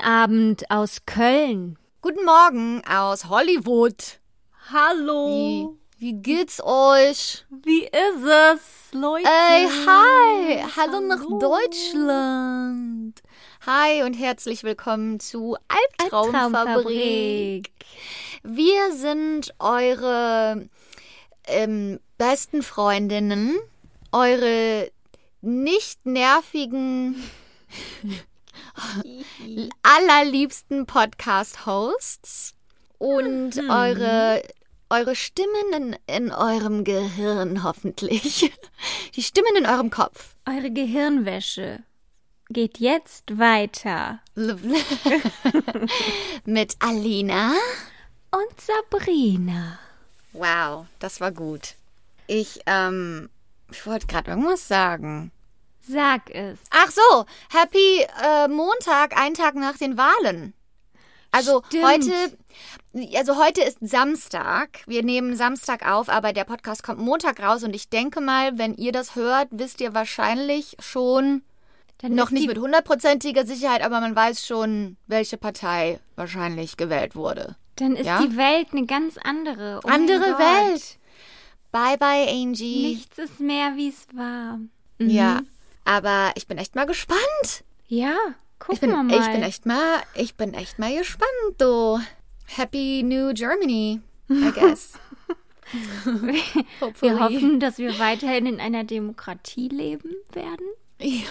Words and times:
Abend 0.00 0.70
aus 0.70 1.04
Köln. 1.06 1.78
Guten 2.02 2.24
Morgen 2.24 2.82
aus 2.88 3.28
Hollywood. 3.28 4.20
Hallo. 4.72 5.76
Wie, 5.96 6.06
wie 6.06 6.12
geht's 6.14 6.62
euch? 6.62 7.44
Wie 7.50 7.84
ist 7.84 8.24
es, 8.24 8.92
Leute? 8.92 9.28
Ey, 9.28 9.66
hi. 9.86 10.64
Hallo, 10.76 10.92
Hallo. 10.94 11.00
nach 11.00 11.24
Deutschland. 11.38 13.20
Hi 13.66 14.02
und 14.04 14.14
herzlich 14.14 14.64
willkommen 14.64 15.20
zu 15.20 15.56
Albtraumfabrik. 15.68 16.54
Albtraumfabrik. 16.54 17.70
Wir 18.42 18.92
sind 18.92 19.54
eure 19.58 20.68
ähm, 21.46 22.00
besten 22.16 22.62
Freundinnen, 22.62 23.58
eure 24.12 24.90
nicht 25.42 26.06
nervigen, 26.06 27.22
allerliebsten 29.82 30.86
Podcast-Hosts 30.86 32.54
und 32.98 33.54
hm. 33.54 33.70
eure, 33.70 34.42
eure 34.88 35.16
Stimmen 35.16 35.72
in, 35.74 35.96
in 36.06 36.32
eurem 36.32 36.84
Gehirn 36.84 37.62
hoffentlich. 37.62 38.52
Die 39.14 39.22
Stimmen 39.22 39.56
in 39.56 39.66
eurem 39.66 39.90
Kopf. 39.90 40.36
Eure 40.46 40.70
Gehirnwäsche 40.70 41.82
geht 42.50 42.78
jetzt 42.78 43.38
weiter. 43.38 44.20
Mit 46.44 46.76
Alina 46.80 47.52
und 48.32 48.60
Sabrina. 48.60 49.78
Wow, 50.32 50.86
das 50.98 51.20
war 51.20 51.32
gut. 51.32 51.74
Ich, 52.26 52.60
ähm, 52.66 53.30
ich 53.70 53.86
wollte 53.86 54.06
gerade 54.06 54.30
irgendwas 54.30 54.68
sagen. 54.68 55.32
Sag 55.90 56.30
es. 56.30 56.58
Ach 56.70 56.90
so, 56.90 57.24
Happy 57.50 58.06
äh, 58.22 58.46
Montag, 58.46 59.18
ein 59.18 59.34
Tag 59.34 59.56
nach 59.56 59.76
den 59.76 59.96
Wahlen. 59.96 60.54
Also 61.32 61.62
Stimmt. 61.66 61.84
heute, 61.84 62.12
also 63.16 63.36
heute 63.36 63.62
ist 63.62 63.78
Samstag. 63.80 64.82
Wir 64.86 65.02
nehmen 65.02 65.34
Samstag 65.34 65.88
auf, 65.88 66.08
aber 66.08 66.32
der 66.32 66.44
Podcast 66.44 66.84
kommt 66.84 67.00
Montag 67.00 67.42
raus 67.42 67.64
und 67.64 67.74
ich 67.74 67.88
denke 67.88 68.20
mal, 68.20 68.56
wenn 68.56 68.74
ihr 68.74 68.92
das 68.92 69.16
hört, 69.16 69.48
wisst 69.50 69.80
ihr 69.80 69.92
wahrscheinlich 69.92 70.76
schon 70.78 71.42
Dann 71.98 72.14
noch 72.14 72.30
nicht 72.30 72.46
mit 72.46 72.58
hundertprozentiger 72.58 73.44
Sicherheit, 73.44 73.82
aber 73.82 74.00
man 74.00 74.14
weiß 74.14 74.46
schon, 74.46 74.96
welche 75.08 75.38
Partei 75.38 75.98
wahrscheinlich 76.14 76.76
gewählt 76.76 77.16
wurde. 77.16 77.56
Dann 77.76 77.96
ist 77.96 78.06
ja? 78.06 78.22
die 78.22 78.36
Welt 78.36 78.68
eine 78.70 78.86
ganz 78.86 79.18
andere. 79.18 79.80
Oh 79.82 79.88
andere 79.88 80.38
Welt. 80.38 80.98
Bye 81.72 81.98
bye, 81.98 82.28
Angie. 82.28 82.94
Nichts 82.94 83.18
ist 83.18 83.40
mehr, 83.40 83.72
wie 83.74 83.88
es 83.88 84.06
war. 84.14 84.58
Mhm. 84.98 85.10
Ja, 85.10 85.40
aber 85.84 86.32
ich 86.34 86.46
bin 86.46 86.58
echt 86.58 86.74
mal 86.74 86.86
gespannt. 86.86 87.64
Ja, 87.86 88.16
gucken 88.58 88.74
ich 88.74 88.80
bin, 88.80 88.90
wir 88.90 89.02
mal. 89.02 89.20
Ich 89.20 89.32
bin 89.32 89.42
echt 89.42 89.66
mal, 89.66 90.02
ich 90.14 90.34
bin 90.36 90.54
echt 90.54 90.78
mal 90.78 90.96
gespannt, 90.96 91.30
du. 91.58 92.00
Happy 92.46 93.02
New 93.04 93.32
Germany, 93.32 94.00
I 94.28 94.50
guess. 94.54 94.94
wir 97.00 97.20
hoffen, 97.20 97.60
dass 97.60 97.78
wir 97.78 97.98
weiterhin 97.98 98.46
in 98.46 98.60
einer 98.60 98.84
Demokratie 98.84 99.68
leben 99.68 100.14
werden. 100.32 100.66
Ja, 101.00 101.22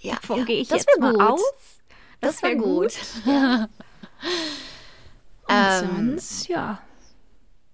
ja 0.00 0.14
davon 0.14 0.38
ja, 0.38 0.44
gehe 0.44 0.60
ich 0.60 0.70
jetzt 0.70 0.88
mal 0.98 1.12
gut. 1.12 1.20
aus. 1.20 1.40
Das, 2.20 2.36
das 2.36 2.42
wäre 2.42 2.56
gut. 2.56 2.64
gut. 2.64 2.98
Ja. 3.26 3.68
Und 5.48 5.54
ähm, 5.54 6.18
sonst, 6.18 6.48
ja. 6.48 6.82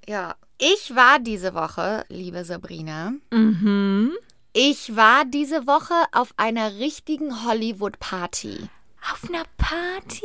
Ja, 0.06 0.36
ich 0.58 0.94
war 0.94 1.18
diese 1.18 1.54
Woche, 1.54 2.04
liebe 2.08 2.44
Sabrina. 2.44 3.14
Mhm. 3.30 4.12
Ich 4.56 4.94
war 4.94 5.24
diese 5.24 5.66
Woche 5.66 5.94
auf 6.12 6.32
einer 6.36 6.78
richtigen 6.78 7.44
Hollywood-Party. 7.44 8.68
Auf 9.12 9.28
einer 9.28 9.42
Party? 9.58 10.24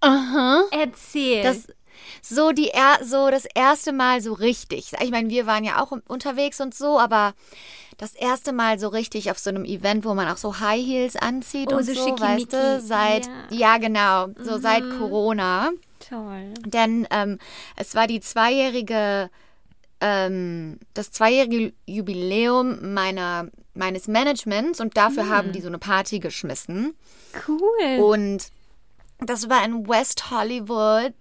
Aha. 0.00 0.64
Erzähl. 0.72 1.44
Das, 1.44 1.68
so, 2.20 2.50
die 2.50 2.70
er, 2.70 2.98
so 3.04 3.30
das 3.30 3.44
erste 3.44 3.92
Mal 3.92 4.20
so 4.20 4.32
richtig. 4.32 4.90
Ich 5.00 5.10
meine, 5.12 5.30
wir 5.30 5.46
waren 5.46 5.62
ja 5.62 5.80
auch 5.80 5.92
unterwegs 6.08 6.60
und 6.60 6.74
so, 6.74 6.98
aber 6.98 7.34
das 7.96 8.14
erste 8.14 8.52
Mal 8.52 8.80
so 8.80 8.88
richtig 8.88 9.30
auf 9.30 9.38
so 9.38 9.50
einem 9.50 9.64
Event, 9.64 10.04
wo 10.04 10.14
man 10.14 10.26
auch 10.26 10.36
so 10.36 10.58
High 10.58 10.84
Heels 10.84 11.14
anzieht 11.14 11.72
oh, 11.72 11.76
und 11.76 11.84
so, 11.84 11.94
so 11.94 12.18
weißt 12.18 12.52
du, 12.52 12.80
seit, 12.80 13.26
ja, 13.50 13.76
ja 13.76 13.78
genau, 13.78 14.30
so 14.36 14.56
mhm. 14.56 14.60
seit 14.60 14.82
Corona. 14.98 15.70
Toll. 16.00 16.54
Denn 16.66 17.06
ähm, 17.12 17.38
es 17.76 17.94
war 17.94 18.08
die 18.08 18.18
zweijährige, 18.18 19.30
ähm, 20.02 20.80
das 20.94 21.12
zweijährige 21.12 21.72
Jubiläum 21.86 22.92
meiner, 22.92 23.46
meines 23.72 24.08
Managements 24.08 24.80
und 24.80 24.96
dafür 24.96 25.22
mhm. 25.22 25.30
haben 25.30 25.52
die 25.52 25.60
so 25.60 25.68
eine 25.68 25.78
Party 25.78 26.18
geschmissen. 26.18 26.94
Cool. 27.46 28.00
Und 28.00 28.48
das 29.20 29.48
war 29.48 29.64
in 29.64 29.88
West 29.88 30.32
Hollywood 30.32 31.14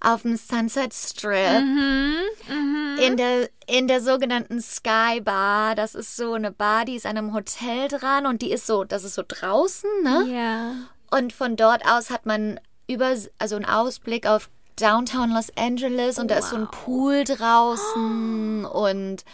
auf 0.00 0.22
dem 0.22 0.38
Sunset 0.38 0.94
Strip 0.94 1.60
mhm, 1.60 2.14
mh. 2.48 3.02
in 3.02 3.18
der 3.18 3.50
in 3.66 3.86
der 3.86 4.00
sogenannten 4.00 4.62
Sky 4.62 5.20
Bar. 5.22 5.74
Das 5.74 5.94
ist 5.94 6.16
so 6.16 6.32
eine 6.32 6.50
Bar, 6.50 6.86
die 6.86 6.96
ist 6.96 7.04
an 7.04 7.18
einem 7.18 7.34
Hotel 7.34 7.88
dran 7.88 8.24
und 8.24 8.40
die 8.40 8.50
ist 8.50 8.66
so, 8.66 8.84
das 8.84 9.04
ist 9.04 9.14
so 9.14 9.22
draußen, 9.28 9.90
ne? 10.02 10.26
Ja. 10.32 10.72
Und 11.10 11.34
von 11.34 11.56
dort 11.56 11.84
aus 11.86 12.08
hat 12.08 12.24
man 12.24 12.58
über, 12.88 13.14
also 13.38 13.56
einen 13.56 13.66
Ausblick 13.66 14.26
auf 14.26 14.48
Downtown 14.80 15.30
Los 15.30 15.48
Angeles 15.56 16.18
und 16.18 16.30
da 16.30 16.38
ist 16.38 16.50
so 16.50 16.56
ein 16.56 16.68
Pool 16.70 17.24
draußen 17.24 18.64
oh. 18.64 18.86
und 18.86 19.24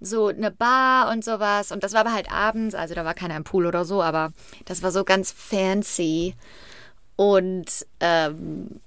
so 0.00 0.28
eine 0.28 0.50
Bar 0.50 1.10
und 1.10 1.24
sowas. 1.24 1.72
Und 1.72 1.82
das 1.82 1.92
war 1.92 2.00
aber 2.00 2.12
halt 2.12 2.30
abends, 2.30 2.74
also 2.74 2.94
da 2.94 3.04
war 3.04 3.14
keiner 3.14 3.36
im 3.36 3.44
Pool 3.44 3.66
oder 3.66 3.84
so, 3.84 4.02
aber 4.02 4.32
das 4.64 4.82
war 4.82 4.92
so 4.92 5.04
ganz 5.04 5.32
fancy. 5.32 6.34
Und 7.16 7.86
ähm, 8.00 8.80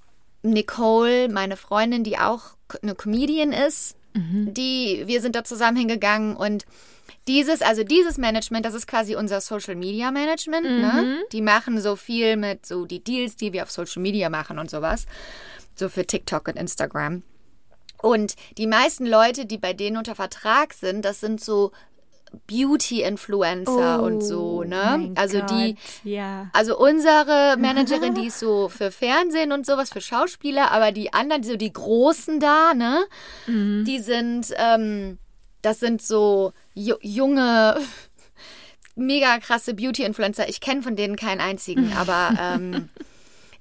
Nicole, 0.43 1.29
meine 1.29 1.57
Freundin, 1.57 2.03
die 2.03 2.17
auch 2.17 2.41
eine 2.81 2.95
Comedian 2.95 3.51
ist, 3.51 3.95
mhm. 4.13 4.53
die, 4.53 5.03
wir 5.05 5.21
sind 5.21 5.35
da 5.35 5.43
zusammen 5.43 5.77
hingegangen 5.77 6.35
und 6.35 6.65
dieses, 7.27 7.61
also 7.61 7.83
dieses 7.83 8.17
Management, 8.17 8.65
das 8.65 8.73
ist 8.73 8.87
quasi 8.87 9.15
unser 9.15 9.41
Social 9.41 9.75
Media 9.75 10.11
Management. 10.11 10.63
Ne? 10.63 10.71
Mhm. 10.71 10.81
Ne? 10.81 11.23
Die 11.31 11.41
machen 11.41 11.81
so 11.81 11.95
viel 11.95 12.37
mit 12.37 12.65
so 12.65 12.85
die 12.85 13.03
Deals, 13.03 13.35
die 13.35 13.53
wir 13.53 13.63
auf 13.63 13.71
Social 13.71 14.01
Media 14.01 14.29
machen 14.29 14.59
und 14.59 14.69
sowas. 14.69 15.05
So 15.77 15.89
für 15.89 16.05
TikTok 16.05 16.47
und 16.47 16.57
Instagram. 16.57 17.23
Und 18.01 18.35
die 18.57 18.67
meisten 18.67 19.05
Leute, 19.05 19.45
die 19.45 19.57
bei 19.57 19.73
denen 19.73 19.97
unter 19.97 20.15
Vertrag 20.15 20.73
sind, 20.73 21.05
das 21.05 21.19
sind 21.19 21.41
so 21.41 21.71
Beauty-Influencer 22.47 24.01
oh, 24.01 24.05
und 24.05 24.21
so, 24.21 24.63
ne? 24.63 25.11
Also 25.15 25.39
Gott, 25.39 25.51
die, 25.51 25.75
ja. 26.03 26.49
also 26.53 26.77
unsere 26.77 27.55
Managerin, 27.57 28.15
die 28.15 28.27
ist 28.27 28.39
so 28.39 28.69
für 28.69 28.91
Fernsehen 28.91 29.51
und 29.51 29.65
sowas, 29.65 29.89
für 29.89 30.01
Schauspieler, 30.01 30.71
aber 30.71 30.91
die 30.91 31.13
anderen, 31.13 31.43
so 31.43 31.55
die 31.55 31.71
Großen 31.71 32.39
da, 32.39 32.73
ne? 32.73 33.05
Mhm. 33.47 33.85
Die 33.85 33.99
sind, 33.99 34.53
ähm, 34.57 35.17
das 35.61 35.79
sind 35.79 36.01
so 36.01 36.51
junge, 36.75 37.79
mega 38.95 39.39
krasse 39.39 39.73
Beauty-Influencer. 39.73 40.49
Ich 40.49 40.59
kenne 40.59 40.81
von 40.81 40.95
denen 40.95 41.15
keinen 41.15 41.41
einzigen, 41.41 41.93
aber 41.97 42.37
ähm, 42.39 42.89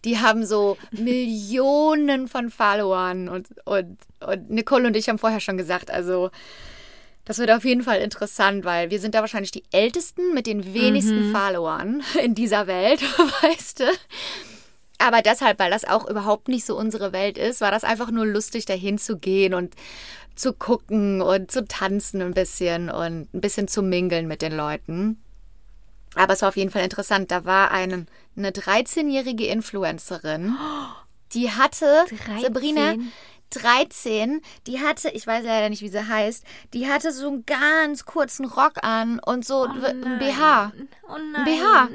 die 0.07 0.19
haben 0.19 0.47
so 0.47 0.79
Millionen 0.93 2.29
von 2.29 2.49
Followern 2.49 3.29
und, 3.29 3.49
und, 3.65 3.99
und 4.21 4.51
Nicole 4.51 4.87
und 4.87 4.97
ich 4.97 5.09
haben 5.09 5.19
vorher 5.19 5.41
schon 5.41 5.59
gesagt, 5.59 5.91
also 5.91 6.31
das 7.25 7.39
wird 7.39 7.51
auf 7.51 7.65
jeden 7.65 7.83
Fall 7.83 7.99
interessant, 7.99 8.65
weil 8.65 8.91
wir 8.91 9.01
sind 9.01 9.17
da 9.17 9.21
wahrscheinlich 9.21 9.51
die 9.51 9.65
Ältesten 9.73 10.33
mit 10.33 10.47
den 10.47 10.73
wenigsten 10.73 11.29
mhm. 11.29 11.33
Followern 11.33 12.03
in 12.23 12.37
dieser 12.37 12.69
Welt, 12.69 13.03
weißt 13.43 13.81
du. 13.81 13.85
Aber 14.99 15.23
deshalb, 15.23 15.59
weil 15.59 15.73
das 15.73 15.85
auch 15.85 16.09
überhaupt 16.09 16.47
nicht 16.47 16.65
so 16.65 16.79
unsere 16.79 17.13
Welt 17.13 17.37
ist, 17.37 17.61
war 17.61 17.73
das 17.73 17.83
einfach 17.83 18.13
nur 18.13 18.25
lustig, 18.25 18.65
dahin 18.65 18.97
zu 18.99 19.19
gehen 19.19 19.55
und 19.55 19.75
zu 20.37 20.53
gucken 20.53 21.21
und 21.21 21.51
zu 21.51 21.65
tanzen 21.65 22.23
ein 22.23 22.33
bisschen 22.33 22.91
und 22.91 23.35
ein 23.35 23.41
bisschen 23.41 23.67
zu 23.67 23.83
mingeln 23.83 24.29
mit 24.29 24.41
den 24.41 24.57
Leuten. 24.57 25.21
Aber 26.17 26.33
es 26.33 26.43
war 26.43 26.49
auf 26.49 26.57
jeden 26.57 26.71
Fall 26.71 26.83
interessant. 26.83 27.31
Da 27.31 27.45
war 27.45 27.71
eine, 27.71 28.07
eine 28.37 28.51
13-jährige 28.51 29.47
Influencerin, 29.47 30.57
die 31.33 31.51
hatte, 31.51 32.07
13? 32.27 32.41
Sabrina, 32.41 32.95
13, 33.51 34.41
die 34.67 34.81
hatte, 34.81 35.11
ich 35.11 35.27
weiß 35.27 35.45
leider 35.45 35.69
nicht, 35.69 35.83
wie 35.83 35.89
sie 35.89 36.09
heißt, 36.09 36.45
die 36.75 36.89
hatte 36.89 37.13
so 37.13 37.29
einen 37.29 37.47
ganz 37.47 38.05
kurzen 38.05 38.47
Rock 38.47 38.83
an 38.83 39.21
und 39.21 39.45
so 39.45 39.63
oh 39.63 39.85
ein 39.85 40.19
BH. 40.19 40.73
Oh 41.09 41.17
nein. 41.19 41.35
Ein 41.35 41.45
BH. 41.45 41.89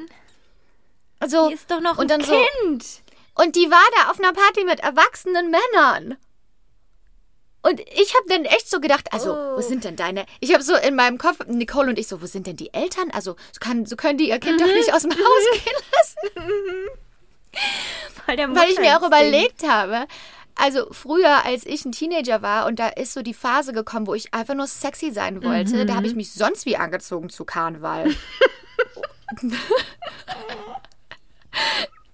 Also, 1.20 1.50
Die 1.50 1.56
ist 1.56 1.70
doch 1.70 1.82
noch 1.82 1.98
und 1.98 2.12
ein 2.12 2.20
dann 2.20 2.22
so, 2.22 2.34
Kind. 2.62 3.02
Und 3.36 3.56
die 3.56 3.70
war 3.70 3.84
da 3.98 4.12
auf 4.12 4.20
einer 4.20 4.34
Party 4.34 4.66
mit 4.66 4.80
erwachsenen 4.82 5.52
Männern. 5.52 6.18
Und 7.64 7.80
ich 7.80 8.16
habe 8.16 8.26
dann 8.28 8.46
echt 8.46 8.70
so 8.70 8.80
gedacht, 8.80 9.14
also, 9.14 9.34
Oh. 9.34 9.58
wo 9.58 9.62
sind 9.62 9.84
denn 9.84 9.96
deine? 9.96 10.26
Ich 10.40 10.54
habe 10.54 10.64
so 10.64 10.76
in 10.76 10.96
meinem 10.96 11.18
Kopf, 11.18 11.40
Nicole 11.48 11.90
und 11.90 12.00
ich 12.00 12.08
so, 12.08 12.22
wo 12.22 12.26
sind 12.26 12.48
denn 12.48 12.56
die 12.56 12.74
Eltern? 12.74 13.12
Also, 13.12 13.36
so, 13.52 13.60
kann, 13.60 13.86
so 13.86 13.96
können 13.96 14.18
die 14.18 14.30
ihr 14.30 14.40
Kind 14.40 14.60
doch 14.60 14.66
nicht 14.66 14.94
aus 14.94 15.04
dem 15.04 15.12
Haus 15.12 15.64
gehen 15.64 15.74
lassen. 15.94 16.18
Weil, 18.26 18.38
der 18.38 18.56
Weil 18.56 18.70
ich 18.70 18.80
mir 18.80 18.98
auch 18.98 19.06
überlegt 19.06 19.68
habe, 19.68 20.08
also 20.56 20.88
früher, 20.92 21.46
als 21.46 21.66
ich 21.66 21.86
ein 21.86 21.92
Teenager 21.92 22.42
war 22.42 22.66
und 22.66 22.80
da 22.80 22.88
ist 22.88 23.14
so 23.14 23.22
die 23.22 23.34
Phase 23.34 23.74
gekommen, 23.74 24.08
wo 24.08 24.14
ich 24.14 24.34
einfach 24.34 24.54
nur 24.54 24.68
sexy 24.68 25.12
sein 25.12 25.44
wollte, 25.44 25.86
da 25.86 25.96
habe 25.96 26.08
ich 26.08 26.16
mich 26.16 26.32
sonst 26.34 26.66
wie 26.66 26.78
angezogen 26.78 27.30
zu 27.30 27.46
Karneval. 27.46 28.10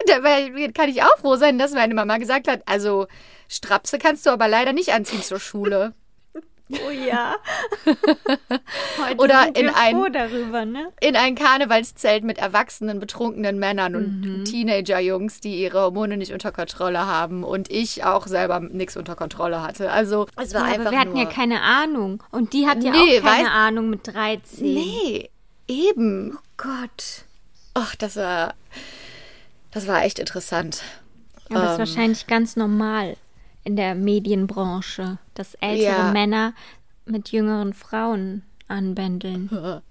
Dabei 0.05 0.71
kann 0.73 0.89
ich 0.89 1.03
auch 1.03 1.17
froh 1.19 1.35
sein, 1.35 1.57
dass 1.57 1.73
meine 1.73 1.93
Mama 1.93 2.17
gesagt 2.17 2.47
hat, 2.47 2.61
also 2.65 3.07
Strapse 3.47 3.97
kannst 3.99 4.25
du 4.25 4.29
aber 4.31 4.47
leider 4.47 4.73
nicht 4.73 4.93
anziehen 4.93 5.21
zur 5.21 5.39
Schule. 5.39 5.93
Oh 6.85 6.89
ja. 6.89 7.37
Heute 7.85 9.17
Oder 9.23 9.55
in 9.55 9.69
ein- 9.69 10.11
darüber, 10.11 10.65
ne? 10.65 10.91
In 10.99 11.15
ein 11.15 11.35
Karnevalszelt 11.35 12.25
mit 12.25 12.39
erwachsenen, 12.39 12.99
betrunkenen 12.99 13.57
Männern 13.57 13.95
und 13.95 14.19
Mhm. 14.21 14.43
Teenager-Jungs, 14.43 15.39
die 15.39 15.61
ihre 15.61 15.79
Hormone 15.79 16.17
nicht 16.17 16.33
unter 16.33 16.51
Kontrolle 16.51 17.05
haben 17.05 17.45
und 17.45 17.71
ich 17.71 18.03
auch 18.03 18.27
selber 18.27 18.59
nichts 18.59 18.97
unter 18.97 19.15
Kontrolle 19.15 19.61
hatte. 19.61 19.89
Also 19.91 20.27
es 20.35 20.53
war 20.53 20.61
Ja, 20.63 20.67
einfach 20.73 20.81
aber 20.87 20.91
wir 20.91 20.99
hatten 20.99 21.15
ja 21.15 21.25
keine 21.25 21.61
Ahnung. 21.61 22.21
Und 22.31 22.51
die 22.51 22.67
hat 22.67 22.83
ja 22.83 22.91
Nee, 22.91 23.19
auch 23.19 23.23
keine 23.23 23.47
weiß- 23.47 23.51
Ahnung 23.51 23.89
mit 23.89 24.05
13. 24.07 24.73
Nee, 24.73 25.29
eben. 25.69 26.33
Oh 26.37 26.41
Gott. 26.57 27.23
Ach, 27.75 27.95
das 27.95 28.17
war, 28.17 28.55
das 29.71 29.87
war 29.87 30.03
echt 30.03 30.19
interessant. 30.19 30.81
Aber 31.49 31.61
das 31.61 31.71
ist 31.71 31.71
Ähm, 31.71 31.79
wahrscheinlich 31.79 32.27
ganz 32.27 32.57
normal 32.57 33.15
in 33.67 33.75
der 33.75 33.95
Medienbranche, 33.95 35.17
dass 35.33 35.55
ältere 35.55 35.83
Ja. 35.83 36.11
Männer 36.11 36.53
mit 37.05 37.33
jüngeren 37.33 37.73
Frauen 37.73 38.43
anbändeln. 38.69 39.49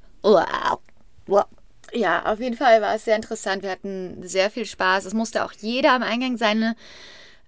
Ja, 1.92 2.26
auf 2.26 2.40
jeden 2.40 2.56
Fall 2.56 2.82
war 2.82 2.94
es 2.94 3.04
sehr 3.04 3.14
interessant. 3.16 3.62
Wir 3.62 3.70
hatten 3.70 4.20
sehr 4.26 4.50
viel 4.50 4.66
Spaß. 4.66 5.04
Es 5.04 5.14
musste 5.14 5.44
auch 5.44 5.52
jeder 5.52 5.92
am 5.92 6.02
Eingang 6.02 6.36
seine, 6.36 6.74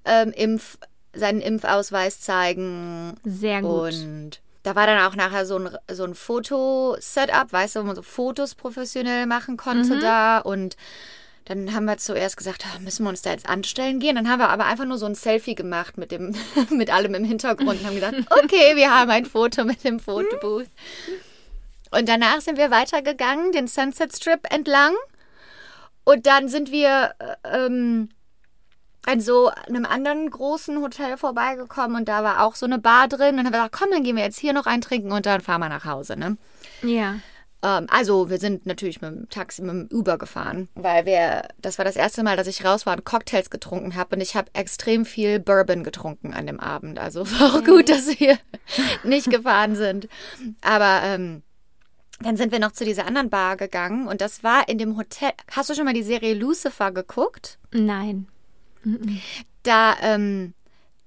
ähm, 0.04 0.30
Impf, 0.30 0.78
seinen 1.12 1.40
Impfausweis 1.40 2.20
zeigen. 2.20 3.14
Sehr 3.24 3.62
gut. 3.62 3.94
Und 3.94 4.40
da 4.62 4.76
war 4.76 4.86
dann 4.86 5.04
auch 5.10 5.16
nachher 5.16 5.44
so 5.44 5.58
ein, 5.58 5.68
so 5.90 6.04
ein 6.04 6.14
Foto-Setup, 6.14 7.52
weißt 7.52 7.76
du, 7.76 7.80
wo 7.80 7.84
man 7.84 7.96
so 7.96 8.02
Fotos 8.02 8.54
professionell 8.54 9.26
machen 9.26 9.56
konnte 9.56 9.96
Mhm. 9.96 10.00
da. 10.00 10.38
Und 10.38 10.76
dann 11.48 11.74
haben 11.74 11.86
wir 11.86 11.96
zuerst 11.96 12.36
gesagt, 12.36 12.66
ah, 12.66 12.78
müssen 12.80 13.04
wir 13.04 13.10
uns 13.10 13.22
da 13.22 13.30
jetzt 13.30 13.48
anstellen 13.48 14.00
gehen? 14.00 14.16
Dann 14.16 14.28
haben 14.28 14.38
wir 14.38 14.50
aber 14.50 14.66
einfach 14.66 14.84
nur 14.84 14.98
so 14.98 15.06
ein 15.06 15.14
Selfie 15.14 15.54
gemacht 15.54 15.96
mit, 15.96 16.12
dem, 16.12 16.34
mit 16.70 16.92
allem 16.92 17.14
im 17.14 17.24
Hintergrund 17.24 17.80
und 17.80 17.86
haben 17.86 17.94
gedacht, 17.94 18.14
okay, 18.44 18.76
wir 18.76 18.94
haben 18.94 19.10
ein 19.10 19.24
Foto 19.24 19.64
mit 19.64 19.82
dem 19.82 19.98
Fotobooth. 19.98 20.68
Und 21.90 22.08
danach 22.08 22.42
sind 22.42 22.58
wir 22.58 22.70
weitergegangen, 22.70 23.52
den 23.52 23.66
Sunset 23.66 24.14
Strip 24.14 24.52
entlang. 24.52 24.94
Und 26.04 26.26
dann 26.26 26.48
sind 26.48 26.70
wir 26.70 27.14
äh, 27.18 27.66
ähm, 27.66 28.10
an 29.06 29.20
so 29.20 29.50
einem 29.68 29.86
anderen 29.86 30.28
großen 30.28 30.82
Hotel 30.82 31.16
vorbeigekommen 31.16 31.96
und 31.96 32.08
da 32.08 32.22
war 32.22 32.44
auch 32.44 32.56
so 32.56 32.66
eine 32.66 32.78
Bar 32.78 33.08
drin. 33.08 33.30
Und 33.30 33.36
dann 33.38 33.46
haben 33.46 33.52
wir 33.52 33.58
gesagt, 33.58 33.76
komm, 33.78 33.90
dann 33.90 34.02
gehen 34.02 34.16
wir 34.16 34.24
jetzt 34.24 34.38
hier 34.38 34.52
noch 34.52 34.66
eintrinken 34.66 35.12
und 35.12 35.24
dann 35.24 35.40
fahren 35.40 35.62
wir 35.62 35.70
nach 35.70 35.86
Hause. 35.86 36.18
Ne? 36.18 36.36
Ja. 36.82 37.20
Ähm, 37.62 37.86
also 37.90 38.30
wir 38.30 38.38
sind 38.38 38.66
natürlich 38.66 39.00
mit 39.00 39.10
dem 39.10 39.28
Taxi, 39.28 39.62
mit 39.62 39.70
dem 39.70 39.88
Uber 39.98 40.18
gefahren, 40.18 40.68
weil 40.74 41.06
wir, 41.06 41.48
das 41.60 41.78
war 41.78 41.84
das 41.84 41.96
erste 41.96 42.22
Mal, 42.22 42.36
dass 42.36 42.46
ich 42.46 42.64
raus 42.64 42.86
war 42.86 42.96
und 42.96 43.04
Cocktails 43.04 43.50
getrunken 43.50 43.96
habe 43.96 44.16
und 44.16 44.20
ich 44.20 44.36
habe 44.36 44.50
extrem 44.54 45.04
viel 45.04 45.40
Bourbon 45.40 45.84
getrunken 45.84 46.32
an 46.34 46.46
dem 46.46 46.60
Abend. 46.60 46.98
Also 46.98 47.28
war 47.40 47.54
auch 47.54 47.64
gut, 47.64 47.88
dass 47.88 48.20
wir 48.20 48.38
nicht 49.04 49.30
gefahren 49.30 49.76
sind. 49.76 50.08
Aber 50.60 51.00
ähm, 51.04 51.42
dann 52.20 52.36
sind 52.36 52.52
wir 52.52 52.58
noch 52.58 52.72
zu 52.72 52.84
dieser 52.84 53.06
anderen 53.06 53.30
Bar 53.30 53.56
gegangen 53.56 54.08
und 54.08 54.20
das 54.20 54.42
war 54.42 54.68
in 54.68 54.78
dem 54.78 54.96
Hotel. 54.96 55.30
Hast 55.52 55.70
du 55.70 55.74
schon 55.74 55.84
mal 55.84 55.94
die 55.94 56.02
Serie 56.02 56.34
Lucifer 56.34 56.90
geguckt? 56.90 57.58
Nein. 57.72 58.26
Da, 59.62 59.96
ähm, 60.02 60.54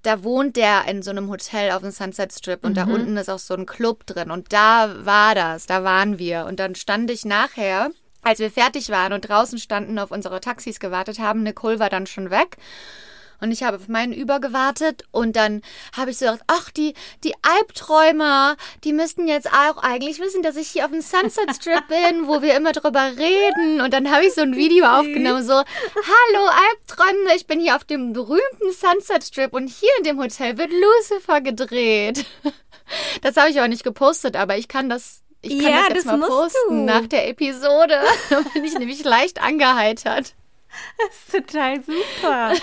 da 0.03 0.23
wohnt 0.23 0.55
der 0.55 0.85
in 0.87 1.01
so 1.01 1.11
einem 1.11 1.29
Hotel 1.29 1.71
auf 1.71 1.81
dem 1.81 1.91
Sunset 1.91 2.33
Strip 2.33 2.63
und 2.63 2.75
da 2.75 2.85
unten 2.85 3.17
ist 3.17 3.29
auch 3.29 3.39
so 3.39 3.53
ein 3.53 3.65
Club 3.65 4.05
drin 4.05 4.31
und 4.31 4.51
da 4.51 5.05
war 5.05 5.35
das, 5.35 5.65
da 5.65 5.83
waren 5.83 6.17
wir. 6.19 6.45
Und 6.45 6.59
dann 6.59 6.75
stand 6.75 7.11
ich 7.11 7.25
nachher, 7.25 7.91
als 8.21 8.39
wir 8.39 8.51
fertig 8.51 8.89
waren 8.89 9.13
und 9.13 9.27
draußen 9.27 9.59
standen, 9.59 9.99
auf 9.99 10.11
unsere 10.11 10.41
Taxis 10.41 10.79
gewartet 10.79 11.19
haben, 11.19 11.43
Nicole 11.43 11.79
war 11.79 11.89
dann 11.89 12.07
schon 12.07 12.31
weg 12.31 12.57
und 13.41 13.51
ich 13.51 13.63
habe 13.63 13.77
auf 13.77 13.87
meinen 13.87 14.13
Über 14.13 14.39
gewartet 14.39 15.03
und 15.11 15.35
dann 15.35 15.61
habe 15.97 16.11
ich 16.11 16.17
so 16.17 16.25
gedacht, 16.25 16.43
ach, 16.47 16.69
die, 16.71 16.93
die 17.23 17.33
Albträumer, 17.41 18.55
die 18.83 18.93
müssten 18.93 19.27
jetzt 19.27 19.47
auch 19.51 19.77
eigentlich 19.77 20.19
wissen, 20.19 20.43
dass 20.43 20.55
ich 20.55 20.67
hier 20.69 20.85
auf 20.85 20.91
dem 20.91 21.01
Sunset 21.01 21.55
Strip 21.55 21.87
bin, 21.89 22.27
wo 22.27 22.41
wir 22.41 22.55
immer 22.55 22.71
drüber 22.71 23.11
reden. 23.17 23.81
Und 23.81 23.93
dann 23.93 24.11
habe 24.11 24.25
ich 24.25 24.33
so 24.33 24.41
ein 24.41 24.55
Video 24.55 24.85
aufgenommen, 24.85 25.43
so, 25.43 25.53
hallo 25.53 26.49
Albträume, 26.69 27.35
ich 27.35 27.47
bin 27.47 27.59
hier 27.59 27.75
auf 27.75 27.83
dem 27.83 28.13
berühmten 28.13 28.71
Sunset 28.71 29.23
Strip 29.23 29.53
und 29.53 29.67
hier 29.67 29.89
in 29.97 30.03
dem 30.03 30.19
Hotel 30.19 30.57
wird 30.57 30.71
Lucifer 30.71 31.41
gedreht. 31.41 32.25
Das 33.21 33.37
habe 33.37 33.49
ich 33.49 33.57
aber 33.57 33.69
nicht 33.69 33.85
gepostet, 33.85 34.35
aber 34.35 34.57
ich 34.57 34.67
kann 34.67 34.89
das, 34.89 35.21
ich 35.41 35.59
kann 35.59 35.71
Ja, 35.71 35.77
das 35.87 35.87
jetzt 35.95 36.05
das 36.07 36.17
mal 36.19 36.27
posten 36.27 36.79
du. 36.79 36.83
nach 36.83 37.07
der 37.07 37.29
Episode. 37.29 38.01
Da 38.29 38.41
bin 38.53 38.65
ich 38.65 38.77
nämlich 38.77 39.05
leicht 39.05 39.41
angeheitert. 39.41 40.33
Das 40.97 41.41
ist 41.41 41.47
total 41.51 41.81
super. 41.83 42.53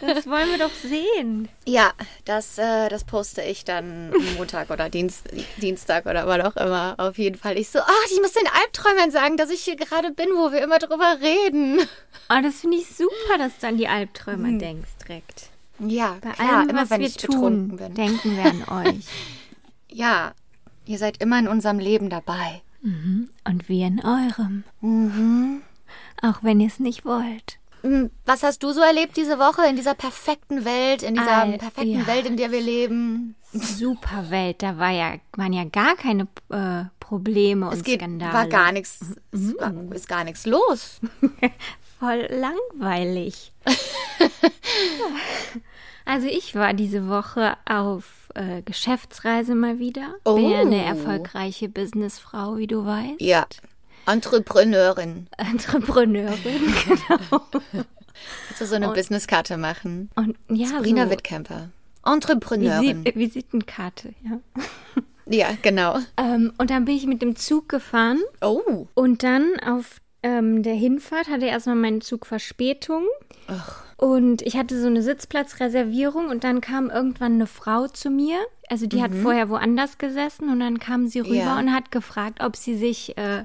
Das 0.00 0.26
wollen 0.26 0.50
wir 0.50 0.58
doch 0.58 0.72
sehen. 0.72 1.48
Ja, 1.66 1.92
das, 2.24 2.56
äh, 2.58 2.88
das 2.88 3.04
poste 3.04 3.42
ich 3.42 3.64
dann 3.64 4.12
Montag 4.36 4.70
oder 4.70 4.88
Dienst, 4.88 5.28
Dienstag 5.56 6.06
oder 6.06 6.26
wann 6.26 6.42
auch 6.42 6.56
immer. 6.56 6.94
Auf 6.98 7.18
jeden 7.18 7.36
Fall. 7.36 7.58
Ich 7.58 7.70
so, 7.70 7.80
ach, 7.80 8.04
ich 8.12 8.20
muss 8.20 8.32
den 8.32 8.46
Albträumern 8.62 9.10
sagen, 9.10 9.36
dass 9.36 9.50
ich 9.50 9.60
hier 9.62 9.76
gerade 9.76 10.12
bin, 10.12 10.28
wo 10.36 10.52
wir 10.52 10.62
immer 10.62 10.78
drüber 10.78 11.18
reden. 11.20 11.80
Oh, 12.30 12.40
das 12.42 12.60
finde 12.60 12.76
ich 12.78 12.86
super, 12.88 13.38
dass 13.38 13.58
du 13.58 13.66
an 13.68 13.76
die 13.76 13.88
Albträumer 13.88 14.56
denkst 14.58 14.90
direkt. 15.06 15.48
Ja, 15.78 16.16
Bei 16.20 16.30
klar, 16.30 16.58
allem, 16.60 16.70
immer 16.70 16.82
was 16.82 16.90
wenn 16.90 17.00
wir 17.00 17.08
ich 17.08 17.16
betrunken 17.16 17.68
tun, 17.70 17.76
bin. 17.78 17.94
denken 17.94 18.36
wir 18.36 18.44
an 18.70 18.86
euch. 18.86 19.04
Ja, 19.90 20.32
ihr 20.86 20.98
seid 20.98 21.18
immer 21.22 21.38
in 21.38 21.48
unserem 21.48 21.78
Leben 21.78 22.08
dabei. 22.10 22.62
Und 22.84 23.68
wir 23.68 23.86
in 23.86 24.00
eurem. 24.04 24.64
Mhm. 24.80 25.62
Auch 26.22 26.42
wenn 26.42 26.60
ihr 26.60 26.68
es 26.68 26.78
nicht 26.78 27.04
wollt. 27.04 27.58
Hm, 27.82 28.10
Was 28.26 28.42
hast 28.44 28.62
du 28.62 28.72
so 28.72 28.80
erlebt 28.80 29.16
diese 29.16 29.38
Woche 29.40 29.66
in 29.68 29.74
dieser 29.76 29.94
perfekten 29.94 30.64
Welt, 30.64 31.02
in 31.02 31.14
dieser 31.14 31.36
Al- 31.42 31.58
perfekten 31.58 31.98
ja. 32.00 32.06
Welt, 32.06 32.26
in 32.26 32.36
der 32.36 32.52
wir 32.52 32.60
leben? 32.60 33.34
Super 33.52 34.30
Welt, 34.30 34.62
da 34.62 34.78
war 34.78 34.90
ja, 34.90 35.14
waren 35.36 35.52
ja 35.52 35.64
gar 35.64 35.96
keine 35.96 36.28
äh, 36.50 36.84
Probleme 37.00 37.66
und 37.66 37.74
Es 37.74 37.82
geht, 37.82 38.00
Skandale. 38.00 38.32
war 38.32 38.46
gar 38.46 38.70
nichts, 38.72 39.00
war, 39.32 39.72
ist 39.92 40.08
gar 40.08 40.22
nichts 40.24 40.46
los. 40.46 41.00
Voll 41.98 42.28
langweilig. 42.30 43.52
also 46.04 46.26
ich 46.26 46.54
war 46.54 46.72
diese 46.74 47.08
Woche 47.08 47.56
auf 47.68 48.30
äh, 48.34 48.62
Geschäftsreise 48.62 49.54
mal 49.54 49.78
wieder. 49.78 50.14
Oh. 50.24 50.34
Bin 50.36 50.50
ja 50.50 50.60
eine 50.60 50.82
erfolgreiche 50.84 51.68
Businessfrau, 51.68 52.56
wie 52.56 52.66
du 52.66 52.84
weißt. 52.84 53.20
Ja, 53.20 53.46
Entrepreneurin. 54.06 55.28
Entrepreneurin, 55.36 56.74
genau. 56.86 57.42
Du 58.58 58.66
so 58.66 58.74
eine 58.74 58.88
Businesskarte 58.88 59.56
machen? 59.56 60.10
Und 60.14 60.36
ja, 60.48 60.66
Sabrina 60.68 61.04
so 61.06 61.10
Wittkämper. 61.10 61.70
Entrepreneurin. 62.04 63.04
Visi 63.04 63.16
Visitenkarte, 63.18 64.14
ja. 64.24 64.40
Ja, 65.26 65.50
genau. 65.62 65.98
Ähm, 66.16 66.52
und 66.58 66.70
dann 66.70 66.84
bin 66.84 66.96
ich 66.96 67.06
mit 67.06 67.22
dem 67.22 67.36
Zug 67.36 67.68
gefahren 67.68 68.20
Oh. 68.42 68.88
und 68.94 69.22
dann 69.22 69.52
auf 69.64 69.98
ähm, 70.24 70.64
der 70.64 70.74
Hinfahrt 70.74 71.28
hatte 71.28 71.46
erstmal 71.46 71.76
mein 71.76 72.00
Zug 72.00 72.26
Verspätung. 72.26 73.04
Und 74.02 74.42
ich 74.42 74.56
hatte 74.56 74.80
so 74.80 74.88
eine 74.88 75.00
Sitzplatzreservierung 75.00 76.26
und 76.26 76.42
dann 76.42 76.60
kam 76.60 76.90
irgendwann 76.90 77.34
eine 77.34 77.46
Frau 77.46 77.86
zu 77.86 78.10
mir. 78.10 78.36
Also 78.68 78.86
die 78.86 79.00
hat 79.00 79.14
vorher 79.14 79.48
woanders 79.48 79.96
gesessen 79.96 80.48
und 80.50 80.58
dann 80.58 80.80
kam 80.80 81.06
sie 81.06 81.20
rüber 81.20 81.34
Ja. 81.36 81.58
und 81.60 81.72
hat 81.72 81.92
gefragt, 81.92 82.42
ob 82.42 82.56
sie 82.56 82.74
sich 82.74 83.16
äh, 83.16 83.44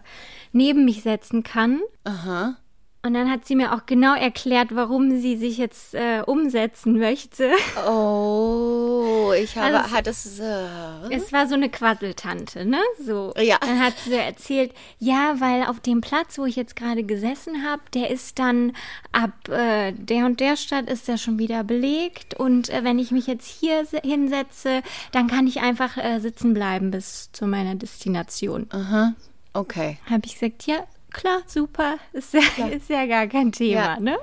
neben 0.54 0.84
mich 0.84 1.04
setzen 1.04 1.44
kann. 1.44 1.82
Aha. 2.06 2.56
Und 3.04 3.14
dann 3.14 3.30
hat 3.32 3.46
sie 3.46 3.56
mir 3.56 3.74
auch 3.74 3.86
genau 3.86 4.16
erklärt, 4.16 4.76
warum 4.76 5.22
sie 5.22 5.38
sich 5.38 5.58
jetzt 5.58 5.94
äh, 5.96 6.22
umsetzen 6.26 7.00
möchte. 7.00 7.52
Oh, 7.88 9.32
ich 9.40 9.56
habe, 9.56 9.78
Also 9.78 9.88
es- 9.88 9.92
hat 9.94 10.08
es, 10.08 10.40
äh, 10.40 11.14
Es 11.16 11.32
war 11.32 11.48
so 11.48 11.54
eine 11.56 11.70
Quasseltante, 11.70 12.66
ne? 12.66 12.80
So. 13.00 13.34
Ja. 13.38 13.58
Dann 13.62 13.80
hat 13.80 13.94
sie 14.00 14.14
erzählt, 14.16 14.74
ja, 15.00 15.36
weil 15.40 15.64
auf 15.64 15.80
dem 15.80 16.02
Platz, 16.02 16.38
wo 16.38 16.46
ich 16.46 16.56
jetzt 16.56 16.76
gerade 16.76 17.04
gesessen 17.04 17.64
habe, 17.64 17.82
der 17.94 18.10
ist 18.10 18.40
dann 18.40 18.74
ab 19.12 19.48
äh, 19.50 19.94
der 19.94 20.26
und 20.26 20.40
der 20.40 20.58
Stadt 20.58 20.90
ist 20.90 21.08
der 21.08 21.18
schon 21.18 21.40
wieder 21.40 21.64
belegt 21.64 22.34
und 22.34 22.70
äh, 22.70 22.84
wenn 22.84 23.00
ich 23.00 23.12
mich 23.12 23.28
jetzt 23.28 23.48
hier 23.48 23.86
se- 23.86 24.02
hinsetze, 24.04 24.82
dann 25.12 25.28
kann 25.28 25.48
ich 25.48 25.62
einfach 25.62 25.98
äh, 25.98 26.20
sitzen 26.20 26.54
bleiben 26.54 26.92
bis 26.92 27.32
zu 27.32 27.46
meiner 27.48 27.76
Destination. 27.76 28.68
aha, 28.72 29.14
okay. 29.54 29.98
Habe 30.10 30.24
ich 30.26 30.34
gesagt, 30.34 30.66
ja, 30.68 30.78
klar, 31.12 31.42
super. 31.48 31.98
Ist 32.14 32.34
ja, 32.34 32.42
ja. 32.58 32.68
Ist 32.68 32.90
ja 32.90 33.06
gar 33.06 33.28
kein 33.28 33.52
Thema, 33.52 33.96
ja. 33.96 34.00
ne? 34.00 34.18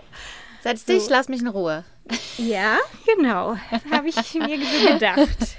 Setz 0.62 0.84
dich, 0.84 1.04
so. 1.04 1.10
lass 1.10 1.28
mich 1.28 1.40
in 1.40 1.48
Ruhe. 1.48 1.84
Ja, 2.38 2.78
genau. 3.06 3.56
Das 3.70 3.82
habe 3.90 4.08
ich 4.08 4.16
mir 4.34 4.58
so 4.58 4.92
gedacht. 4.92 5.56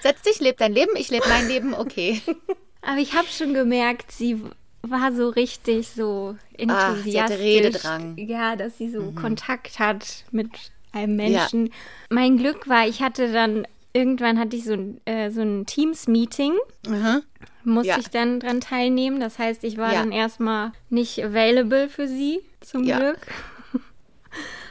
Setz 0.00 0.22
dich, 0.22 0.40
leb 0.40 0.58
dein 0.58 0.72
Leben, 0.72 0.92
ich 0.96 1.10
lebe 1.10 1.28
mein 1.28 1.48
Leben, 1.48 1.74
okay. 1.74 2.20
Aber 2.82 2.98
ich 2.98 3.14
habe 3.14 3.28
schon 3.28 3.54
gemerkt, 3.54 4.12
sie 4.12 4.42
war 4.82 5.12
so 5.12 5.28
richtig 5.28 5.88
so 5.88 6.36
enthusiastisch. 6.56 7.00
Ach, 7.00 7.04
sie 7.04 7.22
hatte 7.22 7.38
Rededrang. 7.38 8.16
Ja, 8.16 8.56
dass 8.56 8.78
sie 8.78 8.90
so 8.90 9.02
mhm. 9.02 9.14
Kontakt 9.14 9.78
hat 9.78 10.24
mit 10.30 10.50
einem 10.92 11.16
Menschen. 11.16 11.66
Ja. 11.66 11.72
Mein 12.10 12.38
Glück 12.38 12.68
war, 12.68 12.86
ich 12.86 13.02
hatte 13.02 13.32
dann 13.32 13.66
irgendwann 13.92 14.38
hatte 14.38 14.56
ich 14.56 14.64
so, 14.64 14.76
äh, 15.04 15.30
so 15.30 15.40
ein 15.40 15.66
Teams-Meeting. 15.66 16.52
Mhm. 16.86 17.22
Musste 17.64 17.88
ja. 17.88 17.98
ich 17.98 18.08
dann 18.08 18.40
dran 18.40 18.60
teilnehmen. 18.60 19.20
Das 19.20 19.38
heißt, 19.38 19.64
ich 19.64 19.76
war 19.76 19.92
ja. 19.92 20.00
dann 20.00 20.12
erstmal 20.12 20.72
nicht 20.90 21.22
available 21.24 21.88
für 21.88 22.08
sie, 22.08 22.40
zum 22.60 22.84
Glück. 22.84 23.18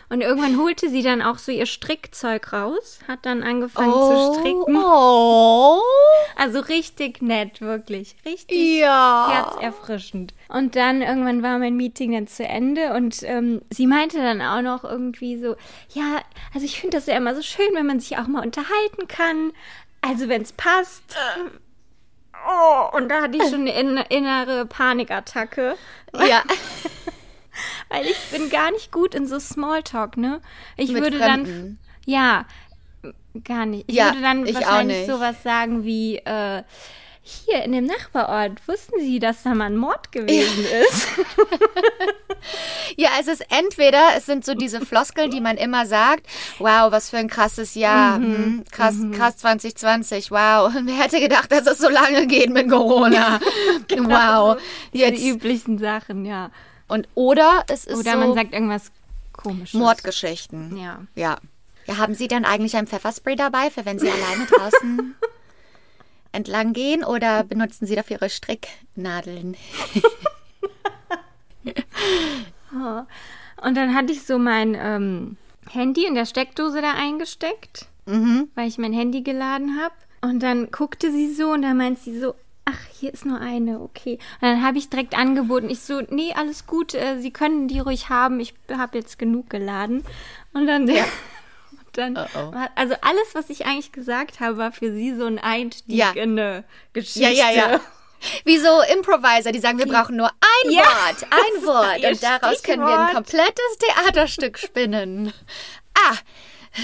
Und 0.09 0.21
irgendwann 0.21 0.57
holte 0.57 0.89
sie 0.89 1.03
dann 1.03 1.21
auch 1.21 1.37
so 1.37 1.51
ihr 1.51 1.65
Strickzeug 1.65 2.53
raus, 2.53 2.99
hat 3.09 3.25
dann 3.25 3.43
angefangen 3.43 3.91
oh, 3.93 4.33
zu 4.33 4.39
stricken. 4.39 4.77
Oh. 4.77 5.81
Also 6.37 6.59
richtig 6.59 7.21
nett, 7.21 7.59
wirklich. 7.59 8.15
Richtig 8.25 8.79
ja. 8.79 9.27
herzerfrischend. 9.29 10.33
Und 10.47 10.77
dann 10.77 11.01
irgendwann 11.01 11.43
war 11.43 11.59
mein 11.59 11.75
Meeting 11.75 12.13
dann 12.13 12.27
zu 12.27 12.45
Ende 12.45 12.93
und 12.93 13.21
ähm, 13.23 13.61
sie 13.69 13.85
meinte 13.85 14.17
dann 14.17 14.41
auch 14.41 14.61
noch 14.61 14.85
irgendwie 14.85 15.37
so, 15.37 15.57
ja, 15.93 16.21
also 16.53 16.65
ich 16.65 16.79
finde 16.79 16.95
das 16.95 17.07
ja 17.07 17.17
immer 17.17 17.35
so 17.35 17.41
schön, 17.41 17.67
wenn 17.73 17.85
man 17.85 17.99
sich 17.99 18.17
auch 18.17 18.27
mal 18.27 18.45
unterhalten 18.45 19.09
kann. 19.09 19.51
Also 19.99 20.29
wenn 20.29 20.41
es 20.41 20.53
passt. 20.53 21.17
Oh, 22.47 22.95
und 22.95 23.09
da 23.09 23.23
hatte 23.23 23.37
ich 23.37 23.49
schon 23.49 23.67
eine 23.67 24.05
innere 24.07 24.65
Panikattacke. 24.65 25.75
Ja. 26.13 26.43
Weil 27.89 28.05
ich 28.05 28.19
bin 28.31 28.49
gar 28.49 28.71
nicht 28.71 28.91
gut 28.91 29.15
in 29.15 29.27
so 29.27 29.39
Smalltalk, 29.39 30.17
ne? 30.17 30.41
Ich 30.75 30.91
Mit 30.91 31.03
würde 31.03 31.17
Fremden. 31.17 31.45
dann. 31.45 31.79
Ja, 32.05 32.45
gar 33.43 33.65
nicht. 33.65 33.85
Ich 33.87 33.95
ja, 33.95 34.07
würde 34.07 34.21
dann 34.21 34.53
wahrscheinlich 34.53 35.07
sowas 35.07 35.43
sagen 35.43 35.83
wie, 35.83 36.17
äh, 36.17 36.63
hier 37.27 37.63
in 37.63 37.73
dem 37.73 37.85
Nachbarort, 37.85 38.65
wussten 38.67 39.01
Sie, 39.01 39.19
dass 39.19 39.43
da 39.43 39.53
mal 39.53 39.65
ein 39.65 39.75
Mord 39.75 40.13
gewesen 40.13 40.63
ja. 40.63 40.79
ist? 40.79 41.07
ja, 42.95 43.09
es 43.19 43.27
ist 43.27 43.45
entweder, 43.49 43.99
es 44.15 44.25
sind 44.25 44.45
so 44.45 44.53
diese 44.53 44.79
Floskeln, 44.85 45.29
die 45.29 45.41
man 45.41 45.57
immer 45.57 45.85
sagt, 45.85 46.25
wow, 46.57 46.89
was 46.91 47.09
für 47.09 47.17
ein 47.17 47.27
krasses 47.27 47.75
Jahr, 47.75 48.19
mhm. 48.19 48.35
Hm, 48.35 48.63
krass, 48.71 48.95
mhm. 48.95 49.11
krass 49.11 49.37
2020, 49.37 50.31
wow. 50.31 50.71
Wer 50.83 50.95
hätte 50.95 51.19
gedacht, 51.19 51.51
dass 51.51 51.67
es 51.67 51.79
so 51.79 51.89
lange 51.89 52.27
geht 52.27 52.49
mit 52.49 52.69
Corona? 52.69 53.39
genau, 53.89 54.53
wow. 54.53 54.61
Jetzt, 54.93 55.21
die 55.21 55.29
üblichen 55.29 55.79
Sachen, 55.79 56.25
ja. 56.25 56.49
Und 56.87 57.07
oder 57.15 57.63
es 57.67 57.85
ist 57.85 57.99
Oder 57.99 58.13
so 58.13 58.17
man 58.19 58.33
sagt 58.33 58.53
irgendwas 58.53 58.91
komisches. 59.33 59.73
Mordgeschichten. 59.79 60.77
Ja. 60.77 61.01
Ja. 61.15 61.37
Ja, 61.85 61.97
haben 61.97 62.15
Sie 62.15 62.27
dann 62.27 62.43
eigentlich 62.43 62.75
ein 62.75 62.87
Pfefferspray 62.87 63.35
dabei, 63.35 63.69
für 63.69 63.85
wenn 63.85 63.97
Sie 63.97 64.09
alleine 64.09 64.45
draußen 64.45 65.15
entlang 66.33 66.73
gehen 66.73 67.03
oder 67.03 67.43
benutzen 67.43 67.87
Sie 67.87 67.95
dafür 67.95 68.17
Ihre 68.17 68.29
Stricknadeln? 68.29 69.55
Und 73.61 73.75
dann 73.75 73.95
hatte 73.95 74.13
ich 74.13 74.23
so 74.23 74.37
mein 74.37 74.75
ähm, 74.79 75.37
Handy 75.69 76.05
in 76.05 76.15
der 76.15 76.25
Steckdose 76.25 76.81
da 76.81 76.93
eingesteckt, 76.93 77.87
mhm. 78.05 78.49
weil 78.55 78.67
ich 78.67 78.77
mein 78.77 78.93
Handy 78.93 79.21
geladen 79.21 79.79
habe. 79.81 79.95
Und 80.21 80.41
dann 80.41 80.71
guckte 80.71 81.11
sie 81.11 81.33
so 81.33 81.51
und 81.51 81.61
dann 81.61 81.77
meint 81.77 81.99
sie 81.99 82.19
so, 82.19 82.35
ach, 82.67 82.79
hier 82.99 83.13
ist 83.13 83.25
nur 83.25 83.39
eine, 83.39 83.79
okay. 83.79 84.19
Und 84.41 84.49
dann 84.49 84.63
habe 84.63 84.77
ich 84.77 84.89
direkt 84.89 85.17
angeboten, 85.17 85.69
ich 85.69 85.79
so, 85.79 86.01
nee, 86.09 86.33
alles 86.35 86.67
gut, 86.67 86.93
äh, 86.93 87.19
Sie 87.19 87.31
können 87.31 87.67
die 87.67 87.79
ruhig 87.79 88.09
haben, 88.09 88.39
ich 88.39 88.53
habe 88.71 88.97
jetzt 88.97 89.17
genug 89.17 89.49
geladen. 89.49 90.03
Und 90.53 90.67
dann, 90.67 90.87
ja. 90.87 91.05
dann, 91.93 92.17
oh 92.17 92.25
oh. 92.35 92.51
also 92.75 92.95
alles, 93.01 93.33
was 93.33 93.49
ich 93.49 93.65
eigentlich 93.65 93.91
gesagt 93.91 94.39
habe, 94.39 94.57
war 94.57 94.71
für 94.71 94.91
sie 94.93 95.15
so 95.15 95.25
ein 95.25 95.39
Einstieg 95.39 95.95
ja. 95.95 96.11
in 96.11 96.37
eine 96.37 96.63
Geschichte. 96.93 97.21
Ja, 97.21 97.49
ja, 97.49 97.51
ja. 97.51 97.79
Wie 98.45 98.57
so 98.57 98.81
Improviser, 98.93 99.51
die 99.51 99.59
sagen, 99.59 99.77
wir 99.77 99.87
brauchen 99.87 100.17
nur 100.17 100.29
ein 100.29 100.71
ja. 100.71 100.81
Wort, 100.81 101.23
ein 101.29 101.63
Wort. 101.65 102.03
Und 102.03 102.23
daraus 102.23 102.63
können 102.63 102.81
wir 102.81 102.99
ein 102.99 103.13
komplettes 103.13 103.77
Theaterstück 103.79 104.57
spinnen. 104.57 105.33
Ah, 105.95 106.15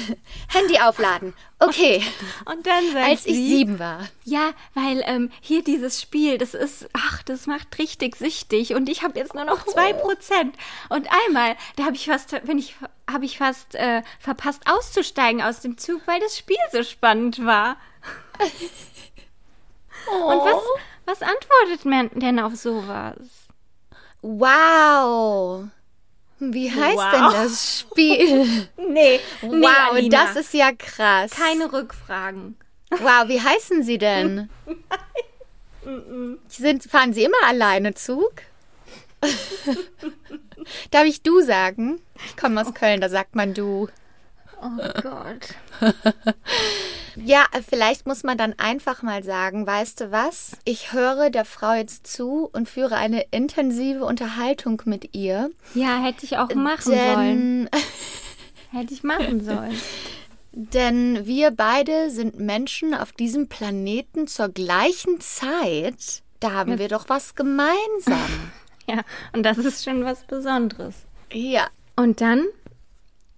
Handy 0.47 0.79
aufladen. 0.79 1.33
Okay. 1.59 2.03
Und 2.45 2.65
dann 2.65 2.95
Als 2.97 3.25
ich 3.25 3.35
sie, 3.35 3.47
sieben 3.47 3.79
war. 3.79 4.07
Ja, 4.23 4.51
weil 4.73 5.03
ähm, 5.05 5.31
hier 5.41 5.63
dieses 5.63 6.01
Spiel, 6.01 6.37
das 6.37 6.53
ist, 6.53 6.89
ach, 6.93 7.23
das 7.23 7.47
macht 7.47 7.77
richtig 7.79 8.15
süchtig 8.15 8.73
und 8.73 8.89
ich 8.89 9.03
habe 9.03 9.17
jetzt 9.17 9.33
nur 9.33 9.45
noch 9.45 9.65
zwei 9.65 9.93
Prozent. 9.93 10.55
Und 10.89 11.07
einmal, 11.27 11.55
da 11.75 11.85
habe 11.85 11.95
ich 11.95 12.05
fast, 12.05 12.33
wenn 12.47 12.57
ich, 12.57 12.75
habe 13.09 13.25
ich 13.25 13.37
fast 13.37 13.75
äh, 13.75 14.01
verpasst 14.19 14.63
auszusteigen 14.65 15.41
aus 15.41 15.61
dem 15.61 15.77
Zug, 15.77 16.01
weil 16.05 16.19
das 16.19 16.37
Spiel 16.37 16.57
so 16.71 16.83
spannend 16.83 17.45
war. 17.45 17.77
Oh. 20.09 20.11
Und 20.31 20.39
was, 20.39 20.63
was 21.05 21.21
antwortet 21.21 21.85
man 21.85 22.09
denn 22.19 22.39
auf 22.39 22.55
sowas? 22.55 23.17
Wow. 24.21 25.67
Wie 26.51 26.71
heißt 26.71 26.97
wow. 26.97 27.11
denn 27.11 27.31
das 27.31 27.79
Spiel? 27.79 28.67
nee, 28.89 29.19
wow, 29.41 29.93
nee, 29.93 30.09
das 30.09 30.35
ist 30.35 30.53
ja 30.53 30.71
krass. 30.71 31.31
Keine 31.31 31.71
Rückfragen. 31.71 32.57
Wow, 32.89 33.27
wie 33.27 33.39
heißen 33.41 33.83
Sie 33.83 33.97
denn? 33.97 34.49
Sind, 36.47 36.83
fahren 36.83 37.13
Sie 37.13 37.23
immer 37.23 37.43
alleine 37.45 37.93
Zug? 37.93 38.33
Darf 40.91 41.05
ich 41.05 41.21
du 41.21 41.41
sagen? 41.41 42.01
Ich 42.25 42.37
komme 42.37 42.61
aus 42.61 42.73
Köln, 42.73 43.01
da 43.01 43.09
sagt 43.09 43.35
man 43.35 43.53
du. 43.53 43.89
Oh 44.63 45.01
Gott. 45.01 45.93
ja, 47.17 47.45
vielleicht 47.67 48.07
muss 48.07 48.23
man 48.23 48.37
dann 48.37 48.53
einfach 48.57 49.01
mal 49.01 49.23
sagen, 49.23 49.67
weißt 49.67 50.01
du 50.01 50.11
was? 50.11 50.57
Ich 50.63 50.93
höre 50.93 51.29
der 51.29 51.45
Frau 51.45 51.73
jetzt 51.73 52.07
zu 52.07 52.49
und 52.53 52.69
führe 52.69 52.95
eine 52.95 53.25
intensive 53.31 54.05
Unterhaltung 54.05 54.81
mit 54.85 55.13
ihr. 55.13 55.51
Ja, 55.73 56.01
hätte 56.01 56.25
ich 56.25 56.37
auch 56.37 56.53
machen 56.55 56.93
denn, 56.93 57.13
sollen. 57.13 57.69
hätte 58.71 58.93
ich 58.93 59.03
machen 59.03 59.43
sollen. 59.43 59.77
Denn 60.53 61.25
wir 61.25 61.51
beide 61.51 62.11
sind 62.11 62.39
Menschen 62.39 62.93
auf 62.93 63.11
diesem 63.11 63.49
Planeten 63.49 64.27
zur 64.27 64.49
gleichen 64.49 65.19
Zeit. 65.19 66.21
Da 66.39 66.51
haben 66.51 66.71
das 66.71 66.79
wir 66.79 66.87
doch 66.89 67.09
was 67.09 67.33
gemeinsam. 67.33 68.51
ja, 68.87 69.01
und 69.33 69.43
das 69.43 69.57
ist 69.57 69.83
schon 69.83 70.05
was 70.05 70.23
Besonderes. 70.25 70.93
Ja. 71.31 71.67
Und 71.95 72.21
dann 72.21 72.45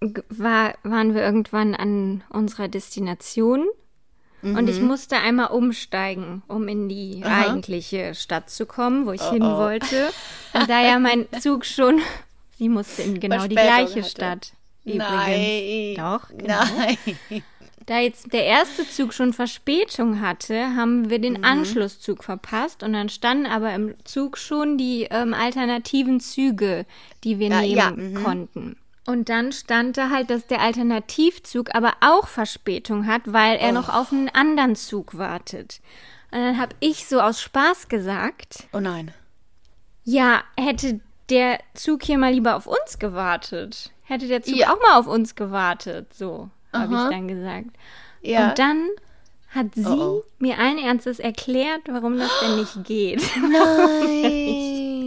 war, 0.00 0.74
waren 0.82 1.14
wir 1.14 1.22
irgendwann 1.22 1.74
an 1.74 2.22
unserer 2.28 2.68
Destination 2.68 3.66
mhm. 4.42 4.56
und 4.56 4.68
ich 4.68 4.80
mhm. 4.80 4.88
musste 4.88 5.16
einmal 5.16 5.48
umsteigen, 5.48 6.42
um 6.48 6.68
in 6.68 6.88
die 6.88 7.22
Aha. 7.24 7.46
eigentliche 7.50 8.14
Stadt 8.14 8.50
zu 8.50 8.66
kommen, 8.66 9.06
wo 9.06 9.12
ich 9.12 9.22
oh, 9.22 9.32
hin 9.32 9.42
oh. 9.42 9.56
wollte. 9.56 10.10
Und 10.54 10.70
da 10.70 10.82
ja 10.82 10.98
mein 10.98 11.26
Zug 11.40 11.66
schon, 11.66 12.00
sie 12.58 12.68
musste 12.68 13.02
in 13.02 13.20
genau 13.20 13.46
die 13.46 13.54
gleiche 13.54 14.00
hatte. 14.00 14.10
Stadt. 14.10 14.52
Übrigens. 14.84 15.08
Nein. 15.08 15.94
Doch, 15.96 16.28
genau. 16.28 16.62
Nein. 16.76 17.42
Da 17.86 18.00
jetzt 18.00 18.32
der 18.32 18.44
erste 18.44 18.88
Zug 18.88 19.14
schon 19.14 19.32
Verspätung 19.32 20.20
hatte, 20.20 20.74
haben 20.74 21.08
wir 21.08 21.20
den 21.20 21.34
mhm. 21.34 21.44
Anschlusszug 21.44 22.24
verpasst 22.24 22.82
und 22.82 22.92
dann 22.94 23.08
standen 23.08 23.46
aber 23.46 23.72
im 23.74 23.94
Zug 24.02 24.38
schon 24.38 24.76
die 24.76 25.06
ähm, 25.08 25.32
alternativen 25.32 26.18
Züge, 26.18 26.84
die 27.22 27.38
wir 27.38 27.48
ja, 27.48 27.60
nehmen 27.60 27.76
ja, 27.76 27.90
mhm. 27.92 28.14
konnten. 28.24 28.76
Und 29.06 29.28
dann 29.28 29.52
stand 29.52 29.96
da 29.96 30.10
halt, 30.10 30.30
dass 30.30 30.46
der 30.46 30.60
Alternativzug 30.60 31.74
aber 31.74 31.94
auch 32.00 32.26
Verspätung 32.26 33.06
hat, 33.06 33.22
weil 33.26 33.56
er 33.56 33.70
oh. 33.70 33.74
noch 33.74 33.88
auf 33.88 34.12
einen 34.12 34.28
anderen 34.28 34.74
Zug 34.74 35.16
wartet. 35.16 35.80
Und 36.32 36.40
dann 36.40 36.58
habe 36.58 36.74
ich 36.80 37.06
so 37.06 37.20
aus 37.20 37.40
Spaß 37.40 37.88
gesagt. 37.88 38.66
Oh 38.72 38.80
nein. 38.80 39.12
Ja, 40.04 40.42
hätte 40.58 41.00
der 41.30 41.60
Zug 41.74 42.02
hier 42.02 42.18
mal 42.18 42.32
lieber 42.32 42.56
auf 42.56 42.66
uns 42.66 42.98
gewartet. 42.98 43.92
Hätte 44.02 44.26
der 44.28 44.42
Zug 44.42 44.56
ja. 44.56 44.72
auch 44.72 44.80
mal 44.82 44.98
auf 44.98 45.06
uns 45.06 45.34
gewartet. 45.34 46.12
So 46.12 46.50
habe 46.72 46.94
ich 46.94 47.00
dann 47.10 47.28
gesagt. 47.28 47.70
Ja. 48.22 48.48
Und 48.50 48.58
dann 48.58 48.88
hat 49.48 49.74
sie 49.74 49.86
oh 49.86 50.22
oh. 50.22 50.24
mir 50.38 50.58
allen 50.58 50.78
Ernstes 50.78 51.18
erklärt, 51.18 51.82
warum 51.88 52.18
das 52.18 52.30
denn 52.42 52.56
nicht 52.56 52.84
geht. 52.84 53.22
Nein. 53.40 55.04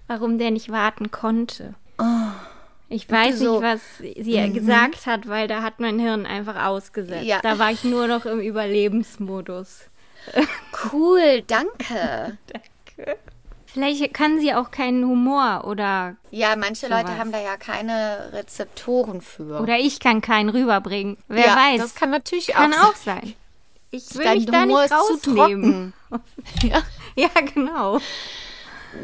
warum 0.06 0.38
der 0.38 0.50
nicht 0.50 0.70
warten 0.70 1.10
konnte. 1.10 1.74
Ich 2.88 3.10
weiß 3.10 3.40
so, 3.40 3.60
nicht, 3.60 3.62
was 3.62 3.80
sie 3.98 4.40
mhm. 4.40 4.54
gesagt 4.54 5.06
hat, 5.06 5.28
weil 5.28 5.48
da 5.48 5.62
hat 5.62 5.80
mein 5.80 5.98
Hirn 5.98 6.24
einfach 6.24 6.66
ausgesetzt. 6.66 7.24
Ja. 7.24 7.40
Da 7.42 7.58
war 7.58 7.72
ich 7.72 7.82
nur 7.82 8.06
noch 8.06 8.26
im 8.26 8.40
Überlebensmodus. 8.40 9.82
Cool, 10.92 11.42
danke. 11.46 12.38
danke. 12.46 13.18
Vielleicht 13.66 14.14
kann 14.14 14.40
sie 14.40 14.54
auch 14.54 14.70
keinen 14.70 15.04
Humor 15.04 15.64
oder. 15.66 16.16
Ja, 16.30 16.56
manche 16.56 16.86
sowas. 16.86 17.02
Leute 17.02 17.18
haben 17.18 17.30
da 17.30 17.40
ja 17.42 17.56
keine 17.56 18.30
Rezeptoren 18.32 19.20
für. 19.20 19.60
Oder 19.60 19.78
ich 19.78 20.00
kann 20.00 20.22
keinen 20.22 20.48
rüberbringen. 20.48 21.18
Wer 21.28 21.46
ja, 21.46 21.56
weiß. 21.56 21.80
Das 21.80 21.94
kann 21.94 22.10
natürlich 22.10 22.48
kann 22.48 22.72
auch, 22.72 22.90
auch 22.90 22.94
sein. 22.96 23.34
Ich 23.90 24.14
will 24.14 24.24
Dein 24.24 24.38
mich 24.38 24.46
Humor 24.46 24.86
da 24.88 24.96
nicht 24.96 25.26
rausnehmen. 25.28 25.92
ja. 26.62 26.82
ja, 27.16 27.28
genau. 27.54 28.00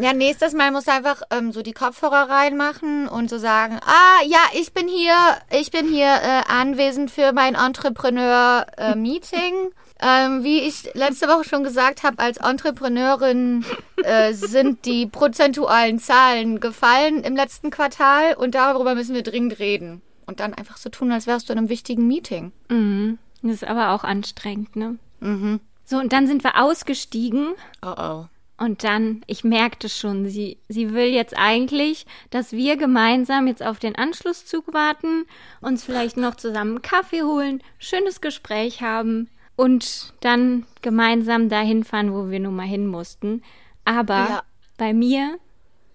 Ja, 0.01 0.13
nächstes 0.13 0.55
Mal 0.55 0.73
musst 0.73 0.89
du 0.89 0.93
einfach 0.93 1.23
ähm, 1.31 1.53
so 1.53 1.63
die 1.63 1.73
Kopfhörer 1.73 2.29
reinmachen 2.29 3.07
und 3.09 3.31
so 3.31 3.39
sagen, 3.39 3.79
ah, 3.85 4.23
ja, 4.25 4.41
ich 4.55 4.73
bin 4.73 4.89
hier, 4.89 5.15
ich 5.51 5.71
bin 5.71 5.87
hier 5.87 6.07
äh, 6.07 6.43
anwesend 6.49 7.11
für 7.11 7.33
mein 7.33 7.55
Entrepreneur-Meeting. 7.55 9.71
ähm, 10.03 10.43
wie 10.43 10.61
ich 10.61 10.93
letzte 10.95 11.29
Woche 11.29 11.45
schon 11.45 11.63
gesagt 11.63 12.03
habe, 12.03 12.19
als 12.19 12.39
Entrepreneurin 12.39 13.65
äh, 14.03 14.33
sind 14.33 14.85
die 14.85 15.07
prozentualen 15.07 16.01
Zahlen 16.01 16.59
gefallen 16.59 17.23
im 17.23 17.37
letzten 17.37 17.71
Quartal 17.71 18.35
und 18.35 18.57
darüber 18.57 18.97
müssen 18.97 19.15
wir 19.15 19.23
dringend 19.23 19.61
reden. 19.61 20.03
Und 20.27 20.41
dann 20.41 20.55
einfach 20.55 20.77
so 20.77 20.91
tun, 20.91 21.13
als 21.13 21.27
wärst 21.27 21.49
du 21.49 21.53
in 21.53 21.59
einem 21.59 21.69
wichtigen 21.69 22.07
Meeting. 22.07 22.53
Mhm. 22.69 23.19
Das 23.43 23.55
ist 23.55 23.65
aber 23.65 23.91
auch 23.91 24.05
anstrengend, 24.05 24.77
ne? 24.77 24.99
Mhm. 25.21 25.61
So, 25.85 25.99
und 25.99 26.13
dann 26.13 26.27
sind 26.27 26.45
wir 26.45 26.61
ausgestiegen. 26.61 27.55
Oh 27.83 27.95
oh. 27.97 28.25
Und 28.63 28.85
dann, 28.85 29.23
ich 29.27 29.43
merkte 29.43 29.89
schon, 29.89 30.29
sie, 30.29 30.57
sie 30.69 30.95
will 30.95 31.07
jetzt 31.09 31.37
eigentlich, 31.37 32.07
dass 32.31 32.53
wir 32.53 32.77
gemeinsam 32.77 33.49
jetzt 33.49 33.61
auf 33.61 33.81
den 33.81 33.97
Anschlusszug 33.97 34.73
warten, 34.73 35.25
uns 35.61 35.83
vielleicht 35.83 36.17
noch 36.17 36.37
zusammen 36.37 36.77
einen 36.77 36.83
Kaffee 36.83 37.23
holen, 37.23 37.61
schönes 37.79 38.21
Gespräch 38.21 38.81
haben 38.81 39.29
und 39.57 40.15
dann 40.21 40.65
gemeinsam 40.81 41.49
dahin 41.49 41.83
fahren, 41.83 42.15
wo 42.15 42.31
wir 42.31 42.39
nun 42.39 42.55
mal 42.55 42.63
hin 42.69 42.87
mussten. 42.87 43.43
Aber 43.85 44.15
Ja. 44.15 44.43
bei 44.79 44.95
mir 44.95 45.41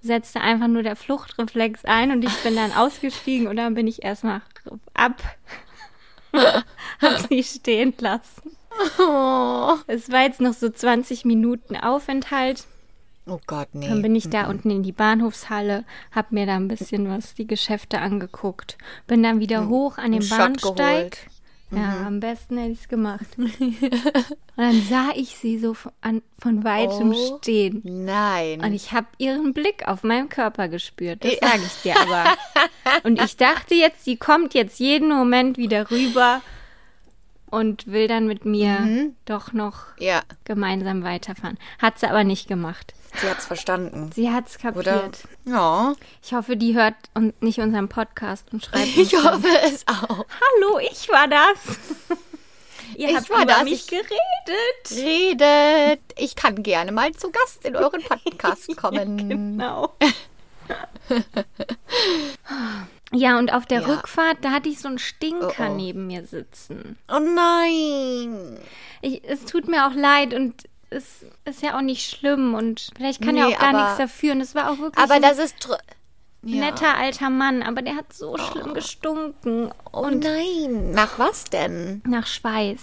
setzte 0.01 0.41
einfach 0.41 0.67
nur 0.67 0.83
der 0.83 0.97
Fluchtreflex 0.97 1.85
ein 1.85 2.11
und 2.11 2.21
ich 2.25 2.35
bin 2.43 2.57
dann 2.57 2.73
ausgestiegen 2.75 3.47
und 3.47 3.55
dann 3.55 3.75
bin 3.75 3.87
ich 3.87 4.03
erstmal 4.03 4.41
ab, 4.93 5.21
hab 7.01 7.17
sie 7.29 7.43
stehen 7.43 7.93
lassen. 7.99 8.56
Oh. 8.99 9.75
Es 9.87 10.11
war 10.11 10.23
jetzt 10.23 10.41
noch 10.41 10.53
so 10.53 10.69
20 10.69 11.25
Minuten 11.25 11.75
Aufenthalt. 11.75 12.65
Oh 13.25 13.39
Gott, 13.45 13.67
nee. 13.73 13.87
Dann 13.89 14.01
bin 14.01 14.15
ich 14.15 14.29
da 14.29 14.47
unten 14.49 14.69
in 14.69 14.83
die 14.83 14.93
Bahnhofshalle, 14.93 15.83
hab 16.13 16.31
mir 16.31 16.45
da 16.45 16.55
ein 16.55 16.69
bisschen 16.69 17.09
was 17.09 17.33
die 17.33 17.45
Geschäfte 17.47 17.99
angeguckt, 17.99 18.77
bin 19.05 19.21
dann 19.21 19.39
wieder 19.41 19.67
hoch 19.67 19.97
an 19.97 20.13
den 20.13 20.21
Shot 20.21 20.37
Bahnsteig. 20.37 20.77
geholt. 20.77 21.17
Ja, 21.69 22.07
am 22.07 22.21
besten 22.21 22.57
hätte 22.57 22.71
ich 22.71 22.79
es 22.79 22.87
gemacht. 22.87 23.25
Und 23.37 23.75
dann 24.55 24.81
sah 24.89 25.09
ich 25.13 25.35
sie 25.35 25.59
so 25.59 25.73
von, 25.73 25.91
an, 25.99 26.21
von 26.39 26.63
weitem 26.63 27.11
Oh. 27.11 27.37
stehen. 27.41 27.81
Nein. 27.83 28.61
Und 28.63 28.71
ich 28.71 28.93
habe 28.93 29.07
ihren 29.17 29.51
Blick 29.53 29.85
auf 29.85 30.03
meinem 30.03 30.29
Körper 30.29 30.69
gespürt. 30.69 31.25
Das 31.25 31.33
sage 31.41 31.63
ich 31.65 31.81
dir 31.81 31.99
aber. 31.99 32.23
Und 33.03 33.21
ich 33.21 33.35
dachte 33.35 33.75
jetzt, 33.75 34.05
sie 34.05 34.15
kommt 34.15 34.53
jetzt 34.53 34.79
jeden 34.79 35.09
Moment 35.09 35.57
wieder 35.57 35.91
rüber 35.91 36.41
und 37.49 37.87
will 37.87 38.07
dann 38.07 38.27
mit 38.27 38.45
mir 38.45 38.79
Mhm. 38.79 39.15
doch 39.25 39.53
noch 39.53 39.77
ja, 39.99 40.21
gemeinsam 40.45 41.03
weiterfahren. 41.03 41.57
Hat 41.79 41.99
sie 41.99 42.07
aber 42.07 42.23
nicht 42.23 42.47
gemacht. 42.47 42.93
sie 43.21 43.29
hat's 43.29 43.45
verstanden. 43.45 44.11
Sie 44.13 44.31
hat's 44.31 44.57
Oder? 44.63 44.83
kapiert. 44.99 45.19
Ja. 45.45 45.93
Ich 46.23 46.33
hoffe, 46.33 46.57
die 46.57 46.75
hört 46.75 46.95
und 47.13 47.39
nicht 47.41 47.59
unseren 47.59 47.87
Podcast 47.89 48.47
und 48.51 48.63
schreibt 48.65 48.97
Ich 48.97 49.11
dann, 49.11 49.23
hoffe 49.33 49.47
es 49.65 49.85
auch. 49.87 50.25
Hallo, 50.27 50.79
ich 50.91 51.07
war 51.09 51.27
das. 51.27 51.77
Ihr 52.95 53.09
Ich 53.09 53.15
habt 53.17 53.29
war 53.29 53.37
über 53.43 53.53
das, 53.53 53.63
mich 53.63 53.73
ich- 53.73 53.87
geredet. 53.87 54.91
Redet. 54.91 56.01
Ich 56.17 56.35
kann 56.35 56.63
gerne 56.63 56.91
mal 56.91 57.11
zu 57.13 57.31
Gast 57.31 57.65
in 57.65 57.75
euren 57.75 58.01
Podcast 58.07 58.75
kommen. 58.77 59.29
Genau. 59.29 59.93
Ja, 63.13 63.39
und 63.39 63.53
auf 63.53 63.65
der 63.65 63.81
Ja. 63.81 63.87
Rückfahrt, 63.87 64.37
da 64.41 64.51
hatte 64.51 64.67
ich 64.69 64.79
so 64.79 64.87
einen 64.89 64.99
Stinker 64.99 65.69
Oh, 65.69 65.71
oh. 65.71 65.75
neben 65.75 66.07
mir 66.07 66.25
sitzen. 66.25 66.97
Oh 67.07 67.19
nein. 67.19 68.57
Ich, 69.01 69.21
es 69.23 69.45
tut 69.45 69.67
mir 69.67 69.87
auch 69.87 69.93
leid 69.93 70.33
und 70.33 70.63
es 70.89 71.25
ist 71.45 71.61
ja 71.61 71.77
auch 71.77 71.81
nicht 71.81 72.09
schlimm 72.09 72.53
und 72.53 72.89
vielleicht 72.95 73.21
kann 73.21 73.37
er 73.37 73.47
Nee, 73.47 73.55
auch 73.55 73.59
gar 73.59 73.69
aber- 73.69 73.83
nichts 73.83 73.97
dafür. 73.97 74.33
Und 74.33 74.41
es 74.41 74.55
war 74.55 74.71
auch 74.71 74.77
wirklich 74.79 75.03
Aber 75.03 75.19
das 75.19 75.37
ist. 75.39 75.55
Ja. 76.43 76.59
netter 76.65 76.95
alter 76.95 77.29
Mann, 77.29 77.63
aber 77.63 77.81
der 77.81 77.95
hat 77.95 78.13
so 78.13 78.37
schlimm 78.37 78.73
gestunken 78.73 79.69
Oh 79.91 80.09
nein. 80.09 80.91
Nach 80.91 81.17
was 81.17 81.45
denn? 81.45 82.01
nach 82.05 82.27
Schweiß. 82.27 82.79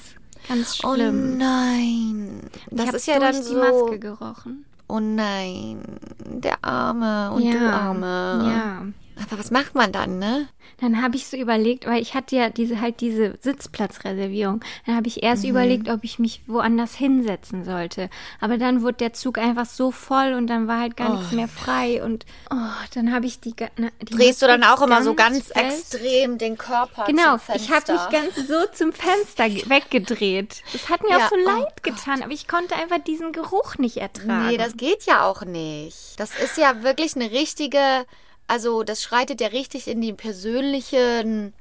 Ganz 0.49 0.81
Oh 0.85 0.93
schlimm. 0.95 1.39
nein. 1.39 2.51
ich 2.71 2.77
Das 2.77 2.89
hab 2.89 2.95
ist 2.97 3.07
ja 3.07 3.19
dann 3.21 3.37
die 3.37 3.43
so. 3.43 3.59
Maske 3.59 3.99
gerochen. 3.99 4.65
Oh 4.89 5.01
nein. 5.01 5.83
Der 6.27 6.63
Arme 6.63 7.31
und 7.33 7.43
ja. 7.43 7.53
du 7.53 7.73
Arme. 7.73 8.53
Ja. 8.53 8.83
Aber 9.17 9.39
was 9.39 9.51
macht 9.51 9.75
man 9.75 9.93
dann, 9.93 10.19
ne? 10.19 10.49
Dann 10.81 11.01
habe 11.03 11.15
ich 11.17 11.27
so 11.29 11.37
überlegt, 11.37 11.87
weil 11.87 12.03
ich 12.03 12.15
hatte 12.15 12.35
ja 12.37 12.51
diese 12.51 12.81
halt 12.81 13.01
diese 13.01 13.39
Sitzplatzreservierung. 13.41 14.61
Dann 14.87 14.97
habe 14.97 15.07
ich 15.07 15.23
erst 15.23 15.45
Mhm. 15.45 15.51
überlegt, 15.51 15.89
ob 15.89 16.03
ich 16.05 16.19
mich 16.19 16.41
woanders 16.47 16.95
hinsetzen 16.95 17.65
sollte. 17.65 18.11
Aber 18.41 18.59
dann 18.59 18.83
wurde 18.83 18.95
der 18.99 19.13
Zug 19.13 19.39
einfach 19.39 19.67
so 19.67 19.91
voll 19.91 20.33
und 20.35 20.47
dann 20.49 20.67
war 20.67 20.81
halt 20.81 20.97
gar 20.97 21.11
nichts 21.17 21.33
mehr 21.33 21.49
frei 21.49 22.03
und 22.03 22.25
oh, 22.51 22.57
dann 22.95 23.13
habe 23.13 23.27
ich 23.27 23.41
die, 23.41 23.55
na, 23.77 23.89
die 24.01 24.15
Drehst 24.17 24.43
du 24.43 24.47
dann 24.47 24.65
auch 24.65 24.83
immer 24.83 25.03
so 25.03 25.15
ganz 25.15 25.49
fest. 25.53 25.95
extrem 25.95 26.39
den 26.39 26.59
Körper 26.59 27.05
Genau, 27.07 27.37
ich 27.55 27.71
habe 27.71 27.93
mich 27.93 28.09
ganz 28.11 28.49
so 28.49 28.67
zum 28.73 28.93
Fenster 28.93 29.49
ge- 29.49 29.69
weggedreht. 29.69 30.63
Das 30.73 30.89
hat 30.89 31.03
mir 31.03 31.11
Ja, 31.11 31.27
auch 31.27 31.31
so 31.31 31.37
oh 31.37 31.47
leid 31.47 31.83
getan, 31.83 32.23
aber 32.23 32.33
ich 32.33 32.49
konnte 32.49 32.75
einfach 32.75 32.99
diesen 32.99 33.33
Geruch 33.33 33.77
nicht 33.79 33.99
ertragen. 33.99 34.49
Nee, 34.49 34.57
das 34.57 34.77
geht 34.77 35.05
ja 35.05 35.25
auch 35.25 35.45
nicht. 35.45 36.15
Das 36.19 36.35
ist 36.37 36.57
ja 36.57 36.83
wirklich 36.83 37.15
eine 37.17 37.31
richtige, 37.31 38.07
also 38.47 38.83
das 38.83 39.03
schreitet 39.03 39.41
ja 39.41 39.49
richtig 39.49 39.89
in 39.89 40.01
die 40.01 40.13
persönliche 40.13 41.53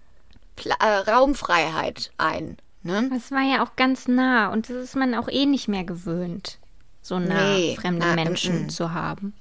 äh, 0.79 0.85
Raumfreiheit 0.85 2.11
ein. 2.17 2.57
Ne? 2.83 3.09
Das 3.11 3.31
war 3.31 3.41
ja 3.41 3.63
auch 3.63 3.75
ganz 3.75 4.07
nah 4.07 4.51
und 4.51 4.69
das 4.69 4.75
ist 4.75 4.95
man 4.95 5.15
auch 5.15 5.29
eh 5.29 5.45
nicht 5.45 5.67
mehr 5.67 5.85
gewöhnt, 5.85 6.59
so 7.01 7.17
nah 7.17 7.55
Nee, 7.55 7.77
fremde 7.79 8.05
na, 8.05 8.15
Menschen 8.15 8.63
mm, 8.63 8.65
mm. 8.65 8.69
zu 8.69 8.93
haben. 8.93 9.33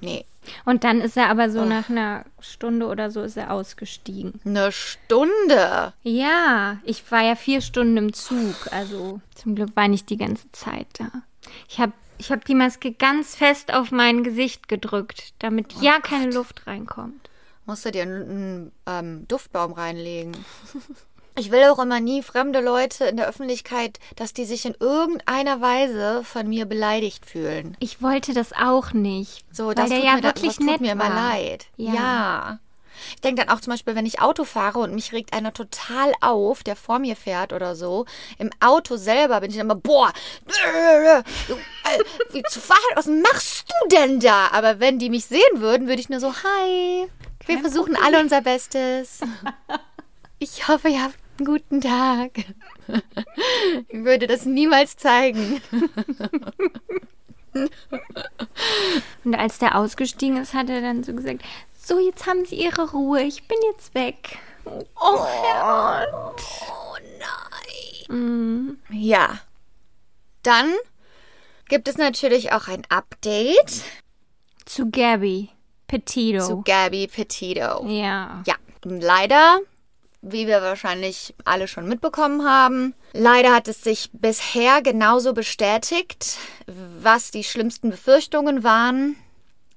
Nee. 0.00 0.24
Und 0.64 0.82
dann 0.82 1.00
ist 1.00 1.16
er 1.16 1.28
aber 1.28 1.50
so 1.50 1.64
nach 1.64 1.88
einer 1.90 2.24
Stunde 2.40 2.86
oder 2.86 3.10
so 3.10 3.22
ist 3.22 3.36
er 3.36 3.52
ausgestiegen. 3.52 4.40
Eine 4.44 4.72
Stunde. 4.72 5.92
Ja, 6.02 6.78
ich 6.84 7.10
war 7.12 7.22
ja 7.22 7.36
vier 7.36 7.60
Stunden 7.60 7.96
im 7.96 8.12
Zug, 8.12 8.72
also 8.72 9.20
zum 9.34 9.54
Glück 9.54 9.76
war 9.76 9.84
ich 9.84 9.90
nicht 9.90 10.10
die 10.10 10.16
ganze 10.16 10.50
Zeit 10.52 10.86
da. 10.94 11.10
Ich 11.68 11.78
habe 11.78 11.92
ich 12.18 12.30
hab 12.32 12.44
die 12.44 12.54
Maske 12.54 12.92
ganz 12.92 13.34
fest 13.36 13.72
auf 13.72 13.90
mein 13.90 14.22
Gesicht 14.24 14.68
gedrückt, 14.68 15.32
damit 15.38 15.72
ja 15.80 16.00
keine 16.00 16.30
Luft 16.32 16.66
reinkommt. 16.66 17.30
Musst 17.66 17.84
du 17.84 17.90
dir 17.92 18.02
einen, 18.02 18.72
ähm, 18.86 19.26
Duftbaum 19.28 19.72
reinlegen. 19.72 20.36
Ich 21.40 21.52
will 21.52 21.62
auch 21.66 21.78
immer 21.78 22.00
nie 22.00 22.20
fremde 22.24 22.58
Leute 22.60 23.04
in 23.04 23.16
der 23.16 23.28
Öffentlichkeit, 23.28 24.00
dass 24.16 24.32
die 24.32 24.44
sich 24.44 24.64
in 24.66 24.74
irgendeiner 24.80 25.60
Weise 25.60 26.24
von 26.24 26.48
mir 26.48 26.66
beleidigt 26.66 27.24
fühlen. 27.26 27.76
Ich 27.78 28.02
wollte 28.02 28.34
das 28.34 28.52
auch 28.52 28.92
nicht, 28.92 29.44
So, 29.54 29.68
weil 29.68 29.76
das 29.76 29.88
der 29.88 29.98
tut 29.98 30.04
ja 30.08 30.14
mir, 30.16 30.20
da- 30.22 30.28
wirklich 30.30 30.46
das 30.48 30.56
tut 30.56 30.66
nett 30.66 30.80
mir 30.80 30.90
immer 30.94 31.04
war. 31.10 31.14
leid. 31.30 31.66
Ja. 31.76 31.92
Ja. 31.94 32.58
Ich 33.14 33.20
denke 33.20 33.44
dann 33.44 33.54
auch 33.54 33.60
zum 33.60 33.72
Beispiel, 33.72 33.94
wenn 33.94 34.06
ich 34.06 34.20
Auto 34.20 34.44
fahre 34.44 34.78
und 34.80 34.94
mich 34.94 35.12
regt 35.12 35.32
einer 35.32 35.52
total 35.52 36.12
auf, 36.20 36.62
der 36.62 36.76
vor 36.76 36.98
mir 36.98 37.16
fährt 37.16 37.52
oder 37.52 37.74
so. 37.74 38.06
Im 38.38 38.50
Auto 38.60 38.96
selber 38.96 39.40
bin 39.40 39.50
ich 39.50 39.56
dann 39.56 39.66
immer, 39.66 39.74
boah, 39.74 40.12
äh, 40.46 41.22
du, 41.48 41.54
äh, 41.54 42.02
wie 42.32 42.42
zu 42.44 42.60
fahren, 42.60 42.78
was 42.94 43.06
machst 43.06 43.68
du 43.68 43.88
denn 43.96 44.20
da? 44.20 44.48
Aber 44.52 44.80
wenn 44.80 44.98
die 44.98 45.10
mich 45.10 45.26
sehen 45.26 45.40
würden, 45.56 45.88
würde 45.88 46.00
ich 46.00 46.08
nur 46.08 46.20
so, 46.20 46.32
hi, 46.32 47.08
wir 47.46 47.60
versuchen 47.60 47.96
alle 47.96 48.20
unser 48.20 48.42
Bestes. 48.42 49.20
Ich 50.40 50.68
hoffe, 50.68 50.88
ihr 50.88 51.02
habt 51.02 51.18
einen 51.38 51.46
guten 51.46 51.80
Tag. 51.80 52.30
Ich 53.88 54.04
würde 54.04 54.28
das 54.28 54.44
niemals 54.44 54.96
zeigen. 54.96 55.60
Und 59.24 59.34
als 59.34 59.58
der 59.58 59.76
ausgestiegen 59.76 60.36
ist, 60.36 60.54
hat 60.54 60.70
er 60.70 60.80
dann 60.80 61.02
so 61.02 61.12
gesagt, 61.12 61.42
so, 61.88 61.98
jetzt 61.98 62.26
haben 62.26 62.44
Sie 62.44 62.56
Ihre 62.56 62.90
Ruhe, 62.90 63.22
ich 63.22 63.48
bin 63.48 63.56
jetzt 63.72 63.94
weg. 63.94 64.38
Oh, 64.66 65.24
Herrgott. 65.24 66.42
Oh 66.68 66.96
nein. 68.08 68.78
Ja. 68.90 69.40
Dann 70.42 70.74
gibt 71.68 71.88
es 71.88 71.96
natürlich 71.96 72.52
auch 72.52 72.68
ein 72.68 72.82
Update 72.90 73.82
Zu 74.66 74.90
Gabby 74.90 75.48
Petito. 75.86 76.46
zu 76.46 76.62
Gabby 76.62 77.06
Petito. 77.06 77.86
ja. 77.86 78.42
Ja, 78.46 78.54
leider, 78.84 79.60
wie 80.20 80.46
wir 80.46 80.60
wahrscheinlich 80.60 81.34
alle 81.44 81.66
schon 81.68 81.88
mitbekommen 81.88 82.46
haben, 82.46 82.94
leider 83.14 83.54
hat 83.54 83.68
es 83.68 83.82
sich 83.82 84.10
bisher 84.12 84.82
genauso 84.82 85.32
bestätigt, 85.32 86.36
was 86.66 87.30
die 87.30 87.44
schlimmsten 87.44 87.88
Befürchtungen 87.90 88.62
waren. 88.62 89.16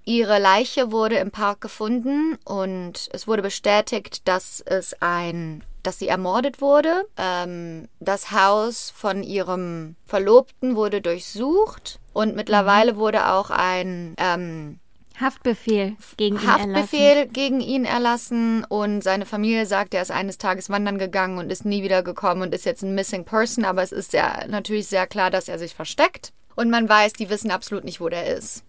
Ihre 0.05 0.39
Leiche 0.39 0.91
wurde 0.91 1.17
im 1.17 1.31
Park 1.31 1.61
gefunden 1.61 2.37
und 2.43 3.09
es 3.11 3.27
wurde 3.27 3.41
bestätigt, 3.41 4.27
dass 4.27 4.61
es 4.65 4.95
ein, 4.99 5.63
dass 5.83 5.99
sie 5.99 6.07
ermordet 6.07 6.59
wurde. 6.59 7.05
Ähm, 7.17 7.87
das 7.99 8.31
Haus 8.31 8.91
von 8.95 9.23
ihrem 9.23 9.95
Verlobten 10.05 10.75
wurde 10.75 11.01
durchsucht 11.01 11.99
und 12.13 12.35
mittlerweile 12.35 12.95
wurde 12.97 13.27
auch 13.31 13.51
ein 13.51 14.15
ähm, 14.17 14.79
Haftbefehl 15.19 15.95
gegen 16.17 16.37
ihn 16.37 16.47
erlassen. 16.47 16.75
Haftbefehl 16.75 17.27
gegen 17.27 17.61
ihn 17.61 17.85
erlassen 17.85 18.65
und 18.65 19.03
seine 19.03 19.27
Familie 19.27 19.67
sagt, 19.67 19.93
er 19.93 20.01
ist 20.01 20.11
eines 20.11 20.39
Tages 20.39 20.69
wandern 20.69 20.97
gegangen 20.97 21.37
und 21.37 21.51
ist 21.51 21.63
nie 21.63 21.83
wieder 21.83 22.01
gekommen 22.01 22.41
und 22.41 22.55
ist 22.55 22.65
jetzt 22.65 22.81
ein 22.81 22.95
Missing 22.95 23.23
Person, 23.23 23.65
aber 23.65 23.83
es 23.83 23.91
ist 23.91 24.11
sehr, 24.11 24.47
natürlich 24.47 24.87
sehr 24.87 25.05
klar, 25.05 25.29
dass 25.29 25.47
er 25.47 25.59
sich 25.59 25.75
versteckt 25.75 26.33
und 26.55 26.71
man 26.71 26.89
weiß, 26.89 27.13
die 27.13 27.29
wissen 27.29 27.51
absolut 27.51 27.83
nicht, 27.83 28.01
wo 28.01 28.09
der 28.09 28.35
ist. 28.35 28.63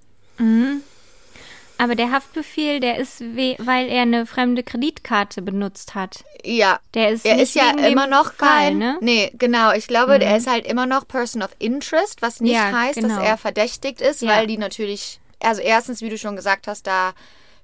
Aber 1.78 1.94
der 1.96 2.12
Haftbefehl, 2.12 2.78
der 2.80 2.98
ist, 2.98 3.20
we 3.20 3.56
weil 3.58 3.88
er 3.88 4.02
eine 4.02 4.24
fremde 4.26 4.62
Kreditkarte 4.62 5.42
benutzt 5.42 5.94
hat. 5.94 6.24
Ja. 6.44 6.78
Der 6.94 7.10
ist 7.10 7.24
er 7.24 7.34
nicht 7.34 7.42
ist 7.42 7.54
ja 7.54 7.70
immer 7.88 8.06
noch 8.06 8.34
Fall, 8.34 8.48
kein. 8.48 8.78
ne? 8.78 8.98
Nee, 9.00 9.32
genau. 9.34 9.72
Ich 9.72 9.88
glaube, 9.88 10.22
er 10.22 10.36
ist 10.36 10.46
halt 10.46 10.66
immer 10.66 10.86
noch 10.86 11.08
Person 11.08 11.42
of 11.42 11.50
Interest, 11.58 12.22
was 12.22 12.40
nicht 12.40 12.52
Ja, 12.54 12.70
heißt, 12.72 12.94
genau. 13.00 13.16
dass 13.16 13.24
er 13.24 13.36
verdächtigt 13.36 14.00
ist, 14.00 14.22
Ja. 14.22 14.30
weil 14.30 14.46
die 14.46 14.58
natürlich, 14.58 15.20
also 15.40 15.60
erstens, 15.60 16.02
wie 16.02 16.08
du 16.10 16.18
schon 16.18 16.36
gesagt 16.36 16.66
hast, 16.68 16.86
da 16.86 17.12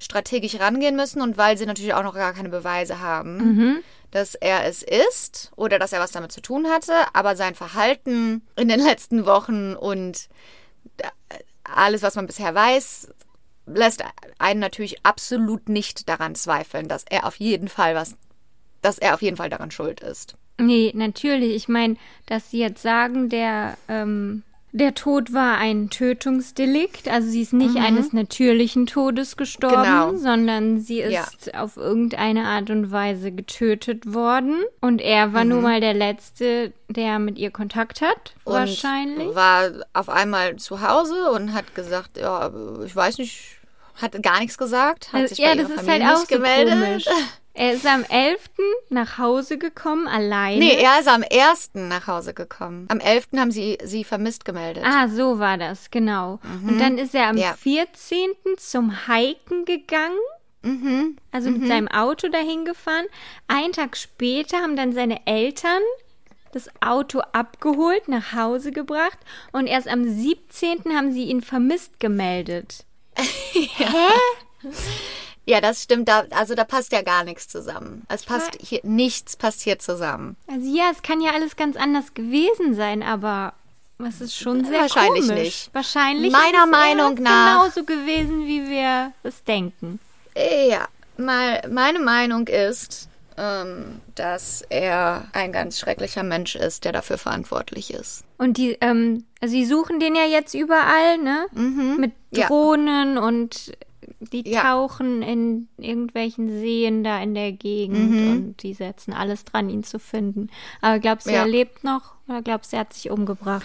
strategisch 0.01 0.59
rangehen 0.61 0.97
müssen 0.97 1.21
und 1.23 1.37
weil 1.37 1.57
sie 1.59 1.67
natürlich 1.67 1.95
auch 1.95 2.03
noch 2.05 2.15
gar 2.15 2.33
keine 2.33 2.49
Beweise 2.49 3.01
haben, 3.01 3.37
Mhm. 3.37 3.79
dass 4.13 4.35
er 4.37 4.65
es 4.67 4.83
ist 4.83 5.51
oder 5.57 5.79
dass 5.79 5.93
er 5.93 6.01
was 6.01 6.13
damit 6.13 6.33
zu 6.33 6.41
tun 6.41 6.69
hatte. 6.69 6.93
Aber 7.13 7.37
sein 7.37 7.55
Verhalten 7.57 8.43
in 8.57 8.69
den 8.69 8.81
letzten 8.81 9.27
Wochen 9.27 9.75
und 9.75 10.29
da- 10.97 11.11
alles, 11.65 12.03
was 12.03 12.15
man 12.15 12.27
bisher 12.27 12.55
weiß, 12.55 13.09
lässt 13.75 14.03
einen 14.39 14.61
natürlich 14.61 15.05
absolut 15.05 15.69
nicht 15.69 16.09
daran 16.09 16.35
zweifeln, 16.35 16.89
dass 16.89 17.05
er 17.09 17.27
auf 17.27 17.37
jeden 17.37 17.69
Fall 17.69 17.95
was, 17.95 18.17
dass 18.83 18.99
er 18.99 19.15
auf 19.15 19.23
jeden 19.23 19.37
Fall 19.37 19.51
daran 19.51 19.71
schuld 19.71 20.01
ist. 20.01 20.37
Nee, 20.61 20.93
natürlich. 20.95 21.55
Ich 21.55 21.69
meine, 21.69 21.97
dass 22.27 22.51
sie 22.51 22.59
jetzt 22.59 22.83
sagen, 22.83 23.29
der, 23.29 23.77
ähm, 23.89 24.43
der 24.73 24.95
Tod 24.95 25.33
war 25.33 25.57
ein 25.57 25.89
Tötungsdelikt. 25.89 27.09
Also 27.09 27.29
sie 27.29 27.43
ist 27.43 27.53
nicht 27.53 27.77
eines 27.77 28.13
natürlichen 28.13 28.87
Todes 28.87 29.37
gestorben, 29.37 29.83
Genau. 29.83 30.17
sondern 30.17 30.81
sie 30.81 31.01
ist 31.01 31.55
auf 31.55 31.77
irgendeine 31.77 32.45
Art 32.45 32.71
und 32.71 32.91
Weise 32.91 33.33
getötet 33.33 34.13
worden. 34.13 34.57
Und 34.81 35.01
er 35.01 35.33
war 35.33 35.45
nun 35.45 35.63
mal 35.63 35.81
der 35.81 35.95
Letzte, 35.95 36.73
der 36.89 37.19
mit 37.19 37.39
ihr 37.39 37.51
Kontakt 37.51 38.01
hat, 38.03 38.35
Und 38.45 38.55
wahrscheinlich. 38.55 39.35
war 39.35 39.71
auf 39.95 40.09
einmal 40.09 40.57
zu 40.57 40.81
Hause 40.83 41.31
und 41.31 41.55
hat 41.55 41.75
gesagt, 41.75 42.19
ja, 42.19 42.51
ich 42.85 42.95
weiß 42.95 43.19
nicht, 43.19 43.58
hat 44.01 44.23
gar 44.23 44.41
nichts 44.41 44.59
gesagt, 44.59 45.13
hat 45.13 45.29
sich 45.29 45.39
ja, 45.39 45.49
bei 45.51 45.55
das 45.57 45.69
ihrer 45.71 45.75
ist 45.81 45.85
Familie 45.87 46.07
halt 46.07 46.15
auch 46.17 46.21
nicht 46.21 46.31
so 46.31 46.37
gemeldet. 46.37 46.75
komisch. 47.05 47.05
Er 47.55 47.73
ist 47.73 47.87
am 47.87 48.05
11. 48.09 48.39
nach 48.89 49.19
Hause 49.19 49.59
gekommen, 49.59 50.07
alleine. 50.07 50.59
Nee, 50.61 50.77
er 50.81 51.01
ist 51.01 51.09
am 51.09 51.25
1. 51.29 51.71
nach 51.75 52.07
Hause 52.07 52.33
gekommen. 52.33 52.87
Am 52.89 53.01
11. 53.01 53.29
haben 53.37 53.51
sie 53.51 53.77
sie 53.83 54.05
vermisst 54.05 54.45
gemeldet. 54.45 54.85
Ah, 54.87 55.09
so 55.09 55.41
war 55.41 55.59
das, 55.59 55.91
genau. 55.91 56.39
Und 56.65 56.79
dann 56.81 56.99
ist 56.99 57.17
er 57.17 57.27
am 57.29 57.35
Mhm. 57.35 57.43
Ja. 57.43 57.55
14. 57.55 58.31
zum 58.59 58.95
Hiken 59.09 59.65
gegangen. 59.65 60.17
Mhm. 60.63 61.17
Also 61.33 61.51
mit 61.51 61.67
seinem 61.67 61.89
Auto 61.89 62.29
dahin 62.29 62.65
gefahren. 62.65 63.07
Einen 63.49 63.73
Tag 63.73 63.97
später 63.97 64.59
haben 64.59 64.77
dann 64.77 64.93
seine 64.93 65.27
Eltern 65.27 65.83
das 66.53 66.69
Auto 66.81 67.21
abgeholt, 67.33 68.07
nach 68.09 68.33
Hause 68.35 68.71
gebracht 68.71 69.19
und 69.53 69.67
erst 69.67 69.89
am 69.89 70.05
17. 70.05 70.95
haben 70.97 71.13
sie 71.13 71.25
ihn 71.25 71.43
vermisst 71.43 71.99
gemeldet. 72.01 72.85
Ja, 75.47 75.63
das 75.63 75.83
stimmt. 75.85 76.09
Da, 76.09 76.25
also 76.31 76.55
da 76.55 76.65
passt 76.65 76.93
ja 76.93 77.01
gar 77.01 77.25
nichts 77.25 77.49
zusammen. 77.49 78.03
Es 78.09 78.25
passt 78.25 78.51
hier, 78.61 78.81
nichts 78.83 79.35
passt 79.37 79.63
hier 79.63 79.79
zusammen. 79.79 80.37
Also 80.47 80.67
ja, 80.77 80.91
es 80.93 81.01
kann 81.03 81.23
ja 81.23 81.33
alles 81.33 81.57
ganz 81.57 81.75
anders 81.77 82.13
gewesen 82.13 82.75
sein, 82.75 83.03
aber 83.03 83.55
es 84.07 84.21
ist 84.21 84.37
schon 84.37 84.67
sehr 84.67 84.83
Wahrscheinlich 84.83 85.27
komisch. 85.27 85.43
nicht. 85.43 85.71
Wahrscheinlich 85.73 86.33
Meiner 86.33 86.59
ist 86.59 86.65
es 86.65 86.71
Meinung 86.71 87.17
eher 87.17 87.23
nach- 87.23 87.55
genauso 87.71 87.85
gewesen, 87.85 88.47
wie 88.47 88.69
wir 88.69 89.13
es 89.23 89.43
denken. 89.43 89.99
Ja, 90.37 90.87
mal, 91.17 91.63
meine 91.71 91.99
Meinung 92.01 92.47
ist, 92.47 93.08
ähm, 93.39 94.01
dass 94.17 94.63
er 94.69 95.29
ein 95.33 95.53
ganz 95.53 95.79
schrecklicher 95.79 96.23
Mensch 96.25 96.57
ist, 96.57 96.85
der 96.85 96.93
dafür 96.93 97.17
verantwortlich 97.19 97.93
ist. 97.95 98.25
Und 98.37 98.57
die, 98.57 98.77
ähm, 98.81 99.25
also 99.41 99.53
sie 99.53 99.65
suchen 99.65 100.01
den 100.01 100.15
ja 100.17 100.25
jetzt 100.25 100.55
überall, 100.55 101.19
ne? 101.19 101.47
Mit 101.99 102.13
Ja. 102.33 102.49
Drohnen 102.49 103.17
und 103.17 103.73
die 104.21 104.43
Ja. 104.49 104.63
tauchen 104.63 105.23
in 105.23 105.69
irgendwelchen 105.77 106.61
Seen 106.61 107.05
da 107.05 107.21
in 107.23 107.35
der 107.35 107.53
Gegend 107.53 108.21
und 108.29 108.63
die 108.63 108.75
setzen 108.75 109.13
alles 109.13 109.45
dran, 109.45 109.69
ihn 109.71 109.85
zu 109.85 109.99
finden. 110.01 110.49
Aber 110.81 110.99
glaubst 110.99 111.27
du, 111.29 111.31
Ja. 111.31 111.43
er 111.43 111.47
lebt 111.49 111.85
noch 111.85 112.15
oder 112.27 112.43
glaubst 112.43 112.73
du, 112.73 112.77
er 112.77 112.81
hat 112.81 112.93
sich 112.93 113.11
umgebracht? 113.11 113.65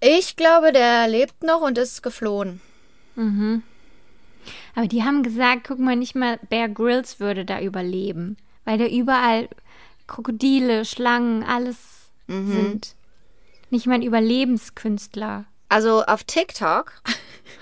Ich 0.00 0.36
glaube, 0.36 0.72
der 0.72 1.08
lebt 1.08 1.42
noch 1.42 1.62
und 1.62 1.78
ist 1.78 2.02
geflohen. 2.02 2.60
Aber 4.74 4.86
die 4.86 5.02
haben 5.04 5.22
gesagt, 5.22 5.62
guck 5.66 5.78
mal, 5.78 5.96
nicht 5.96 6.14
mal 6.14 6.38
Bear 6.50 6.68
Grylls 6.68 7.18
würde 7.18 7.44
da 7.46 7.60
überleben, 7.60 8.36
weil 8.66 8.76
da 8.76 8.84
überall 8.86 9.48
Krokodile, 10.06 10.84
Schlangen, 10.84 11.42
alles 11.42 11.76
sind. 12.28 12.94
Nicht 13.70 13.86
mal 13.86 13.94
ein 13.94 14.02
Überlebenskünstler. 14.02 15.44
Also 15.68 16.04
auf 16.04 16.22
TikTok 16.24 16.92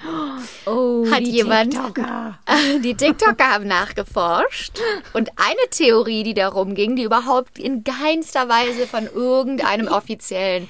Oh, 0.66 1.06
Hat 1.10 1.20
die 1.20 1.30
jemand- 1.30 1.72
TikToker. 1.72 2.38
Die 2.82 2.94
TikToker 2.94 3.50
haben 3.52 3.66
nachgeforscht 3.66 4.78
und 5.14 5.30
eine 5.36 5.70
Theorie, 5.70 6.22
die 6.22 6.34
darum 6.34 6.74
ging, 6.74 6.96
die 6.96 7.04
überhaupt 7.04 7.58
in 7.58 7.84
keinster 7.84 8.48
Weise 8.48 8.86
von 8.86 9.06
irgendeinem 9.06 9.88
offiziellen, 9.92 10.68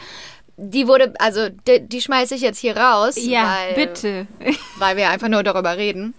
die 0.56 0.86
wurde, 0.86 1.14
also 1.18 1.48
die, 1.48 1.80
die 1.88 2.00
schmeiße 2.00 2.36
ich 2.36 2.40
jetzt 2.42 2.58
hier 2.58 2.76
raus, 2.76 3.14
Ja, 3.16 3.56
weil, 3.74 3.74
bitte. 3.86 4.26
weil 4.78 4.96
wir 4.96 5.10
einfach 5.10 5.28
nur 5.28 5.42
darüber 5.42 5.76
reden. 5.76 6.14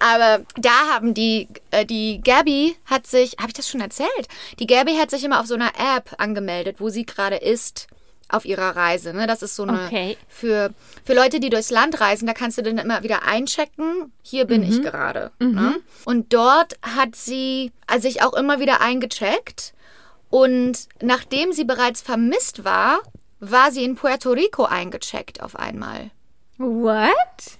Aber 0.00 0.44
da 0.56 0.88
haben 0.92 1.14
die, 1.14 1.48
äh, 1.70 1.84
die 1.84 2.20
Gabby 2.22 2.76
hat 2.86 3.06
sich, 3.06 3.32
habe 3.38 3.48
ich 3.48 3.54
das 3.54 3.68
schon 3.68 3.80
erzählt? 3.80 4.28
Die 4.58 4.66
Gabby 4.66 4.96
hat 4.96 5.10
sich 5.10 5.24
immer 5.24 5.40
auf 5.40 5.46
so 5.46 5.54
einer 5.54 5.72
App 5.96 6.14
angemeldet, 6.18 6.76
wo 6.78 6.88
sie 6.88 7.04
gerade 7.06 7.36
ist 7.36 7.88
auf 8.28 8.44
ihrer 8.44 8.76
Reise. 8.76 9.14
Ne? 9.14 9.26
Das 9.26 9.42
ist 9.42 9.56
so 9.56 9.62
eine 9.62 9.86
Okay. 9.86 10.16
für, 10.28 10.70
für 11.04 11.14
Leute, 11.14 11.40
die 11.40 11.48
durchs 11.50 11.70
Land 11.70 11.98
reisen, 12.00 12.26
da 12.26 12.34
kannst 12.34 12.58
du 12.58 12.62
dann 12.62 12.76
immer 12.78 13.02
wieder 13.02 13.22
einchecken, 13.24 14.12
hier 14.22 14.44
bin 14.44 14.62
ich 14.62 14.82
gerade. 14.82 15.30
Ne? 15.38 15.80
Und 16.04 16.32
dort 16.34 16.74
hat 16.82 17.16
sie 17.16 17.72
also 17.86 18.06
sich 18.08 18.22
auch 18.22 18.34
immer 18.34 18.60
wieder 18.60 18.80
eingecheckt. 18.82 19.72
Und 20.30 20.88
nachdem 21.00 21.52
sie 21.54 21.64
bereits 21.64 22.02
vermisst 22.02 22.64
war, 22.64 23.00
war 23.40 23.72
sie 23.72 23.82
in 23.84 23.94
Puerto 23.94 24.30
Rico 24.32 24.64
eingecheckt 24.64 25.42
auf 25.42 25.56
einmal. 25.56 26.10
What? 26.58 27.56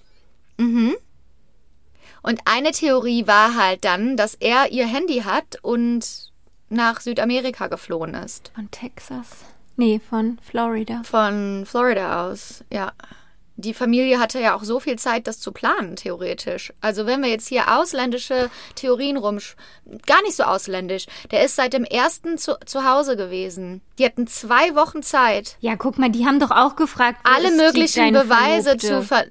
Und 2.29 2.43
eine 2.45 2.73
Theorie 2.73 3.27
war 3.27 3.55
halt 3.57 3.87
dann, 3.87 4.19
dass 4.19 4.35
er 4.35 4.71
ihr 4.71 4.87
Handy 4.87 5.23
hat 5.25 5.59
und 5.62 6.31
nach 6.69 7.01
Südamerika 7.01 7.69
geflohen 7.69 8.12
ist. 8.12 8.53
Von 8.55 8.71
Texas? 8.71 9.29
Nee, 9.77 9.99
von 10.11 10.38
Florida. 10.43 11.01
Von 11.05 11.64
Florida 11.64 12.27
aus, 12.29 12.64
ja. 12.71 12.93
Die 13.57 13.73
Familie 13.73 14.21
hatte 14.21 14.41
ja 14.41 14.55
auch 14.55 14.62
so 14.62 14.79
viel 14.79 14.97
Zeit, 14.99 15.27
das 15.27 15.41
zu 15.41 15.53
planen, 15.53 15.97
theoretisch. 15.97 16.71
Also 16.83 17.07
wenn 17.07 17.23
wir 17.23 17.31
jetzt 17.31 17.49
hier 17.49 17.77
ausländische 17.79 18.51
Theorien 18.75 19.17
rumsch... 19.17 19.57
Gar 20.07 20.21
nicht 20.21 20.37
so 20.37 20.43
ausländisch. 20.43 21.07
Der 21.31 21.47
ist 21.47 21.57
seit 21.57 21.73
dem 21.73 21.85
ersten 21.85 22.37
zu, 22.37 22.59
zu 22.67 22.85
Hause 22.87 23.17
gewesen. 23.17 23.81
Die 23.99 24.05
hatten 24.05 24.27
zwei 24.27 24.75
Wochen 24.75 25.03
Zeit, 25.03 25.57
Ja, 25.61 25.77
guck 25.77 25.97
mal, 25.97 26.11
die 26.11 26.27
haben 26.27 26.41
doch 26.41 26.51
auch 26.51 26.77
gefragt, 26.77 27.21
alle 27.25 27.53
möglichen 27.53 28.12
Beweise 28.12 28.79
Verlobte? 28.79 28.87
zu 28.87 29.03
ver 29.03 29.25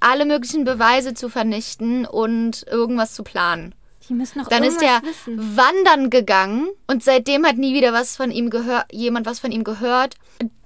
alle 0.00 0.24
möglichen 0.24 0.64
Beweise 0.64 1.14
zu 1.14 1.28
vernichten 1.28 2.06
und 2.06 2.66
irgendwas 2.66 3.14
zu 3.14 3.22
planen. 3.22 3.74
Die 4.08 4.14
müssen 4.14 4.40
doch 4.40 4.48
Dann 4.48 4.64
ist 4.64 4.82
er 4.82 5.02
wissen. 5.02 5.56
wandern 5.56 6.10
gegangen 6.10 6.68
und 6.88 7.04
seitdem 7.04 7.46
hat 7.46 7.56
nie 7.56 7.74
wieder 7.74 7.92
was 7.92 8.16
von 8.16 8.30
ihm 8.30 8.50
gehört, 8.50 8.86
jemand 8.92 9.26
was 9.26 9.38
von 9.38 9.52
ihm 9.52 9.62
gehört. 9.62 10.16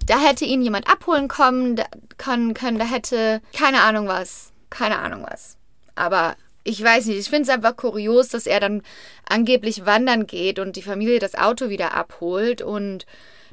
Da 0.06 0.18
hätte 0.18 0.44
ihn 0.44 0.62
jemand 0.62 0.88
abholen 0.90 1.28
kommen, 1.28 1.76
da, 1.76 1.84
können, 2.16 2.54
können, 2.54 2.78
da 2.78 2.84
hätte 2.86 3.40
keine 3.52 3.82
Ahnung 3.82 4.06
was, 4.06 4.52
keine 4.70 4.98
Ahnung 4.98 5.26
was. 5.28 5.56
Aber 5.94 6.36
ich 6.62 6.82
weiß 6.82 7.06
nicht, 7.06 7.18
ich 7.18 7.28
finde 7.28 7.42
es 7.42 7.48
einfach 7.50 7.76
kurios, 7.76 8.28
dass 8.28 8.46
er 8.46 8.60
dann 8.60 8.82
angeblich 9.28 9.84
wandern 9.84 10.26
geht 10.26 10.58
und 10.58 10.76
die 10.76 10.82
Familie 10.82 11.18
das 11.18 11.34
Auto 11.34 11.68
wieder 11.68 11.94
abholt 11.94 12.62
und 12.62 13.04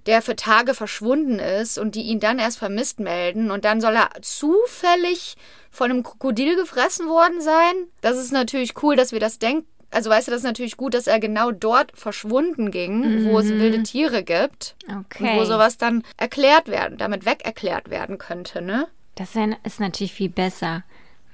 der 0.06 0.22
für 0.22 0.36
Tage 0.36 0.74
verschwunden 0.74 1.40
ist 1.40 1.78
und 1.78 1.96
die 1.96 2.02
ihn 2.04 2.20
dann 2.20 2.40
erst 2.40 2.58
vermisst 2.58 3.00
melden 3.00 3.52
und 3.52 3.66
dann 3.66 3.82
soll 3.82 3.96
er 3.96 4.10
zufällig 4.22 5.36
von 5.70 5.90
einem 5.90 6.04
Krokodil 6.04 6.56
gefressen 6.56 7.08
worden 7.08 7.42
sein. 7.42 7.74
Das 8.02 8.18
ist 8.18 8.32
natürlich 8.32 8.82
cool, 8.84 8.96
dass 8.96 9.12
wir 9.12 9.20
das 9.20 9.40
denken. 9.40 9.68
Also 9.94 10.10
weißt 10.10 10.28
du, 10.28 10.32
das 10.32 10.40
ist 10.40 10.46
natürlich 10.46 10.78
gut, 10.78 10.94
dass 10.94 11.08
er 11.08 11.20
genau 11.20 11.52
dort 11.52 11.92
verschwunden 11.96 12.72
ging, 12.72 13.26
wo 13.26 13.40
es 13.40 13.50
wilde 13.50 13.84
Tiere 13.84 14.24
gibt 14.24 14.76
Okay. 14.90 15.34
und 15.34 15.40
wo 15.40 15.44
sowas 15.46 15.78
dann 15.78 16.04
erklärt 16.18 16.70
werden, 16.70 16.98
damit 16.98 17.26
weg 17.26 17.42
erklärt 17.44 17.90
werden 17.90 18.18
könnte, 18.18 18.62
ne? 18.62 18.88
Das 19.16 19.32
ist 19.66 19.80
natürlich 19.82 20.14
viel 20.14 20.30
besser, 20.30 20.84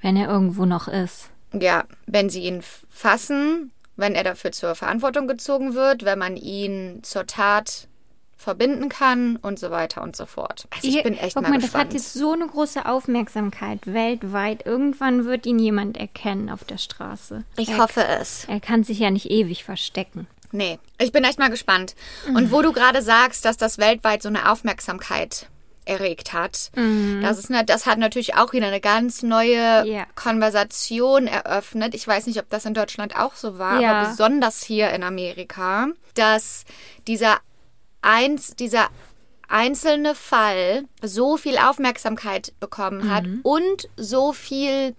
wenn 0.02 0.16
er 0.16 0.28
irgendwo 0.28 0.64
noch 0.66 0.88
ist. 0.88 1.30
Ja, 1.52 1.84
wenn 2.06 2.28
sie 2.30 2.42
ihn 2.42 2.62
fassen, 2.90 3.70
wenn 3.96 4.14
er 4.14 4.24
dafür 4.24 4.52
zur 4.52 4.74
Verantwortung 4.74 5.26
gezogen 5.28 5.74
wird, 5.74 6.04
wenn 6.04 6.18
man 6.18 6.36
ihn 6.36 7.00
zur 7.02 7.26
Tat 7.26 7.87
verbinden 8.38 8.88
kann 8.88 9.36
und 9.36 9.58
so 9.58 9.70
weiter 9.70 10.00
und 10.00 10.14
so 10.14 10.24
fort. 10.24 10.68
Also 10.74 10.88
ich 10.88 11.02
bin 11.02 11.18
echt 11.18 11.34
guck 11.34 11.42
mal, 11.42 11.50
mal, 11.50 11.60
das 11.60 11.74
hat 11.74 11.92
jetzt 11.92 12.14
so 12.14 12.32
eine 12.32 12.46
große 12.46 12.86
Aufmerksamkeit 12.86 13.80
weltweit. 13.92 14.64
Irgendwann 14.64 15.24
wird 15.24 15.44
ihn 15.44 15.58
jemand 15.58 15.98
erkennen 15.98 16.48
auf 16.48 16.62
der 16.62 16.78
Straße. 16.78 17.44
ich 17.56 17.70
er, 17.70 17.78
hoffe 17.78 18.04
es. 18.20 18.44
Er 18.46 18.60
kann 18.60 18.84
sich 18.84 19.00
ja 19.00 19.10
nicht 19.10 19.30
ewig 19.30 19.64
verstecken. 19.64 20.28
Nee, 20.52 20.78
ich 20.98 21.12
bin 21.12 21.24
echt 21.24 21.38
mal 21.38 21.50
gespannt. 21.50 21.94
Und 22.28 22.52
wo 22.52 22.62
du 22.62 22.72
gerade 22.72 23.02
sagst, 23.02 23.44
dass 23.44 23.58
das 23.58 23.76
weltweit 23.76 24.22
so 24.22 24.28
eine 24.28 24.50
Aufmerksamkeit 24.50 25.48
erregt 25.84 26.32
hat. 26.32 26.70
Mhm. 26.76 27.20
Das, 27.22 27.38
ist 27.38 27.50
eine, 27.50 27.64
das 27.64 27.86
hat 27.86 27.98
natürlich 27.98 28.36
auch 28.36 28.52
wieder 28.52 28.68
eine 28.68 28.80
ganz 28.80 29.22
neue 29.22 29.84
yeah. 29.84 30.06
Konversation 30.14 31.26
eröffnet. 31.26 31.94
Ich 31.94 32.06
weiß 32.06 32.26
nicht, 32.26 32.38
ob 32.38 32.48
das 32.50 32.66
in 32.66 32.74
Deutschland 32.74 33.16
auch 33.16 33.34
so 33.34 33.58
war, 33.58 33.80
ja. 33.80 33.92
aber 33.92 34.10
besonders 34.10 34.62
hier 34.62 34.90
in 34.90 35.02
Amerika, 35.02 35.88
dass 36.14 36.64
dieser 37.06 37.38
eins, 38.02 38.56
dieser 38.56 38.88
einzelne 39.48 40.14
Fall 40.14 40.84
so 41.02 41.36
viel 41.36 41.56
Aufmerksamkeit 41.58 42.52
bekommen 42.60 43.10
hat 43.10 43.26
mhm. 43.26 43.40
und 43.42 43.88
so 43.96 44.32
viel 44.32 44.94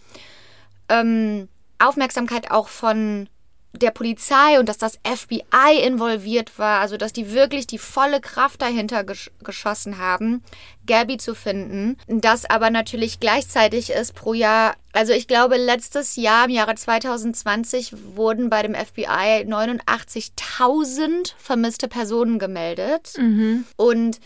ähm, 0.89 1.47
Aufmerksamkeit 1.77 2.51
auch 2.51 2.67
von 2.67 3.29
der 3.73 3.91
Polizei 3.91 4.60
und 4.60 4.67
dass 4.67 4.77
das 4.77 4.99
FBI 5.05 5.79
involviert 5.86 6.58
war, 6.58 6.82
also 6.82 6.97
dass 6.97 7.13
die 7.13 7.32
wirklich 7.34 7.67
die 7.67 7.77
volle 7.77 8.19
Kraft 8.19 8.62
dahinter 8.62 9.03
gesch 9.03 9.29
geschossen 9.43 9.99
haben, 9.99 10.43
Gabby 10.88 11.17
zu 11.17 11.36
finden. 11.36 11.97
Das 12.08 12.49
aber 12.49 12.71
natürlich 12.71 13.19
gleichzeitig 13.19 13.91
ist 13.91 14.15
pro 14.15 14.34
Jahr, 14.34 14.75
also 14.91 15.13
ich 15.13 15.27
glaube 15.27 15.58
letztes 15.58 16.15
Jahr 16.15 16.45
im 16.45 16.51
Jahre 16.51 16.75
2020 16.75 17.93
wurden 18.15 18.49
bei 18.49 18.63
dem 18.63 18.73
FBI 18.73 19.45
89.000 19.45 21.34
vermisste 21.38 21.88
Personen 21.88 22.39
gemeldet 22.39 23.13
mhm. 23.17 23.65
und 23.75 24.19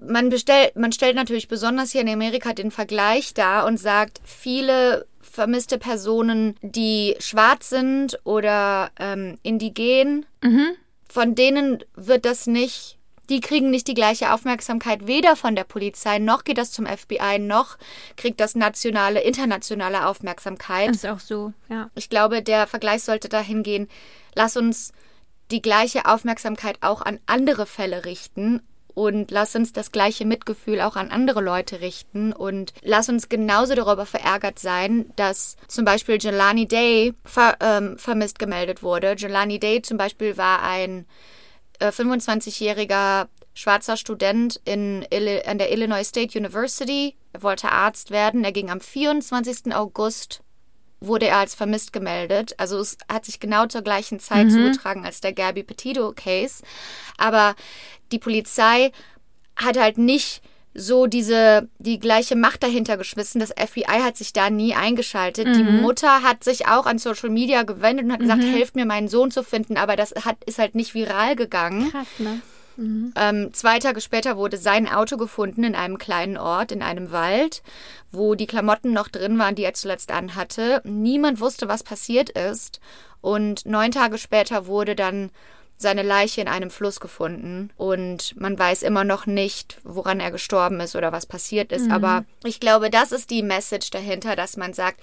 man 0.00 0.30
bestellt, 0.30 0.74
man 0.76 0.92
stellt 0.92 1.16
natürlich 1.16 1.48
besonders 1.48 1.92
hier 1.92 2.00
in 2.00 2.08
Amerika 2.08 2.52
den 2.52 2.70
Vergleich 2.70 3.34
dar 3.34 3.66
und 3.66 3.78
sagt, 3.78 4.20
viele 4.24 5.06
vermisste 5.36 5.78
Personen, 5.78 6.56
die 6.62 7.14
schwarz 7.20 7.68
sind 7.68 8.18
oder 8.24 8.90
ähm, 8.98 9.38
indigen, 9.42 10.26
mhm. 10.42 10.70
von 11.08 11.34
denen 11.34 11.84
wird 11.94 12.24
das 12.24 12.46
nicht, 12.46 12.98
die 13.28 13.40
kriegen 13.40 13.70
nicht 13.70 13.86
die 13.86 13.94
gleiche 13.94 14.32
Aufmerksamkeit, 14.32 15.06
weder 15.06 15.36
von 15.36 15.54
der 15.54 15.64
Polizei, 15.64 16.18
noch 16.18 16.44
geht 16.44 16.58
das 16.58 16.72
zum 16.72 16.86
FBI, 16.86 17.38
noch 17.38 17.76
kriegt 18.16 18.40
das 18.40 18.54
nationale, 18.54 19.20
internationale 19.20 20.06
Aufmerksamkeit. 20.06 20.90
Ist 20.90 21.06
auch 21.06 21.20
so, 21.20 21.52
ja. 21.68 21.90
Ich 21.94 22.08
glaube, 22.08 22.42
der 22.42 22.66
Vergleich 22.66 23.02
sollte 23.02 23.28
dahin 23.28 23.62
gehen, 23.62 23.88
lass 24.34 24.56
uns 24.56 24.92
die 25.50 25.62
gleiche 25.62 26.06
Aufmerksamkeit 26.06 26.78
auch 26.80 27.02
an 27.02 27.20
andere 27.26 27.66
Fälle 27.66 28.04
richten 28.04 28.62
und 28.96 29.30
lass 29.30 29.54
uns 29.54 29.74
das 29.74 29.92
gleiche 29.92 30.24
Mitgefühl 30.24 30.80
auch 30.80 30.96
an 30.96 31.10
andere 31.10 31.42
Leute 31.42 31.82
richten 31.82 32.32
und 32.32 32.72
lass 32.80 33.10
uns 33.10 33.28
genauso 33.28 33.74
darüber 33.74 34.06
verärgert 34.06 34.58
sein, 34.58 35.12
dass 35.16 35.56
zum 35.68 35.84
Beispiel 35.84 36.16
Jelani 36.18 36.66
Day 36.66 37.12
ver, 37.26 37.58
ähm, 37.60 37.98
vermisst 37.98 38.38
gemeldet 38.38 38.82
wurde. 38.82 39.14
Jelani 39.18 39.60
Day 39.60 39.82
zum 39.82 39.98
Beispiel 39.98 40.38
war 40.38 40.62
ein 40.62 41.04
äh, 41.78 41.88
25-jähriger 41.88 43.28
schwarzer 43.52 43.98
Student 43.98 44.62
in, 44.64 45.06
an 45.46 45.58
der 45.58 45.72
Illinois 45.72 46.08
State 46.08 46.38
University. 46.38 47.16
Er 47.34 47.42
wollte 47.42 47.70
Arzt 47.70 48.10
werden. 48.10 48.44
Er 48.44 48.52
ging 48.52 48.70
am 48.70 48.80
24. 48.80 49.74
August 49.74 50.40
wurde 51.00 51.26
er 51.26 51.38
als 51.38 51.54
vermisst 51.54 51.92
gemeldet. 51.92 52.54
Also 52.58 52.78
es 52.78 52.96
hat 53.10 53.24
sich 53.24 53.40
genau 53.40 53.66
zur 53.66 53.82
gleichen 53.82 54.20
Zeit 54.20 54.46
mhm. 54.46 54.50
zugetragen 54.50 55.04
als 55.04 55.20
der 55.20 55.32
Gabby 55.32 55.62
Petito 55.62 56.12
Case. 56.14 56.62
Aber 57.18 57.54
die 58.12 58.18
Polizei 58.18 58.92
hat 59.56 59.78
halt 59.78 59.98
nicht 59.98 60.42
so 60.78 61.06
diese 61.06 61.68
die 61.78 61.98
gleiche 61.98 62.36
Macht 62.36 62.62
dahinter 62.62 62.96
geschmissen. 62.96 63.40
Das 63.40 63.50
FBI 63.50 64.02
hat 64.02 64.16
sich 64.16 64.32
da 64.32 64.50
nie 64.50 64.74
eingeschaltet. 64.74 65.48
Mhm. 65.48 65.54
Die 65.54 65.62
Mutter 65.64 66.22
hat 66.22 66.44
sich 66.44 66.68
auch 66.68 66.86
an 66.86 66.98
Social 66.98 67.30
Media 67.30 67.62
gewendet 67.62 68.04
und 68.04 68.12
hat 68.12 68.20
gesagt, 68.20 68.42
mhm. 68.42 68.52
helft 68.52 68.76
mir 68.76 68.84
meinen 68.84 69.08
Sohn 69.08 69.30
zu 69.30 69.42
finden, 69.42 69.76
aber 69.76 69.96
das 69.96 70.14
hat 70.24 70.36
ist 70.44 70.58
halt 70.58 70.74
nicht 70.74 70.94
viral 70.94 71.36
gegangen. 71.36 71.90
Krass, 71.90 72.06
ne? 72.18 72.40
Mhm. 72.76 73.12
Ähm, 73.16 73.52
zwei 73.52 73.78
Tage 73.78 74.00
später 74.00 74.36
wurde 74.36 74.56
sein 74.56 74.88
Auto 74.88 75.16
gefunden 75.16 75.64
in 75.64 75.74
einem 75.74 75.98
kleinen 75.98 76.36
Ort, 76.36 76.72
in 76.72 76.82
einem 76.82 77.12
Wald, 77.12 77.62
wo 78.12 78.34
die 78.34 78.46
Klamotten 78.46 78.92
noch 78.92 79.08
drin 79.08 79.38
waren, 79.38 79.54
die 79.54 79.64
er 79.64 79.74
zuletzt 79.74 80.10
anhatte. 80.10 80.80
Niemand 80.84 81.40
wusste, 81.40 81.68
was 81.68 81.82
passiert 81.82 82.30
ist. 82.30 82.80
Und 83.20 83.66
neun 83.66 83.90
Tage 83.90 84.18
später 84.18 84.66
wurde 84.66 84.94
dann 84.94 85.30
seine 85.78 86.02
Leiche 86.02 86.40
in 86.40 86.48
einem 86.48 86.70
Fluss 86.70 87.00
gefunden 87.00 87.70
und 87.76 88.34
man 88.40 88.58
weiß 88.58 88.82
immer 88.82 89.04
noch 89.04 89.26
nicht, 89.26 89.78
woran 89.84 90.20
er 90.20 90.30
gestorben 90.30 90.80
ist 90.80 90.96
oder 90.96 91.12
was 91.12 91.26
passiert 91.26 91.70
ist. 91.70 91.86
Mhm. 91.86 91.92
Aber 91.92 92.24
ich 92.44 92.60
glaube, 92.60 92.88
das 92.88 93.12
ist 93.12 93.30
die 93.30 93.42
Message 93.42 93.90
dahinter, 93.90 94.36
dass 94.36 94.56
man 94.56 94.72
sagt, 94.72 95.00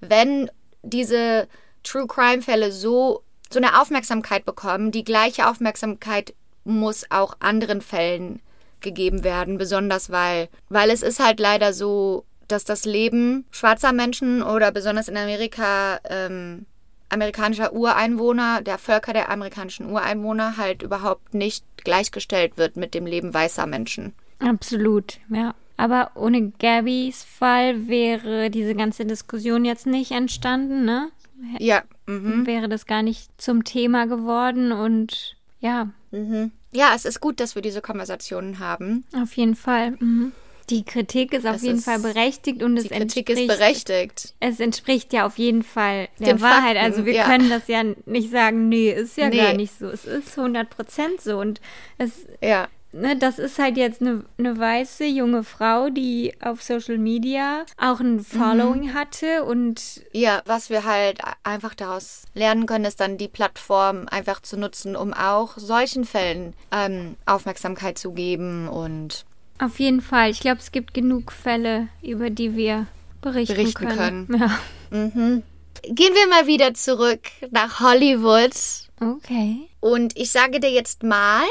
wenn 0.00 0.50
diese 0.82 1.46
True 1.84 2.08
Crime 2.08 2.42
Fälle 2.42 2.72
so 2.72 3.22
so 3.48 3.60
eine 3.60 3.80
Aufmerksamkeit 3.80 4.44
bekommen, 4.44 4.90
die 4.90 5.04
gleiche 5.04 5.48
Aufmerksamkeit 5.48 6.34
muss 6.66 7.06
auch 7.10 7.36
anderen 7.40 7.80
Fällen 7.80 8.40
gegeben 8.80 9.24
werden, 9.24 9.58
besonders 9.58 10.10
weil 10.10 10.48
weil 10.68 10.90
es 10.90 11.02
ist 11.02 11.18
halt 11.18 11.40
leider 11.40 11.72
so, 11.72 12.24
dass 12.48 12.64
das 12.64 12.84
Leben 12.84 13.44
schwarzer 13.50 13.92
Menschen 13.92 14.42
oder 14.42 14.70
besonders 14.70 15.08
in 15.08 15.16
Amerika 15.16 15.98
ähm, 16.08 16.66
amerikanischer 17.08 17.72
Ureinwohner, 17.72 18.62
der 18.62 18.78
Völker 18.78 19.12
der 19.12 19.30
amerikanischen 19.30 19.90
Ureinwohner 19.90 20.56
halt 20.56 20.82
überhaupt 20.82 21.34
nicht 21.34 21.64
gleichgestellt 21.84 22.56
wird 22.56 22.76
mit 22.76 22.94
dem 22.94 23.06
Leben 23.06 23.32
weißer 23.32 23.66
Menschen. 23.66 24.12
Absolut, 24.40 25.18
ja. 25.28 25.54
Aber 25.76 26.10
ohne 26.14 26.52
Gabys 26.58 27.22
Fall 27.22 27.86
wäre 27.86 28.50
diese 28.50 28.74
ganze 28.74 29.04
Diskussion 29.04 29.64
jetzt 29.64 29.86
nicht 29.86 30.10
entstanden, 30.10 30.84
ne? 30.84 31.10
Ja. 31.58 31.82
Mhm. 32.06 32.46
Wäre 32.46 32.68
das 32.68 32.86
gar 32.86 33.02
nicht 33.02 33.30
zum 33.40 33.64
Thema 33.64 34.06
geworden 34.06 34.72
und 34.72 35.36
ja. 35.60 35.90
Mhm. 36.16 36.52
Ja, 36.72 36.92
es 36.94 37.04
ist 37.04 37.20
gut, 37.20 37.40
dass 37.40 37.54
wir 37.54 37.62
diese 37.62 37.80
Konversationen 37.80 38.58
haben. 38.58 39.04
Auf 39.14 39.36
jeden 39.36 39.54
Fall. 39.54 39.92
Mhm. 39.92 40.32
Die 40.68 40.84
Kritik 40.84 41.32
ist 41.32 41.46
auf 41.46 41.62
jeden 41.62 41.78
ist, 41.78 41.84
Fall 41.84 42.00
berechtigt 42.00 42.60
und 42.60 42.76
es 42.76 42.88
Kritik 42.88 43.30
ist 43.30 43.46
berechtigt. 43.46 44.34
Es 44.40 44.58
entspricht 44.58 45.12
ja 45.12 45.24
auf 45.24 45.38
jeden 45.38 45.62
Fall 45.62 46.08
der 46.18 46.34
Den 46.34 46.40
Wahrheit. 46.40 46.76
Fakten, 46.76 46.92
also 46.92 47.06
wir 47.06 47.14
ja. 47.14 47.24
können 47.24 47.48
das 47.48 47.68
ja 47.68 47.84
nicht 48.04 48.32
sagen, 48.32 48.68
nee, 48.68 48.90
ist 48.90 49.16
ja 49.16 49.28
nee. 49.28 49.36
gar 49.36 49.52
nicht 49.52 49.78
so. 49.78 49.86
Es 49.86 50.04
ist 50.04 50.36
100 50.36 50.68
Prozent 50.68 51.20
so 51.20 51.38
und 51.38 51.60
es, 51.98 52.26
ja. 52.42 52.66
Ne, 52.96 53.14
das 53.14 53.38
ist 53.38 53.58
halt 53.58 53.76
jetzt 53.76 54.00
eine, 54.00 54.24
eine 54.38 54.58
weiße 54.58 55.04
junge 55.04 55.44
Frau, 55.44 55.90
die 55.90 56.32
auf 56.40 56.62
Social 56.62 56.96
Media 56.96 57.66
auch 57.76 58.00
ein 58.00 58.20
Following 58.20 58.86
mhm. 58.86 58.94
hatte 58.94 59.44
und 59.44 60.02
ja, 60.12 60.40
was 60.46 60.70
wir 60.70 60.84
halt 60.84 61.20
einfach 61.42 61.74
daraus 61.74 62.22
lernen 62.32 62.64
können, 62.64 62.86
ist 62.86 63.00
dann 63.00 63.18
die 63.18 63.28
Plattform 63.28 64.06
einfach 64.10 64.40
zu 64.40 64.56
nutzen, 64.56 64.96
um 64.96 65.12
auch 65.12 65.58
solchen 65.58 66.06
Fällen 66.06 66.54
ähm, 66.72 67.16
Aufmerksamkeit 67.26 67.98
zu 67.98 68.12
geben 68.12 68.66
und 68.68 69.26
auf 69.58 69.78
jeden 69.78 70.00
Fall. 70.00 70.30
Ich 70.30 70.40
glaube, 70.40 70.60
es 70.60 70.72
gibt 70.72 70.94
genug 70.94 71.32
Fälle, 71.32 71.88
über 72.02 72.30
die 72.30 72.56
wir 72.56 72.86
berichten, 73.20 73.56
berichten 73.56 73.88
können. 73.88 74.26
können. 74.28 74.40
Ja. 74.90 74.98
Mhm. 74.98 75.42
Gehen 75.82 76.14
wir 76.14 76.28
mal 76.28 76.46
wieder 76.46 76.72
zurück 76.72 77.20
nach 77.50 77.80
Hollywood. 77.80 78.54
Okay. 79.00 79.68
Und 79.80 80.16
ich 80.16 80.30
sage 80.30 80.60
dir 80.60 80.70
jetzt 80.70 81.02
mal, 81.02 81.44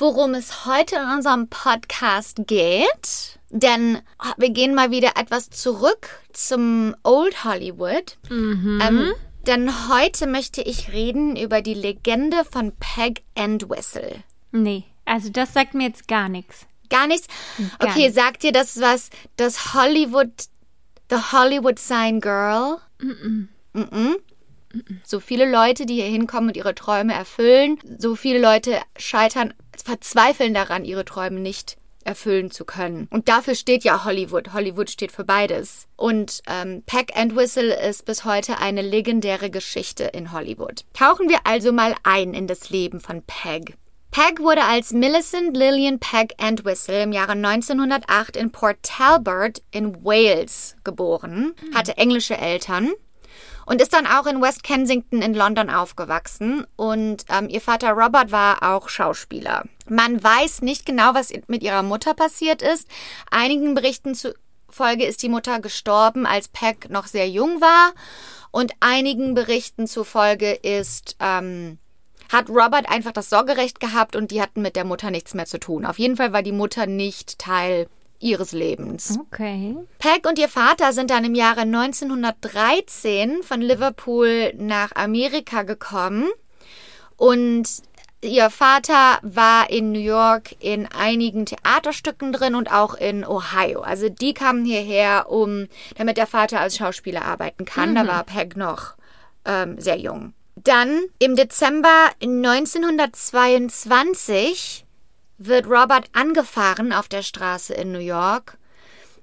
worum 0.00 0.34
es 0.34 0.64
heute 0.64 0.96
in 0.96 1.16
unserem 1.16 1.48
Podcast 1.48 2.38
geht. 2.46 3.38
Denn 3.50 3.98
wir 4.38 4.50
gehen 4.50 4.74
mal 4.74 4.90
wieder 4.90 5.12
etwas 5.16 5.50
zurück 5.50 6.08
zum 6.32 6.96
Old 7.02 7.44
Hollywood. 7.44 8.16
Mhm. 8.30 8.80
Ähm, 8.82 9.12
denn 9.46 9.88
heute 9.88 10.26
möchte 10.26 10.62
ich 10.62 10.92
reden 10.92 11.36
über 11.36 11.60
die 11.60 11.74
Legende 11.74 12.44
von 12.50 12.72
Peg 12.78 13.22
and 13.36 13.68
Whistle. 13.68 14.22
Nee, 14.52 14.84
also 15.04 15.28
das 15.30 15.52
sagt 15.52 15.74
mir 15.74 15.88
jetzt 15.88 16.08
gar 16.08 16.28
nichts. 16.28 16.66
Gar 16.88 17.06
nichts? 17.06 17.28
Gar 17.78 17.90
okay, 17.90 18.10
sagt 18.10 18.42
dir 18.42 18.52
das 18.52 18.80
was, 18.80 19.10
das 19.36 19.74
Hollywood, 19.74 20.32
The 21.10 21.16
Hollywood 21.32 21.78
Sign 21.78 22.20
Girl? 22.20 22.78
Mm, 23.00 23.48
-mm. 23.74 23.94
Mm 23.94 24.16
so 25.02 25.20
viele 25.20 25.50
Leute, 25.50 25.86
die 25.86 25.94
hier 25.94 26.04
hinkommen 26.04 26.50
und 26.50 26.56
ihre 26.56 26.74
Träume 26.74 27.12
erfüllen, 27.12 27.78
so 27.98 28.14
viele 28.14 28.40
Leute 28.40 28.78
scheitern, 28.96 29.52
verzweifeln 29.82 30.54
daran, 30.54 30.84
ihre 30.84 31.04
Träume 31.04 31.40
nicht 31.40 31.76
erfüllen 32.04 32.50
zu 32.50 32.64
können. 32.64 33.08
Und 33.10 33.28
dafür 33.28 33.54
steht 33.54 33.84
ja 33.84 34.04
Hollywood. 34.04 34.52
Hollywood 34.52 34.90
steht 34.90 35.12
für 35.12 35.24
beides. 35.24 35.86
Und 35.96 36.42
ähm, 36.48 36.82
Peck 36.86 37.16
and 37.16 37.36
Whistle 37.36 37.74
ist 37.88 38.04
bis 38.06 38.24
heute 38.24 38.58
eine 38.58 38.82
legendäre 38.82 39.50
Geschichte 39.50 40.04
in 40.04 40.32
Hollywood. 40.32 40.84
Tauchen 40.94 41.28
wir 41.28 41.40
also 41.44 41.72
mal 41.72 41.94
ein 42.02 42.34
in 42.34 42.46
das 42.46 42.70
Leben 42.70 43.00
von 43.00 43.22
Peg. 43.22 43.76
Peg 44.10 44.40
wurde 44.40 44.64
als 44.64 44.92
Millicent 44.92 45.56
Lillian 45.56 46.00
Peg 46.00 46.34
Entwistle 46.38 47.04
im 47.04 47.12
Jahre 47.12 47.32
1908 47.32 48.36
in 48.36 48.50
Port 48.50 48.78
Talbot 48.82 49.62
in 49.70 50.04
Wales 50.04 50.74
geboren, 50.82 51.54
hatte 51.74 51.96
englische 51.96 52.36
Eltern 52.36 52.90
und 53.66 53.80
ist 53.80 53.92
dann 53.92 54.06
auch 54.06 54.26
in 54.26 54.42
West 54.42 54.62
Kensington 54.62 55.22
in 55.22 55.34
London 55.34 55.70
aufgewachsen. 55.70 56.66
Und 56.76 57.24
ähm, 57.28 57.48
ihr 57.48 57.60
Vater 57.60 57.92
Robert 57.92 58.32
war 58.32 58.62
auch 58.62 58.88
Schauspieler. 58.88 59.64
Man 59.88 60.22
weiß 60.22 60.62
nicht 60.62 60.86
genau, 60.86 61.14
was 61.14 61.32
mit 61.46 61.62
ihrer 61.62 61.82
Mutter 61.82 62.14
passiert 62.14 62.62
ist. 62.62 62.88
Einigen 63.30 63.74
Berichten 63.74 64.14
zufolge 64.14 65.04
ist 65.04 65.22
die 65.22 65.28
Mutter 65.28 65.60
gestorben, 65.60 66.26
als 66.26 66.48
Peg 66.48 66.90
noch 66.90 67.06
sehr 67.06 67.28
jung 67.28 67.60
war. 67.60 67.92
Und 68.50 68.72
einigen 68.80 69.34
Berichten 69.34 69.86
zufolge 69.86 70.52
ist 70.52 71.16
ähm, 71.20 71.78
hat 72.30 72.48
Robert 72.48 72.88
einfach 72.88 73.12
das 73.12 73.28
Sorgerecht 73.28 73.80
gehabt 73.80 74.14
und 74.16 74.30
die 74.30 74.40
hatten 74.40 74.62
mit 74.62 74.76
der 74.76 74.84
Mutter 74.84 75.10
nichts 75.10 75.34
mehr 75.34 75.46
zu 75.46 75.58
tun. 75.58 75.84
Auf 75.84 75.98
jeden 75.98 76.16
Fall 76.16 76.32
war 76.32 76.42
die 76.42 76.52
Mutter 76.52 76.86
nicht 76.86 77.38
Teil 77.38 77.88
ihres 78.20 78.52
Lebens. 78.52 79.18
Okay. 79.18 79.76
Peg 79.98 80.28
und 80.28 80.38
ihr 80.38 80.48
Vater 80.48 80.92
sind 80.92 81.10
dann 81.10 81.24
im 81.24 81.34
Jahre 81.34 81.62
1913 81.62 83.42
von 83.42 83.60
Liverpool 83.60 84.52
nach 84.56 84.94
Amerika 84.94 85.62
gekommen 85.62 86.28
und 87.16 87.66
ihr 88.22 88.50
Vater 88.50 89.18
war 89.22 89.70
in 89.70 89.92
New 89.92 90.00
York 90.00 90.54
in 90.60 90.86
einigen 90.86 91.46
Theaterstücken 91.46 92.32
drin 92.32 92.54
und 92.54 92.70
auch 92.70 92.94
in 92.94 93.26
Ohio. 93.26 93.80
Also 93.80 94.08
die 94.08 94.34
kamen 94.34 94.64
hierher, 94.64 95.30
um 95.30 95.66
damit 95.96 96.18
der 96.18 96.26
Vater 96.26 96.60
als 96.60 96.76
Schauspieler 96.76 97.24
arbeiten 97.24 97.64
kann. 97.64 97.90
Mhm. 97.90 97.94
Da 97.94 98.06
war 98.06 98.24
Peg 98.24 98.56
noch 98.56 98.94
ähm, 99.44 99.80
sehr 99.80 99.98
jung. 99.98 100.34
Dann 100.56 101.04
im 101.18 101.36
Dezember 101.36 102.10
1922 102.20 104.84
wird 105.40 105.66
Robert 105.66 106.10
angefahren 106.12 106.92
auf 106.92 107.08
der 107.08 107.22
Straße 107.22 107.74
in 107.74 107.92
New 107.92 107.98
York. 107.98 108.58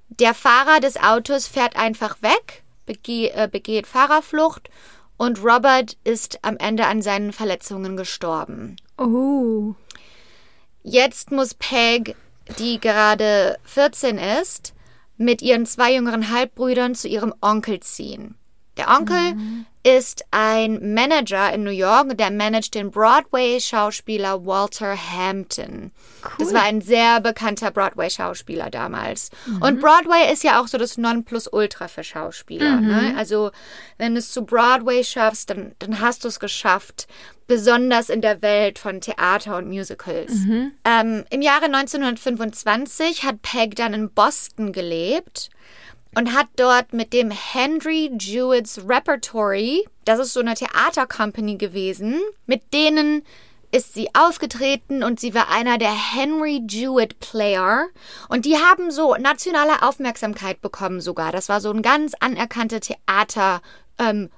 Der 0.08 0.34
Fahrer 0.34 0.80
des 0.80 0.96
Autos 0.96 1.46
fährt 1.46 1.76
einfach 1.76 2.20
weg, 2.22 2.64
bege 2.86 3.32
äh, 3.34 3.48
begeht 3.50 3.86
Fahrerflucht 3.86 4.68
und 5.16 5.42
Robert 5.42 5.96
ist 6.04 6.38
am 6.42 6.56
Ende 6.56 6.86
an 6.86 7.02
seinen 7.02 7.32
Verletzungen 7.32 7.96
gestorben. 7.96 8.76
Oh. 8.96 9.74
Jetzt 10.82 11.30
muss 11.30 11.54
Peg, 11.54 12.16
die 12.58 12.80
gerade 12.80 13.58
14 13.64 14.18
ist, 14.18 14.74
mit 15.16 15.42
ihren 15.42 15.66
zwei 15.66 15.94
jüngeren 15.94 16.30
Halbbrüdern 16.30 16.94
zu 16.94 17.08
ihrem 17.08 17.34
Onkel 17.40 17.80
ziehen. 17.80 18.36
Der 18.76 18.88
Onkel 18.88 19.34
mhm. 19.34 19.66
Ist 19.96 20.24
ein 20.32 20.92
Manager 20.92 21.50
in 21.52 21.64
New 21.64 21.70
York 21.70 22.10
und 22.10 22.20
der 22.20 22.30
managt 22.30 22.74
den 22.74 22.90
Broadway-Schauspieler 22.90 24.44
Walter 24.44 24.94
Hampton. 24.94 25.92
Cool. 26.22 26.32
Das 26.38 26.52
war 26.52 26.62
ein 26.62 26.82
sehr 26.82 27.20
bekannter 27.20 27.70
Broadway-Schauspieler 27.70 28.68
damals. 28.68 29.30
Mhm. 29.46 29.62
Und 29.62 29.80
Broadway 29.80 30.30
ist 30.30 30.44
ja 30.44 30.60
auch 30.60 30.68
so 30.68 30.76
das 30.76 30.98
Nonplusultra 30.98 31.88
für 31.88 32.04
Schauspieler. 32.04 32.76
Mhm. 32.76 32.86
Ne? 32.86 33.14
Also 33.16 33.50
wenn 33.96 34.12
du 34.12 34.18
es 34.18 34.30
zu 34.30 34.44
Broadway 34.44 35.02
schaffst, 35.02 35.48
dann, 35.48 35.72
dann 35.78 36.00
hast 36.00 36.24
du 36.24 36.28
es 36.28 36.38
geschafft. 36.38 37.08
Besonders 37.46 38.10
in 38.10 38.20
der 38.20 38.42
Welt 38.42 38.78
von 38.78 39.00
Theater 39.00 39.56
und 39.56 39.68
Musicals. 39.68 40.32
Mhm. 40.32 40.72
Ähm, 40.84 41.24
Im 41.30 41.40
Jahre 41.40 41.64
1925 41.64 43.24
hat 43.24 43.40
Peg 43.40 43.74
dann 43.74 43.94
in 43.94 44.10
Boston 44.10 44.72
gelebt 44.72 45.48
und 46.18 46.34
hat 46.34 46.48
dort 46.56 46.92
mit 46.92 47.12
dem 47.12 47.30
Henry 47.30 48.10
Jewett's 48.18 48.80
Repertory, 48.84 49.86
das 50.04 50.18
ist 50.18 50.32
so 50.32 50.40
eine 50.40 50.54
Theatercompany 50.54 51.58
gewesen, 51.58 52.20
mit 52.44 52.74
denen 52.74 53.22
ist 53.70 53.94
sie 53.94 54.08
aufgetreten 54.16 55.04
und 55.04 55.20
sie 55.20 55.32
war 55.32 55.48
einer 55.48 55.78
der 55.78 55.92
Henry 55.92 56.60
Jewett 56.68 57.20
Player. 57.20 57.86
Und 58.28 58.46
die 58.46 58.56
haben 58.56 58.90
so 58.90 59.14
nationale 59.14 59.82
Aufmerksamkeit 59.82 60.60
bekommen 60.60 61.00
sogar. 61.00 61.30
Das 61.30 61.48
war 61.48 61.60
so 61.60 61.70
ein 61.70 61.82
ganz 61.82 62.14
anerkannte 62.18 62.80
Theater 62.80 63.62
ähm, 64.00 64.28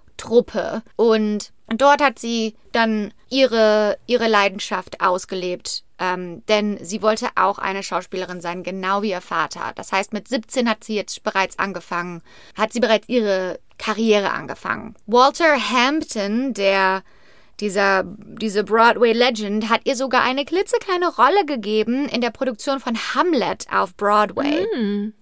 und 0.97 1.51
dort 1.69 2.03
hat 2.03 2.19
sie 2.19 2.55
dann 2.73 3.15
ihre 3.31 3.97
ihre 4.07 4.29
Leidenschaft 4.29 5.01
ausgelebt 5.01 5.83
ähm, 6.01 6.45
denn 6.47 6.83
sie 6.83 7.03
wollte 7.03 7.29
auch 7.37 7.59
eine 7.59 7.83
Schauspielerin 7.83 8.41
sein, 8.41 8.63
genau 8.63 9.03
wie 9.03 9.11
ihr 9.11 9.21
Vater. 9.21 9.73
Das 9.77 9.93
heißt, 9.93 10.13
mit 10.15 10.27
17 10.27 10.69
hat 10.69 10.83
sie 10.83 10.97
jetzt 10.97 11.23
bereits 11.23 11.59
angefangen, 11.59 12.23
hat 12.57 12.73
sie 12.73 12.81
bereits 12.81 13.09
ihre 13.09 13.61
Karriere 13.79 14.31
angefangen. 14.31 14.97
Walter 15.07 15.57
Hampton, 15.57 16.55
der 16.55 17.03
dieser, 17.61 18.05
diese 18.07 18.65
Broadway-Legend 18.65 19.69
hat 19.69 19.83
ihr 19.85 19.95
sogar 19.95 20.23
eine 20.23 20.47
klitzekleine 20.47 21.15
Rolle 21.15 21.45
gegeben 21.45 22.09
in 22.09 22.23
der 22.23 22.31
Produktion 22.31 22.81
von 22.81 22.97
Hamlet 23.15 23.67
auf 23.71 23.95
Broadway. 23.97 24.67
Mm. 24.75 25.13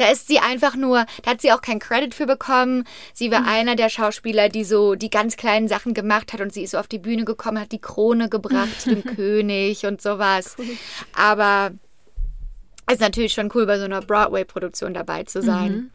Da 0.00 0.08
ist 0.08 0.28
sie 0.28 0.38
einfach 0.38 0.76
nur, 0.76 1.04
da 1.22 1.32
hat 1.32 1.42
sie 1.42 1.52
auch 1.52 1.60
keinen 1.60 1.78
Credit 1.78 2.14
für 2.14 2.24
bekommen. 2.24 2.84
Sie 3.12 3.30
war 3.30 3.40
mhm. 3.40 3.48
einer 3.48 3.76
der 3.76 3.90
Schauspieler, 3.90 4.48
die 4.48 4.64
so 4.64 4.94
die 4.94 5.10
ganz 5.10 5.36
kleinen 5.36 5.68
Sachen 5.68 5.92
gemacht 5.92 6.32
hat 6.32 6.40
und 6.40 6.54
sie 6.54 6.62
ist 6.62 6.70
so 6.70 6.78
auf 6.78 6.88
die 6.88 6.98
Bühne 6.98 7.26
gekommen, 7.26 7.60
hat 7.60 7.70
die 7.70 7.82
Krone 7.82 8.30
gebracht 8.30 8.86
dem 8.86 9.04
König 9.16 9.84
und 9.84 10.00
sowas. 10.00 10.56
Cool. 10.56 10.64
Aber 11.14 11.72
es 12.86 12.94
ist 12.94 13.00
natürlich 13.02 13.34
schon 13.34 13.50
cool, 13.54 13.66
bei 13.66 13.78
so 13.78 13.84
einer 13.84 14.00
Broadway-Produktion 14.00 14.94
dabei 14.94 15.24
zu 15.24 15.42
sein. 15.42 15.72
Mhm. 15.72 15.90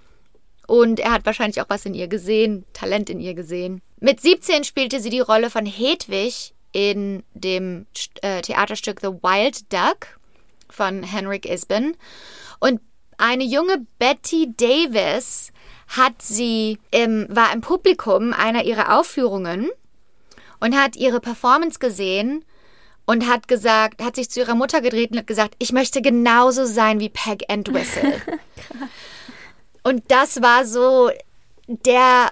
Und 0.67 0.99
er 0.99 1.11
hat 1.11 1.25
wahrscheinlich 1.25 1.59
auch 1.61 1.69
was 1.69 1.87
in 1.87 1.95
ihr 1.95 2.07
gesehen, 2.07 2.63
Talent 2.73 3.09
in 3.09 3.19
ihr 3.19 3.33
gesehen. 3.33 3.81
Mit 3.99 4.21
17 4.21 4.65
spielte 4.65 4.99
sie 4.99 5.09
die 5.09 5.19
Rolle 5.19 5.49
von 5.49 5.65
Hedwig 5.65 6.53
in 6.73 7.23
dem 7.33 7.87
äh, 8.21 8.43
Theaterstück 8.43 8.99
The 9.01 9.07
Wild 9.07 9.73
Duck 9.73 10.19
von 10.69 11.01
Henrik 11.01 11.47
Isben. 11.47 11.97
Und 12.59 12.81
eine 13.17 13.43
junge 13.43 13.85
Betty 13.99 14.53
Davis 14.55 15.51
hat 15.87 16.21
sie 16.21 16.79
im, 16.91 17.27
war 17.29 17.53
im 17.53 17.61
Publikum 17.61 18.33
einer 18.33 18.63
ihrer 18.63 18.97
Aufführungen 18.97 19.69
und 20.59 20.75
hat 20.75 20.95
ihre 20.95 21.19
Performance 21.19 21.79
gesehen 21.79 22.43
und 23.05 23.27
hat 23.27 23.47
gesagt, 23.47 24.01
hat 24.01 24.15
sich 24.15 24.29
zu 24.29 24.39
ihrer 24.39 24.55
Mutter 24.55 24.81
gedreht 24.81 25.11
und 25.11 25.19
hat 25.19 25.27
gesagt, 25.27 25.55
ich 25.59 25.71
möchte 25.71 26.01
genauso 26.01 26.65
sein 26.65 26.99
wie 26.99 27.09
Peg 27.09 27.43
Entwistle. 27.49 28.21
und 29.83 30.03
das 30.09 30.41
war 30.41 30.65
so 30.65 31.11
der 31.67 32.31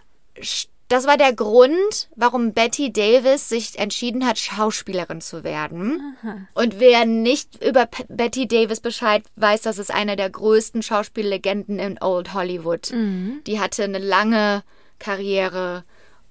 das 0.90 1.08
war 1.08 1.18
der 1.18 1.34
Grund, 1.34 2.10
warum 2.16 2.54
Betty 2.54 2.92
Davis 2.92 3.50
sich 3.50 3.80
entschieden 3.80 4.26
hat, 4.26 4.38
Schauspielerin 4.38 5.22
zu 5.22 5.44
werden. 5.44 6.16
Aha. 6.22 6.48
Und 6.54 6.80
wer 6.80 7.06
nicht 7.06 7.64
über 7.64 7.86
P 7.86 8.04
Betty 8.10 8.48
Davis 8.48 8.80
Bescheid 8.80 9.24
weiß, 9.36 9.62
das 9.62 9.78
ist 9.78 9.92
eine 9.92 10.16
der 10.16 10.30
größten 10.30 10.84
Schauspiellegenden 10.84 11.80
in 11.80 12.02
Old 12.02 12.34
Hollywood. 12.34 12.92
Mhm. 12.92 13.42
Die 13.48 13.60
hatte 13.60 13.84
eine 13.84 14.00
lange 14.00 14.64
Karriere 15.00 15.84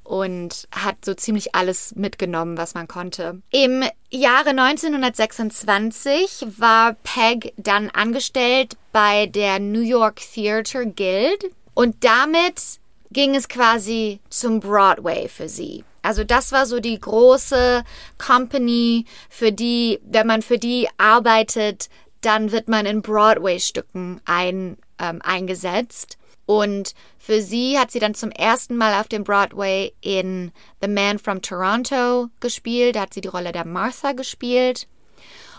und 0.05 0.69
hat 0.73 1.05
so 1.05 1.15
ziemlich 1.15 1.55
alles 1.55 1.95
mitgenommen, 1.95 2.59
was 2.59 2.75
man 2.75 2.89
konnte. 2.89 3.41
Im 3.51 3.85
Jahre 4.11 4.51
1926 4.51 6.47
war 6.59 6.95
Peg 7.03 7.53
dann 7.57 7.89
angestellt 7.91 8.77
bei 8.93 9.27
der 9.27 9.59
New 9.59 9.81
York 9.81 10.21
Theatre 10.35 10.87
Guild 10.87 11.47
und 11.75 12.05
damit 12.05 12.81
ging 13.13 13.35
es 13.35 13.49
quasi 13.49 14.21
zum 14.29 14.61
Broadway 14.61 15.29
für 15.29 15.49
sie. 15.49 15.85
Also 16.03 16.25
das 16.25 16.51
war 16.53 16.67
so 16.67 16.81
die 16.81 16.99
große 16.99 17.85
Company, 18.19 19.07
für 19.31 19.53
die, 19.53 20.01
wenn 20.05 20.27
man 20.27 20.43
für 20.43 20.59
die 20.59 20.89
arbeitet, 20.99 21.89
dann 22.21 22.53
wird 22.53 22.69
man 22.69 22.87
in 22.87 23.03
Broadway-Stücken 23.03 24.21
ein, 24.25 24.77
ähm, 24.99 25.21
eingesetzt. 25.23 26.19
Und 26.45 26.95
für 27.19 27.41
sie 27.41 27.79
hat 27.79 27.93
sie 27.93 28.01
dann 28.01 28.15
zum 28.15 28.31
ersten 28.31 28.77
Mal 28.77 29.01
auf 29.01 29.09
dem 29.09 29.23
Broadway 29.23 29.93
in 30.01 30.51
The 30.81 30.89
Man 30.89 31.19
from 31.19 31.41
Toronto 31.41 32.29
gespielt. 32.41 32.97
Da 32.97 33.03
hat 33.03 33.15
sie 33.15 33.21
die 33.21 33.29
Rolle 33.29 33.53
der 33.53 33.65
Martha 33.65 34.13
gespielt. 34.13 34.89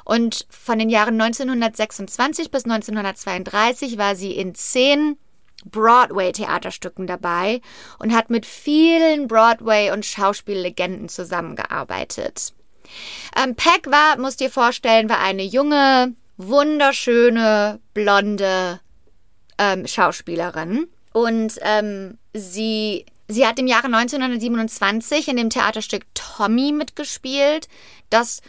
Und 0.04 0.46
von 0.50 0.78
den 0.78 0.90
Jahren 0.90 1.20
1926 1.20 2.52
bis 2.52 2.66
1932 2.66 3.98
war 3.98 4.16
sie 4.16 4.34
in 4.34 4.54
zehn 4.56 5.18
Broadway-Theaterstücken 5.66 7.08
dabei 7.08 7.62
und 8.00 8.14
hat 8.14 8.30
mit 8.30 8.46
vielen 8.46 9.28
Broadway- 9.28 9.92
und 9.92 10.06
Schauspiellegenden 10.06 11.10
zusammengearbeitet. 11.10 12.54
Ähm, 13.36 13.56
Peck 13.56 13.90
war, 13.90 14.18
musst 14.18 14.40
dir 14.40 14.52
vorstellen, 14.52 15.10
war 15.10 15.20
eine 15.20 15.44
junge, 15.44 16.14
wunderschöne, 16.38 17.80
blonde 17.94 18.80
ähm, 19.58 19.88
Schauspielerin. 19.88 20.88
Und 21.14 21.60
ähm, 21.62 22.18
sie, 22.34 23.06
sie 23.28 23.46
hat 23.46 23.60
im 23.60 23.68
Jahre 23.68 23.86
1927 23.86 25.28
in 25.28 25.38
dem 25.38 25.50
Theaterstück 25.50 26.04
Tommy 26.14 26.72
mitgespielt, 26.72 27.68
das 28.10 28.42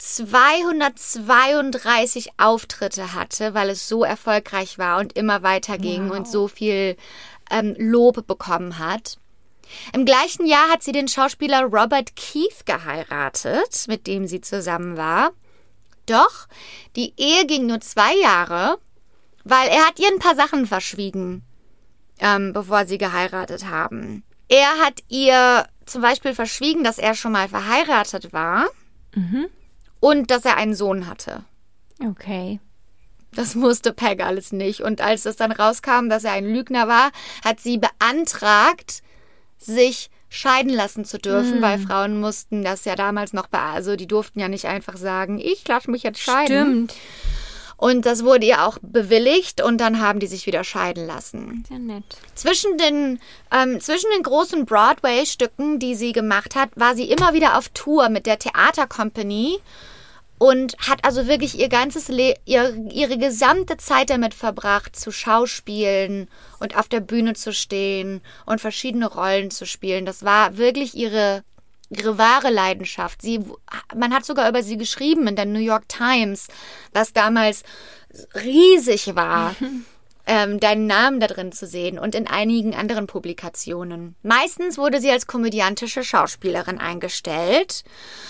232 0.00 2.30
Auftritte 2.38 3.12
hatte, 3.12 3.52
weil 3.52 3.68
es 3.68 3.86
so 3.86 4.02
erfolgreich 4.02 4.78
war 4.78 4.98
und 4.98 5.12
immer 5.12 5.42
weiter 5.42 5.76
ging 5.76 6.08
wow. 6.08 6.16
und 6.16 6.26
so 6.26 6.48
viel 6.48 6.96
ähm, 7.50 7.76
Lob 7.78 8.26
bekommen 8.26 8.78
hat. 8.78 9.18
Im 9.92 10.06
gleichen 10.06 10.46
Jahr 10.46 10.70
hat 10.70 10.82
sie 10.82 10.92
den 10.92 11.06
Schauspieler 11.06 11.64
Robert 11.64 12.16
Keith 12.16 12.64
geheiratet, 12.64 13.84
mit 13.88 14.06
dem 14.06 14.26
sie 14.26 14.40
zusammen 14.40 14.96
war. 14.96 15.32
Doch 16.06 16.48
die 16.96 17.12
Ehe 17.18 17.44
ging 17.46 17.66
nur 17.66 17.82
zwei 17.82 18.16
Jahre, 18.16 18.78
weil 19.44 19.68
er 19.68 19.86
hat 19.86 20.00
ihr 20.00 20.08
ein 20.08 20.18
paar 20.18 20.34
Sachen 20.34 20.66
verschwiegen, 20.66 21.42
ähm, 22.20 22.54
bevor 22.54 22.86
sie 22.86 22.96
geheiratet 22.96 23.66
haben. 23.66 24.24
Er 24.48 24.78
hat 24.78 25.00
ihr 25.08 25.66
zum 25.84 26.00
Beispiel 26.00 26.34
verschwiegen, 26.34 26.84
dass 26.84 26.96
er 26.98 27.14
schon 27.14 27.32
mal 27.32 27.48
verheiratet 27.48 28.32
war. 28.32 28.66
Mhm 29.14 29.50
und 30.00 30.30
dass 30.30 30.44
er 30.44 30.56
einen 30.56 30.74
Sohn 30.74 31.06
hatte. 31.06 31.44
Okay. 32.04 32.60
Das 33.32 33.54
musste 33.54 33.92
Peg 33.92 34.24
alles 34.24 34.52
nicht. 34.52 34.80
Und 34.80 35.00
als 35.00 35.24
es 35.24 35.36
dann 35.36 35.52
rauskam, 35.52 36.08
dass 36.08 36.24
er 36.24 36.32
ein 36.32 36.52
Lügner 36.52 36.88
war, 36.88 37.12
hat 37.44 37.60
sie 37.60 37.78
beantragt, 37.78 39.02
sich 39.58 40.10
scheiden 40.28 40.72
lassen 40.72 41.04
zu 41.04 41.18
dürfen, 41.18 41.60
mm. 41.60 41.62
weil 41.62 41.78
Frauen 41.78 42.20
mussten 42.20 42.62
das 42.62 42.84
ja 42.84 42.94
damals 42.94 43.32
noch, 43.32 43.48
also 43.52 43.96
die 43.96 44.06
durften 44.06 44.40
ja 44.40 44.48
nicht 44.48 44.66
einfach 44.66 44.96
sagen, 44.96 45.38
ich 45.38 45.66
lasse 45.66 45.90
mich 45.90 46.02
jetzt 46.02 46.20
scheiden. 46.20 46.88
Stimmt. 46.88 46.94
Und 47.76 48.04
das 48.04 48.24
wurde 48.24 48.44
ihr 48.44 48.66
auch 48.66 48.76
bewilligt 48.82 49.62
und 49.62 49.78
dann 49.78 50.02
haben 50.02 50.20
die 50.20 50.26
sich 50.26 50.44
wieder 50.44 50.64
scheiden 50.64 51.06
lassen. 51.06 51.64
Sehr 51.66 51.78
nett. 51.78 52.04
Zwischen 52.34 52.76
den, 52.76 53.18
ähm, 53.50 53.80
zwischen 53.80 54.10
den 54.14 54.22
großen 54.22 54.66
Broadway-Stücken, 54.66 55.78
die 55.78 55.94
sie 55.94 56.12
gemacht 56.12 56.56
hat, 56.56 56.68
war 56.74 56.94
sie 56.94 57.10
immer 57.10 57.32
wieder 57.32 57.56
auf 57.56 57.70
Tour 57.70 58.10
mit 58.10 58.26
der 58.26 58.38
Theatercompany 58.38 59.60
und 60.40 60.74
hat 60.78 61.04
also 61.04 61.26
wirklich 61.26 61.58
ihr 61.58 61.68
ganzes 61.68 62.08
Le 62.08 62.34
ihr, 62.46 62.74
ihre 62.90 63.18
gesamte 63.18 63.76
Zeit 63.76 64.08
damit 64.08 64.32
verbracht, 64.32 64.96
zu 64.96 65.12
schauspielen 65.12 66.28
und 66.58 66.78
auf 66.78 66.88
der 66.88 67.00
Bühne 67.00 67.34
zu 67.34 67.52
stehen 67.52 68.22
und 68.46 68.58
verschiedene 68.58 69.06
Rollen 69.06 69.50
zu 69.50 69.66
spielen. 69.66 70.06
Das 70.06 70.24
war 70.24 70.56
wirklich 70.56 70.96
ihre 70.96 71.44
ihre 71.90 72.16
wahre 72.16 72.50
Leidenschaft. 72.50 73.20
Sie, 73.20 73.40
man 73.94 74.14
hat 74.14 74.24
sogar 74.24 74.48
über 74.48 74.62
sie 74.62 74.78
geschrieben 74.78 75.26
in 75.26 75.36
der 75.36 75.44
New 75.44 75.58
York 75.58 75.88
Times, 75.88 76.48
was 76.92 77.12
damals 77.12 77.62
riesig 78.34 79.14
war. 79.14 79.54
ähm, 80.26 80.60
deinen 80.60 80.86
Namen 80.86 81.18
da 81.18 81.26
drin 81.26 81.50
zu 81.50 81.66
sehen 81.66 81.98
und 81.98 82.14
in 82.14 82.28
einigen 82.28 82.74
anderen 82.74 83.08
Publikationen. 83.08 84.14
Meistens 84.22 84.78
wurde 84.78 85.00
sie 85.00 85.10
als 85.10 85.26
komödiantische 85.26 86.04
Schauspielerin 86.04 86.78
eingestellt 86.78 87.82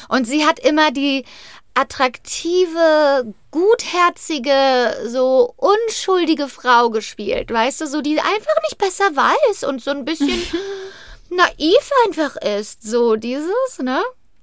und 0.08 0.26
sie 0.26 0.46
hat 0.46 0.58
immer 0.58 0.92
die 0.92 1.26
attraktive, 1.74 3.34
gutherzige, 3.50 5.08
so 5.08 5.54
unschuldige 5.56 6.48
Frau 6.48 6.90
gespielt, 6.90 7.50
weißt 7.50 7.80
du, 7.80 7.86
so 7.86 8.00
die 8.00 8.18
einfach 8.18 8.62
nicht 8.64 8.78
besser 8.78 9.04
weiß 9.16 9.64
und 9.64 9.82
so 9.82 9.90
ein 9.90 10.04
bisschen 10.04 10.42
naiv 11.30 11.90
einfach 12.06 12.36
ist. 12.36 12.82
So 12.82 13.16
dieses, 13.16 13.78
ne? 13.80 14.00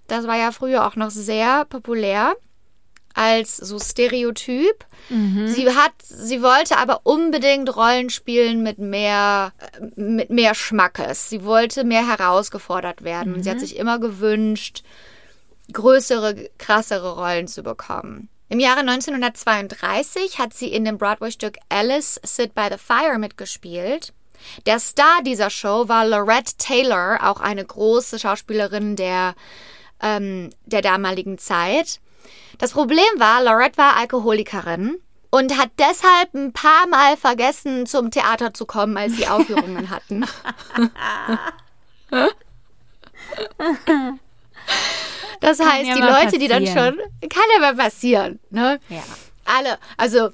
Das 0.08 0.26
war 0.26 0.38
ja 0.38 0.52
früher 0.52 0.88
auch 0.88 0.96
noch 0.96 1.10
sehr 1.10 1.66
populär 1.66 2.36
als 3.18 3.58
so 3.58 3.80
Stereotyp. 3.80 4.86
Mhm. 5.10 5.48
Sie 5.48 5.68
hat, 5.68 5.94
sie 6.02 6.44
wollte 6.44 6.78
aber 6.78 7.02
unbedingt 7.04 7.76
Rollen 7.76 8.10
spielen 8.10 8.62
mit 8.62 8.78
mehr, 8.78 9.54
mit 9.96 10.30
mehr 10.30 10.54
Schmackes. 10.54 11.28
Sie 11.30 11.44
wollte 11.44 11.84
mehr 11.84 12.08
herausgefordert 12.08 13.04
werden. 13.04 13.34
Mhm. 13.34 13.44
Sie 13.44 13.50
hat 13.50 13.58
mhm. 13.58 13.62
sich 13.62 13.76
immer 13.78 14.00
gewünscht, 14.00 14.84
größere, 15.74 16.50
krassere 16.58 17.16
Rollen 17.16 17.48
zu 17.48 17.64
bekommen. 17.64 18.30
Im 18.50 18.60
Jahre 18.60 18.80
1932 18.80 20.40
hat 20.40 20.54
sie 20.54 20.72
in 20.72 20.86
dem 20.86 20.98
Broadway-Stück 20.98 21.58
Alice 21.70 22.20
Sit 22.24 22.56
by 22.56 22.68
the 22.72 22.78
Fire 22.78 23.18
mitgespielt. 23.18 24.14
Der 24.66 24.80
Star 24.80 25.22
dieser 25.24 25.50
Show 25.50 25.90
war 25.90 26.08
Lorette 26.08 26.54
Taylor, 26.58 27.20
auch 27.24 27.42
eine 27.42 27.66
große 27.66 28.20
Schauspielerin 28.20 28.96
der, 28.96 29.36
ähm, 30.02 30.52
der 30.66 30.82
damaligen 30.82 31.38
Zeit. 31.38 32.00
Das 32.58 32.72
Problem 32.72 33.04
war, 33.18 33.44
Lorette 33.44 33.78
war 33.78 33.98
Alkoholikerin 33.98 34.98
und 35.30 35.58
hat 35.58 35.72
deshalb 35.78 36.34
ein 36.34 36.54
paar 36.54 36.88
Mal 36.88 37.18
vergessen, 37.18 37.86
zum 37.86 38.12
Theater 38.12 38.54
zu 38.54 38.66
kommen, 38.66 38.96
als 38.96 39.18
sie 39.18 39.28
Aufführungen 39.28 39.90
hatten. 39.90 40.26
Das 45.42 45.60
heißt, 45.60 45.88
ja 45.88 45.96
die 45.96 46.02
Leute, 46.02 46.14
passieren. 46.14 46.40
die 46.40 46.48
dann 46.48 46.68
schon, 46.68 47.30
kann 47.30 47.44
ja 47.54 47.60
mal 47.60 47.76
passieren, 47.76 48.40
ne? 48.50 48.80
Ja. 48.90 49.04
Alle, 49.46 49.78
also 49.98 50.30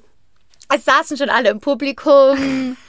es 0.74 0.84
saßen 0.84 1.16
schon 1.16 1.30
alle 1.30 1.50
im 1.50 1.60
Publikum. 1.60 2.76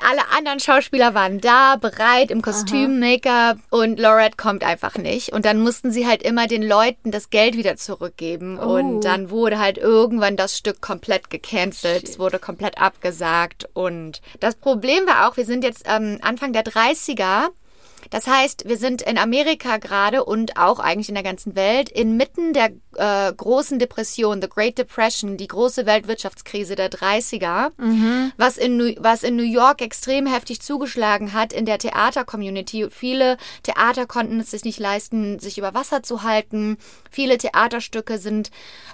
alle 0.00 0.22
anderen 0.36 0.60
Schauspieler 0.60 1.14
waren 1.14 1.40
da, 1.40 1.76
bereit 1.76 2.30
im 2.30 2.42
Kostüm, 2.42 2.98
Make-up 2.98 3.58
und 3.70 3.98
Lorette 3.98 4.36
kommt 4.36 4.64
einfach 4.64 4.96
nicht. 4.96 5.32
Und 5.32 5.44
dann 5.44 5.60
mussten 5.60 5.90
sie 5.90 6.06
halt 6.06 6.22
immer 6.22 6.46
den 6.46 6.62
Leuten 6.62 7.10
das 7.10 7.30
Geld 7.30 7.56
wieder 7.56 7.76
zurückgeben. 7.76 8.58
Oh. 8.58 8.76
Und 8.76 9.02
dann 9.02 9.30
wurde 9.30 9.58
halt 9.58 9.78
irgendwann 9.78 10.36
das 10.36 10.56
Stück 10.56 10.80
komplett 10.80 11.30
gecancelt. 11.30 12.00
Shit. 12.00 12.08
Es 12.08 12.18
wurde 12.18 12.38
komplett 12.38 12.78
abgesagt. 12.78 13.68
Und 13.74 14.20
das 14.40 14.54
Problem 14.54 15.06
war 15.06 15.28
auch, 15.28 15.36
wir 15.36 15.44
sind 15.44 15.64
jetzt 15.64 15.84
ähm, 15.86 16.18
Anfang 16.22 16.52
der 16.52 16.64
30er 16.64 17.48
das 18.10 18.26
heißt, 18.26 18.68
wir 18.68 18.76
sind 18.76 19.02
in 19.02 19.18
Amerika 19.18 19.76
gerade 19.76 20.24
und 20.24 20.56
auch 20.56 20.78
eigentlich 20.78 21.08
in 21.08 21.14
der 21.14 21.24
ganzen 21.24 21.54
Welt 21.54 21.88
inmitten 21.88 22.52
der 22.52 22.70
äh, 22.96 23.32
großen 23.32 23.78
Depression, 23.78 24.40
the 24.40 24.48
Great 24.48 24.78
Depression, 24.78 25.36
die 25.36 25.46
große 25.46 25.86
Weltwirtschaftskrise 25.86 26.74
der 26.74 26.90
30er, 26.90 27.70
mhm. 27.76 28.32
was, 28.36 28.56
in 28.56 28.76
New, 28.76 28.94
was 28.98 29.22
in 29.22 29.36
New 29.36 29.42
York 29.42 29.82
extrem 29.82 30.26
heftig 30.26 30.60
zugeschlagen 30.60 31.32
hat 31.32 31.52
in 31.52 31.66
der 31.66 31.78
Theater-Community. 31.78 32.88
Viele 32.90 33.36
Theater 33.62 34.06
konnten 34.06 34.40
es 34.40 34.50
sich 34.50 34.64
nicht 34.64 34.80
leisten, 34.80 35.38
sich 35.38 35.58
über 35.58 35.74
Wasser 35.74 36.02
zu 36.02 36.22
halten. 36.22 36.78
Viele 37.10 37.38
Theaterstücke 37.38 38.18
sind 38.18 38.50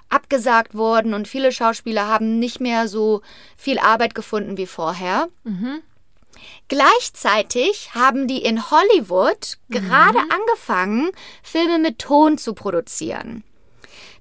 abgesagt 0.09 0.75
worden 0.75 1.15
und 1.15 1.29
viele 1.29 1.53
Schauspieler 1.53 2.09
haben 2.09 2.39
nicht 2.39 2.61
mehr 2.61 2.89
so 2.89 3.23
viel 3.57 3.79
Arbeit 3.79 4.15
gefunden 4.15 4.57
wie 4.57 4.67
vorher. 4.67 5.29
Mhm. 5.45 5.83
Gleichzeitig 6.69 7.95
haben 7.95 8.27
die 8.27 8.43
in 8.43 8.71
Hollywood 8.71 9.59
mhm. 9.69 9.75
gerade 9.75 10.19
angefangen, 10.19 11.11
Filme 11.43 11.79
mit 11.79 11.99
Ton 11.99 12.39
zu 12.39 12.55
produzieren. 12.55 13.45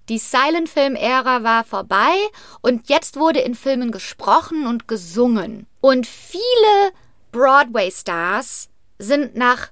Die 0.10 0.18
Silent-Film-Ära 0.18 1.44
war 1.44 1.64
vorbei 1.64 2.14
und 2.62 2.90
jetzt 2.90 3.16
wurde 3.16 3.40
in 3.40 3.56
Filmen 3.56 3.92
gesprochen 3.92 4.68
und 4.68 4.88
gesungen. 4.88 5.66
Und 5.80 6.06
viele 6.08 6.92
Broadway-Stars 7.32 8.70
sind 9.00 9.36
nach 9.38 9.70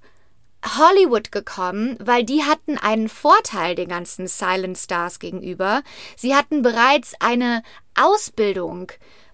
Hollywood 0.64 1.32
gekommen, 1.32 1.98
weil 2.00 2.24
die 2.24 2.44
hatten 2.44 2.78
einen 2.78 3.10
Vorteil 3.10 3.76
den 3.76 3.90
ganzen 3.90 4.28
Silent 4.28 4.78
Stars 4.78 5.20
gegenüber. 5.20 5.82
Sie 6.16 6.36
hatten 6.36 6.62
bereits 6.62 7.14
eine 7.20 7.64
Ausbildung 8.00 8.92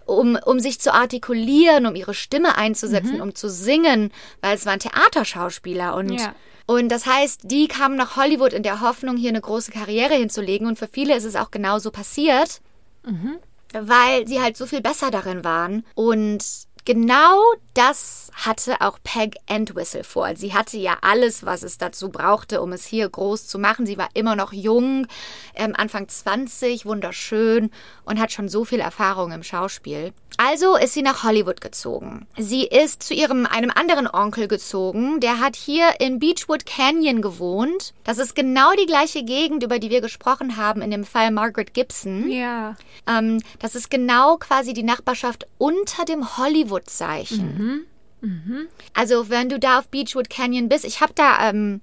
um, 0.08 0.38
um 0.46 0.60
sich 0.60 0.80
zu 0.80 0.94
artikulieren, 0.94 1.86
um 1.86 1.96
ihre 1.96 2.14
Stimme 2.14 2.58
einzusetzen, 2.58 3.16
mhm. 3.16 3.22
um 3.22 3.36
zu 3.36 3.50
singen, 3.50 4.12
weil 4.42 4.56
es 4.56 4.66
waren 4.66 4.80
Theaterschauspieler 4.80 5.96
und 5.96 6.20
ja. 6.20 6.34
Und 6.70 6.90
das 6.90 7.06
heißt, 7.06 7.44
die 7.46 7.70
kamen 7.70 7.96
nach 7.96 8.18
Hollywood 8.18 8.52
in 8.52 8.62
der 8.62 8.82
Hoffnung, 8.82 9.16
hier 9.16 9.30
eine 9.30 9.40
große 9.40 9.72
Karriere 9.72 10.16
hinzulegen. 10.16 10.68
Und 10.68 10.78
für 10.78 10.90
viele 10.90 11.16
ist 11.16 11.24
es 11.24 11.38
auch 11.38 11.50
genauso 11.50 11.92
passiert, 11.92 12.60
mhm. 13.06 13.38
weil 13.72 14.28
sie 14.28 14.42
halt 14.42 14.58
so 14.58 14.66
viel 14.66 14.82
besser 14.82 15.10
darin 15.10 15.46
waren. 15.46 15.86
Und 15.96 16.44
Genau 16.88 17.44
das 17.74 18.27
hatte 18.38 18.82
auch 18.82 19.00
Peg 19.04 19.36
Entwistle 19.48 20.04
vor. 20.04 20.36
Sie 20.36 20.54
hatte 20.54 20.78
ja 20.78 20.98
alles, 21.02 21.46
was 21.46 21.64
es 21.64 21.78
dazu 21.78 22.10
brauchte, 22.10 22.62
um 22.62 22.72
es 22.72 22.86
hier 22.86 23.10
groß 23.10 23.48
zu 23.48 23.58
machen. 23.58 23.86
Sie 23.86 23.98
war 23.98 24.10
immer 24.14 24.36
noch 24.36 24.54
jung, 24.54 25.08
ähm, 25.56 25.74
Anfang 25.76 26.08
20, 26.08 26.86
wunderschön 26.86 27.72
und 28.06 28.20
hat 28.20 28.32
schon 28.32 28.48
so 28.48 28.64
viel 28.64 28.80
Erfahrung 28.80 29.32
im 29.32 29.44
Schauspiel. 29.44 30.14
Also 30.38 30.76
ist 30.76 30.94
sie 30.94 31.02
nach 31.02 31.24
Hollywood 31.24 31.62
gezogen. 31.62 32.28
Sie 32.38 32.64
ist 32.64 33.02
zu 33.02 33.16
ihrem 33.16 33.48
einem 33.48 33.72
anderen 33.74 34.08
Onkel 34.08 34.48
gezogen, 34.48 35.20
der 35.20 35.40
hat 35.40 35.56
hier 35.56 36.00
in 36.00 36.20
Beechwood 36.20 36.68
Canyon 36.68 37.24
gewohnt. 37.24 37.94
Das 38.04 38.20
ist 38.20 38.36
genau 38.36 38.72
die 38.80 38.86
gleiche 38.86 39.24
Gegend, 39.24 39.64
über 39.64 39.80
die 39.80 39.90
wir 39.90 40.00
gesprochen 40.02 40.58
haben 40.58 40.84
in 40.84 40.92
dem 40.92 41.06
Fall 41.06 41.32
Margaret 41.32 41.74
Gibson. 41.74 42.30
Ja. 42.30 42.76
Ähm, 43.08 43.42
das 43.58 43.74
ist 43.74 43.90
genau 43.90 44.38
quasi 44.38 44.74
die 44.74 44.84
Nachbarschaft 44.84 45.48
unter 45.58 46.06
dem 46.06 46.38
Hollywood-Zeichen. 46.38 47.58
Mhm. 47.58 47.86
Mhm. 48.22 48.68
Also 48.94 49.30
wenn 49.30 49.50
du 49.50 49.60
da 49.60 49.80
auf 49.80 49.90
Beechwood 49.90 50.30
Canyon 50.30 50.70
bist, 50.70 50.86
ich 50.86 51.02
habe 51.02 51.14
da 51.16 51.50
ähm, 51.50 51.82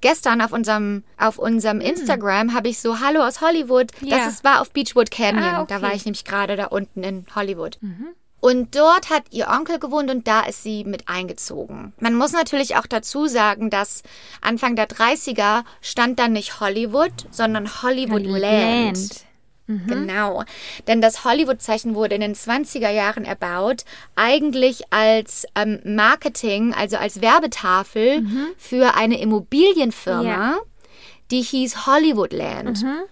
gestern 0.00 0.40
auf 0.42 0.52
unserem 0.52 1.04
auf 1.16 1.38
unserem 1.38 1.78
mhm. 1.78 1.84
Instagram 1.84 2.54
habe 2.54 2.68
ich 2.68 2.78
so 2.78 3.00
Hallo 3.00 3.22
aus 3.22 3.40
Hollywood. 3.40 3.90
Ja. 4.00 4.18
Das 4.18 4.34
ist, 4.34 4.44
war 4.44 4.60
auf 4.60 4.70
Beechwood 4.70 5.10
Canyon. 5.10 5.44
Ah, 5.44 5.62
okay. 5.62 5.74
Da 5.74 5.82
war 5.82 5.94
ich 5.94 6.04
nämlich 6.04 6.24
gerade 6.24 6.56
da 6.56 6.66
unten 6.66 7.02
in 7.02 7.26
Hollywood. 7.34 7.78
Mhm. 7.80 8.08
Und 8.40 8.74
dort 8.74 9.08
hat 9.08 9.22
ihr 9.30 9.46
Onkel 9.46 9.78
gewohnt 9.78 10.10
und 10.10 10.26
da 10.26 10.40
ist 10.40 10.64
sie 10.64 10.82
mit 10.82 11.08
eingezogen. 11.08 11.92
Man 12.00 12.16
muss 12.16 12.32
natürlich 12.32 12.74
auch 12.74 12.88
dazu 12.88 13.28
sagen, 13.28 13.70
dass 13.70 14.02
Anfang 14.40 14.74
der 14.74 14.88
30er 14.88 15.62
stand 15.80 16.18
dann 16.18 16.32
nicht 16.32 16.58
Hollywood, 16.58 17.12
sondern 17.30 17.82
Hollywood 17.82 18.24
Land. 18.24 19.24
Mhm. 19.66 19.86
Genau. 19.86 20.44
Denn 20.86 21.00
das 21.00 21.24
Hollywood-Zeichen 21.24 21.94
wurde 21.94 22.14
in 22.14 22.20
den 22.20 22.34
20er 22.34 22.90
Jahren 22.90 23.24
erbaut, 23.24 23.84
eigentlich 24.16 24.92
als 24.92 25.46
ähm, 25.54 25.80
Marketing, 25.84 26.74
also 26.74 26.96
als 26.96 27.20
Werbetafel 27.20 28.22
mhm. 28.22 28.48
für 28.56 28.94
eine 28.94 29.20
Immobilienfirma, 29.20 30.22
ja. 30.22 30.58
die 31.30 31.42
hieß 31.42 31.86
Hollywoodland. 31.86 32.82
Mhm. 32.82 33.02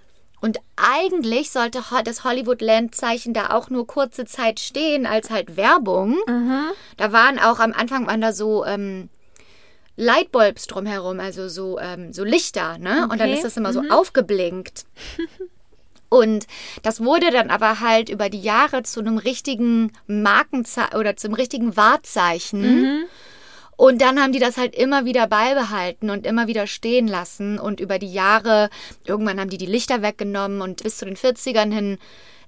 Und 0.40 0.58
eigentlich 0.76 1.50
sollte 1.50 1.82
das 2.04 2.24
Hollywoodland-Zeichen 2.24 3.34
da 3.34 3.50
auch 3.50 3.68
nur 3.68 3.86
kurze 3.86 4.24
Zeit 4.24 4.58
stehen 4.58 5.04
als 5.06 5.30
halt 5.30 5.56
Werbung. 5.56 6.18
Mhm. 6.26 6.70
Da 6.96 7.12
waren 7.12 7.38
auch 7.38 7.60
am 7.60 7.74
Anfang 7.74 8.06
waren 8.06 8.22
da 8.22 8.32
so 8.32 8.64
ähm, 8.64 9.10
Lightbulbs 9.96 10.66
drumherum, 10.66 11.20
also 11.20 11.48
so, 11.48 11.78
ähm, 11.78 12.14
so 12.14 12.24
Lichter, 12.24 12.78
ne? 12.78 13.02
Okay. 13.04 13.12
Und 13.12 13.20
dann 13.20 13.28
ist 13.28 13.44
das 13.44 13.58
immer 13.58 13.74
so 13.74 13.82
mhm. 13.82 13.90
aufgeblinkt. 13.90 14.86
Und 16.10 16.46
das 16.82 17.02
wurde 17.02 17.30
dann 17.30 17.48
aber 17.50 17.80
halt 17.80 18.10
über 18.10 18.28
die 18.28 18.42
Jahre 18.42 18.82
zu 18.82 19.00
einem 19.00 19.16
richtigen 19.16 19.92
Markenzeichen 20.06 20.98
oder 20.98 21.16
zum 21.16 21.32
richtigen 21.32 21.76
Wahrzeichen. 21.76 22.82
Mhm. 22.82 23.04
Und 23.76 24.02
dann 24.02 24.20
haben 24.20 24.32
die 24.32 24.40
das 24.40 24.58
halt 24.58 24.74
immer 24.74 25.06
wieder 25.06 25.26
beibehalten 25.26 26.10
und 26.10 26.26
immer 26.26 26.48
wieder 26.48 26.66
stehen 26.66 27.08
lassen. 27.08 27.58
Und 27.58 27.80
über 27.80 27.98
die 27.98 28.12
Jahre, 28.12 28.68
irgendwann 29.06 29.40
haben 29.40 29.48
die 29.48 29.56
die 29.56 29.64
Lichter 29.64 30.02
weggenommen 30.02 30.60
und 30.60 30.82
bis 30.82 30.98
zu 30.98 31.06
den 31.06 31.16
40ern 31.16 31.72
hin 31.72 31.98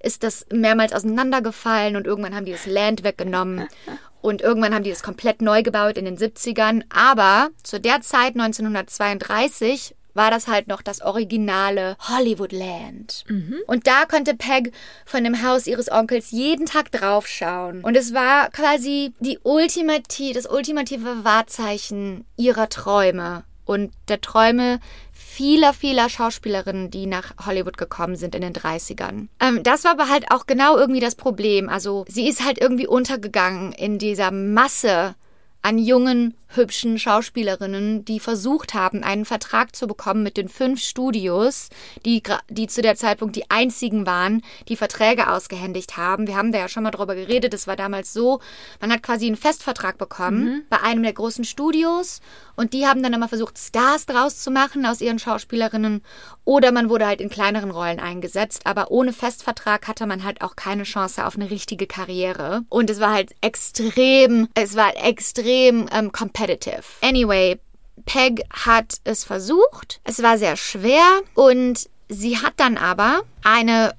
ist 0.02 0.24
das 0.24 0.44
mehrmals 0.52 0.92
auseinandergefallen 0.92 1.96
und 1.96 2.06
irgendwann 2.06 2.34
haben 2.34 2.44
die 2.44 2.52
das 2.52 2.66
Land 2.66 3.04
weggenommen. 3.04 3.68
Und 4.20 4.40
irgendwann 4.40 4.72
haben 4.72 4.84
die 4.84 4.90
das 4.90 5.02
komplett 5.02 5.42
neu 5.42 5.64
gebaut 5.64 5.98
in 5.98 6.04
den 6.04 6.16
70ern. 6.16 6.84
Aber 6.90 7.50
zu 7.64 7.80
der 7.80 8.02
Zeit, 8.02 8.36
1932, 8.36 9.96
war 10.14 10.30
das 10.30 10.48
halt 10.48 10.68
noch 10.68 10.82
das 10.82 11.00
originale 11.00 11.96
Hollywoodland. 12.08 13.24
Und 13.66 13.86
da 13.86 14.04
konnte 14.06 14.34
Peg 14.34 14.72
von 15.04 15.24
dem 15.24 15.42
Haus 15.42 15.66
ihres 15.66 15.90
Onkels 15.90 16.30
jeden 16.30 16.66
Tag 16.66 16.92
draufschauen. 16.92 17.82
Und 17.82 17.96
es 17.96 18.14
war 18.14 18.50
quasi 18.50 19.12
die 19.20 19.38
ultimative, 19.42 20.34
das 20.34 20.46
ultimative 20.46 21.24
Wahrzeichen 21.24 22.24
ihrer 22.36 22.68
Träume 22.68 23.44
und 23.64 23.92
der 24.08 24.20
Träume 24.20 24.80
vieler, 25.12 25.72
vieler 25.72 26.08
Schauspielerinnen, 26.08 26.90
die 26.90 27.06
nach 27.06 27.32
Hollywood 27.46 27.78
gekommen 27.78 28.16
sind 28.16 28.34
in 28.34 28.42
den 28.42 28.52
30ern. 28.52 29.28
Ähm, 29.40 29.62
das 29.62 29.84
war 29.84 29.92
aber 29.92 30.08
halt 30.08 30.30
auch 30.30 30.46
genau 30.46 30.76
irgendwie 30.76 31.00
das 31.00 31.14
Problem. 31.14 31.68
Also 31.68 32.04
sie 32.08 32.28
ist 32.28 32.44
halt 32.44 32.60
irgendwie 32.60 32.86
untergegangen 32.86 33.72
in 33.72 33.98
dieser 33.98 34.30
Masse 34.30 35.14
an 35.62 35.78
jungen, 35.78 36.34
hübschen 36.48 36.98
Schauspielerinnen, 36.98 38.04
die 38.04 38.20
versucht 38.20 38.74
haben, 38.74 39.02
einen 39.02 39.24
Vertrag 39.24 39.74
zu 39.74 39.86
bekommen 39.86 40.22
mit 40.22 40.36
den 40.36 40.48
fünf 40.48 40.82
Studios, 40.82 41.70
die, 42.04 42.22
die 42.50 42.66
zu 42.66 42.82
der 42.82 42.96
Zeitpunkt 42.96 43.36
die 43.36 43.48
einzigen 43.50 44.04
waren, 44.04 44.42
die 44.68 44.76
Verträge 44.76 45.30
ausgehändigt 45.30 45.96
haben. 45.96 46.26
Wir 46.26 46.36
haben 46.36 46.52
da 46.52 46.58
ja 46.58 46.68
schon 46.68 46.82
mal 46.82 46.90
drüber 46.90 47.14
geredet. 47.14 47.54
Es 47.54 47.66
war 47.66 47.76
damals 47.76 48.12
so, 48.12 48.40
man 48.80 48.92
hat 48.92 49.02
quasi 49.02 49.26
einen 49.26 49.36
Festvertrag 49.36 49.98
bekommen 49.98 50.64
bei 50.68 50.80
einem 50.80 51.02
der 51.02 51.12
großen 51.12 51.44
Studios 51.44 52.20
und 52.56 52.74
die 52.74 52.86
haben 52.86 53.02
dann 53.02 53.14
immer 53.14 53.28
versucht, 53.28 53.56
Stars 53.56 54.06
draus 54.06 54.38
zu 54.40 54.50
machen 54.50 54.84
aus 54.84 55.00
ihren 55.00 55.18
Schauspielerinnen 55.18 56.02
oder 56.44 56.72
man 56.72 56.88
wurde 56.88 57.06
halt 57.06 57.20
in 57.20 57.30
kleineren 57.30 57.70
Rollen 57.70 58.00
eingesetzt, 58.00 58.62
aber 58.66 58.90
ohne 58.90 59.12
Festvertrag 59.12 59.86
hatte 59.88 60.06
man 60.06 60.24
halt 60.24 60.42
auch 60.42 60.56
keine 60.56 60.82
Chance 60.84 61.24
auf 61.26 61.36
eine 61.36 61.50
richtige 61.50 61.86
Karriere. 61.86 62.62
Und 62.68 62.90
es 62.90 63.00
war 63.00 63.12
halt 63.12 63.34
extrem, 63.40 64.48
es 64.54 64.76
war 64.76 64.96
extrem 64.96 65.86
ähm, 65.92 66.12
competitive. 66.12 66.82
Anyway, 67.00 67.58
Peg 68.06 68.42
hat 68.50 68.96
es 69.04 69.24
versucht. 69.24 70.00
Es 70.04 70.22
war 70.22 70.38
sehr 70.38 70.56
schwer 70.56 71.20
und 71.34 71.88
sie 72.08 72.38
hat 72.38 72.54
dann 72.56 72.76
aber 72.76 73.22
eine 73.44 73.94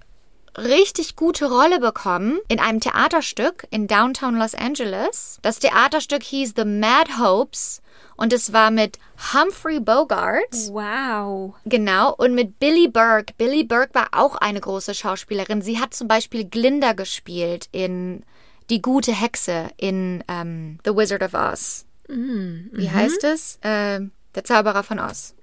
richtig 0.57 1.15
gute 1.15 1.49
Rolle 1.49 1.79
bekommen 1.79 2.39
in 2.47 2.59
einem 2.59 2.79
Theaterstück 2.79 3.65
in 3.71 3.87
Downtown 3.87 4.35
Los 4.35 4.53
Angeles. 4.53 5.39
Das 5.41 5.59
Theaterstück 5.59 6.23
hieß 6.23 6.53
The 6.55 6.65
Mad 6.65 7.17
Hopes 7.19 7.81
und 8.15 8.33
es 8.33 8.53
war 8.53 8.71
mit 8.71 8.99
Humphrey 9.33 9.79
Bogart. 9.79 10.53
Wow. 10.69 11.55
Genau, 11.65 12.13
und 12.15 12.35
mit 12.35 12.59
Billy 12.59 12.87
Burke. 12.87 13.33
Billy 13.37 13.63
Burke 13.63 13.93
war 13.93 14.07
auch 14.11 14.35
eine 14.35 14.59
große 14.59 14.93
Schauspielerin. 14.93 15.61
Sie 15.61 15.79
hat 15.79 15.93
zum 15.93 16.07
Beispiel 16.07 16.45
Glinda 16.45 16.93
gespielt 16.93 17.67
in 17.71 18.23
Die 18.69 18.81
gute 18.81 19.11
Hexe 19.11 19.69
in 19.77 20.23
ähm, 20.27 20.79
The 20.85 20.95
Wizard 20.95 21.23
of 21.23 21.33
Oz. 21.33 21.85
Wie 22.71 22.89
heißt 22.89 23.23
es? 23.23 23.59
Ähm, 23.61 24.11
der 24.35 24.43
Zauberer 24.43 24.83
von 24.83 24.99
Oz. 24.99 25.35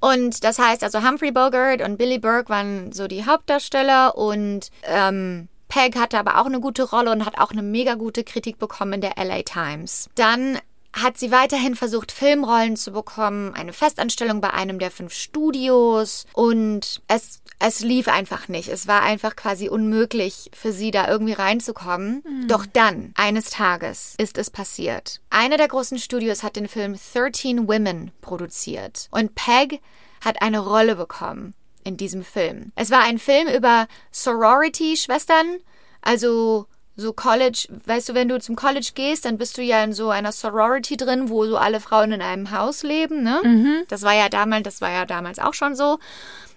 Und 0.00 0.44
das 0.44 0.58
heißt, 0.58 0.82
also 0.82 1.02
Humphrey 1.06 1.30
Bogart 1.30 1.82
und 1.82 1.98
Billy 1.98 2.18
Burke 2.18 2.48
waren 2.48 2.92
so 2.92 3.06
die 3.06 3.26
Hauptdarsteller 3.26 4.16
und 4.16 4.70
ähm, 4.84 5.48
Peg 5.68 5.96
hatte 5.96 6.18
aber 6.18 6.40
auch 6.40 6.46
eine 6.46 6.60
gute 6.60 6.82
Rolle 6.82 7.12
und 7.12 7.24
hat 7.24 7.38
auch 7.38 7.52
eine 7.52 7.62
mega 7.62 7.94
gute 7.94 8.24
Kritik 8.24 8.58
bekommen 8.58 8.94
in 8.94 9.00
der 9.00 9.14
LA 9.16 9.42
Times. 9.42 10.08
Dann 10.16 10.58
hat 10.92 11.18
sie 11.18 11.30
weiterhin 11.30 11.76
versucht, 11.76 12.12
Filmrollen 12.12 12.76
zu 12.76 12.90
bekommen, 12.92 13.54
eine 13.54 13.72
Festanstellung 13.72 14.40
bei 14.40 14.52
einem 14.52 14.78
der 14.78 14.90
fünf 14.90 15.12
Studios 15.12 16.26
und 16.32 17.02
es, 17.06 17.42
es 17.58 17.80
lief 17.80 18.08
einfach 18.08 18.48
nicht. 18.48 18.68
Es 18.68 18.86
war 18.88 19.02
einfach 19.02 19.36
quasi 19.36 19.68
unmöglich 19.68 20.50
für 20.52 20.72
sie 20.72 20.90
da 20.90 21.08
irgendwie 21.08 21.32
reinzukommen. 21.32 22.22
Doch 22.48 22.66
dann, 22.66 23.12
eines 23.16 23.50
Tages, 23.50 24.14
ist 24.18 24.36
es 24.36 24.50
passiert. 24.50 25.20
Einer 25.30 25.56
der 25.56 25.68
großen 25.68 25.98
Studios 25.98 26.42
hat 26.42 26.56
den 26.56 26.68
Film 26.68 26.96
13 27.14 27.68
Women 27.68 28.10
produziert 28.20 29.08
und 29.10 29.34
Peg 29.34 29.80
hat 30.24 30.42
eine 30.42 30.58
Rolle 30.58 30.96
bekommen 30.96 31.54
in 31.84 31.96
diesem 31.96 32.24
Film. 32.24 32.72
Es 32.74 32.90
war 32.90 33.02
ein 33.02 33.18
Film 33.18 33.48
über 33.48 33.86
Sorority-Schwestern, 34.10 35.58
also 36.02 36.66
so 37.00 37.12
College, 37.12 37.66
weißt 37.86 38.10
du, 38.10 38.14
wenn 38.14 38.28
du 38.28 38.38
zum 38.38 38.54
College 38.54 38.90
gehst, 38.94 39.24
dann 39.24 39.38
bist 39.38 39.58
du 39.58 39.62
ja 39.62 39.82
in 39.82 39.92
so 39.92 40.10
einer 40.10 40.32
Sorority 40.32 40.96
drin, 40.96 41.28
wo 41.28 41.44
so 41.46 41.56
alle 41.56 41.80
Frauen 41.80 42.12
in 42.12 42.22
einem 42.22 42.50
Haus 42.50 42.82
leben, 42.82 43.22
ne? 43.22 43.40
Das 43.88 44.02
war 44.02 44.14
ja 44.14 44.28
damals, 44.28 44.62
das 44.64 44.80
war 44.80 44.90
ja 44.90 45.06
damals 45.06 45.38
auch 45.38 45.54
schon 45.54 45.74
so. 45.74 45.98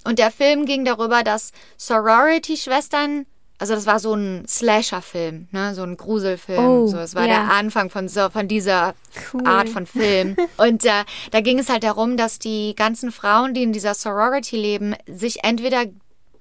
Und 0.04 0.20
der 0.20 0.32
Film 0.32 0.66
ging 0.66 0.86
darüber, 0.86 1.24
dass 1.24 1.52
Sorority-Schwestern, 1.78 3.26
also 3.58 3.74
das 3.74 3.86
war 3.86 4.00
so 4.00 4.14
ein 4.14 4.46
Slasher-Film, 4.48 5.48
ne, 5.52 5.74
so 5.74 5.84
ein 5.84 5.96
Gruselfilm. 5.96 6.60
Oh, 6.60 6.88
so, 6.88 6.98
es 6.98 7.16
war 7.16 7.26
ja. 7.26 7.46
der 7.46 7.54
Anfang 7.54 7.89
von 7.89 8.10
so 8.10 8.30
von 8.30 8.48
dieser 8.48 8.96
Cool. 9.32 9.46
Art 9.46 9.70
von 9.70 9.86
Film. 9.86 10.36
Und 10.58 10.84
äh, 10.86 11.06
da 11.32 11.39
ging 11.39 11.60
es 11.60 11.70
halt 11.70 11.84
darum, 11.84 12.18
dass 12.18 12.39
die 12.39 12.76
ganzen 12.76 13.12
Frauen, 13.12 13.54
die 13.54 13.64
in 13.64 13.72
dieser 13.72 13.94
Sorority 13.94 14.58
leben, 14.58 14.96
sich 15.08 15.44
entweder 15.44 15.86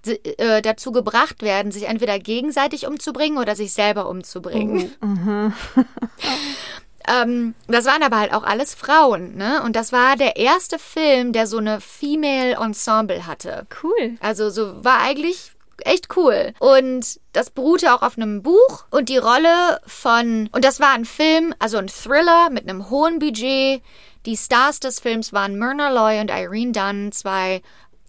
äh, 0.07 0.63
dazu 0.63 0.93
gebracht 0.93 1.43
werden, 1.43 1.73
sich 1.73 1.85
entweder 1.89 2.19
gegenseitig 2.19 2.87
umzubringen 2.87 3.39
oder 3.39 3.55
sich 3.55 3.73
selber 3.73 4.09
umzubringen. 4.09 4.93
ähm, 7.09 7.55
das 7.69 7.85
waren 7.87 8.03
aber 8.03 8.19
halt 8.19 8.35
auch 8.35 8.45
alles 8.45 8.75
Frauen, 8.75 9.37
ne? 9.37 9.63
Und 9.63 9.77
das 9.77 9.93
war 9.93 10.17
der 10.17 10.37
erste 10.37 10.79
Film, 10.79 11.33
der 11.33 11.47
so 11.47 11.59
eine 11.59 11.81
Female 11.81 12.57
Ensemble 12.57 13.27
hatte. 13.27 13.67
Cool. 13.83 14.17
Also 14.21 14.51
so 14.51 14.85
war 14.85 15.01
eigentlich 15.01 15.53
echt 15.85 16.17
cool. 16.17 16.53
Und 16.59 17.21
das 17.33 17.51
beruhte 17.51 17.95
auch 17.95 18.03
auf 18.03 18.17
einem 18.17 18.43
Buch 18.43 18.85
und 18.91 19.09
die 19.09 19.19
Rolle 19.19 19.81
von, 19.87 20.49
und 20.53 20.65
das 20.65 20.81
war 20.81 20.93
ein 20.93 21.05
Film, 21.05 21.55
also 21.59 21.79
ein 21.79 21.89
Thriller 21.89 22.51
mit 22.51 22.69
einem 22.69 22.91
hohen 22.91 23.19
Budget. 23.19 23.83
Die 24.27 24.37
Stars 24.37 24.81
des 24.81 25.01
Films 25.01 25.33
waren 25.33 25.59
Myrna 25.59 25.91
Loy 25.91 26.21
und 26.21 26.31
Irene 26.31 26.73
Dunn, 26.73 27.13
zwei 27.13 27.63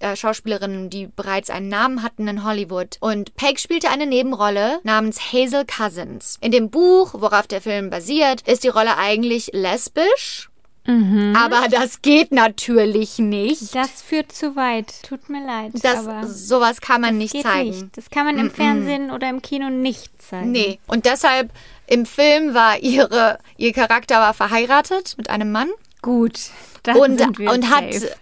äh, 0.04 0.16
Schauspielerinnen, 0.16 0.89
die 0.89 1.08
bereits 1.08 1.49
einen 1.49 1.70
Namen 1.70 2.04
hatten 2.04 2.28
in 2.28 2.43
Hollywood. 2.43 2.97
Und 2.99 3.36
Peg 3.36 3.60
spielte 3.60 3.89
eine 3.89 4.06
Nebenrolle 4.06 4.80
namens 4.84 5.34
Hazel 5.34 5.66
Cousins. 5.66 6.38
In 6.41 6.51
dem 6.51 6.70
Buch, 6.70 7.14
worauf 7.14 7.47
der 7.47 7.62
Film 7.62 7.89
basiert, 7.89 8.47
ist 8.47 8.64
die 8.64 8.70
Rolle 8.70 8.97
eigentlich 8.97 9.51
lesbisch. 9.54 10.49
Aber 10.86 11.70
das 11.70 12.01
geht 12.01 12.34
natürlich 12.34 13.18
nicht. 13.18 13.74
Das 13.74 14.01
führt 14.01 14.34
zu 14.34 14.58
weit. 14.58 14.93
Tut 15.08 15.30
mir 15.30 15.45
leid. 15.45 15.72
Das, 15.82 16.06
aber 16.06 16.28
sowas 16.28 16.82
kann 16.82 16.99
man 16.99 17.12
das 17.12 17.20
nicht 17.20 17.32
geht 17.32 17.43
zeigen. 17.43 17.70
nicht. 17.70 17.97
Das 17.97 18.10
kann 18.10 18.26
man 18.26 18.38
im 18.38 18.51
Fernsehen 18.51 19.10
oder 19.10 19.30
im 19.30 19.41
Kino 19.41 19.70
nicht 19.70 20.22
zeigen. 20.22 20.51
Nee. 20.51 20.80
Und 20.88 21.06
deshalb 21.06 21.51
im 21.88 22.06
Film 22.06 22.54
war 22.54 22.80
ihre, 22.80 23.39
ihr 23.56 23.72
Charakter 23.72 24.18
war 24.18 24.34
verheiratet 24.34 25.16
mit 25.18 25.30
einem 25.30 25.54
Mann 25.54 25.70
Gut. 26.04 26.51
Dann 26.84 26.97
und, 26.97 27.18
sind 27.18 27.39
wir 27.39 27.49
und 27.49 27.70
hat, 27.70 27.93
safe. 27.93 28.14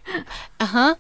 aha, 0.60 0.96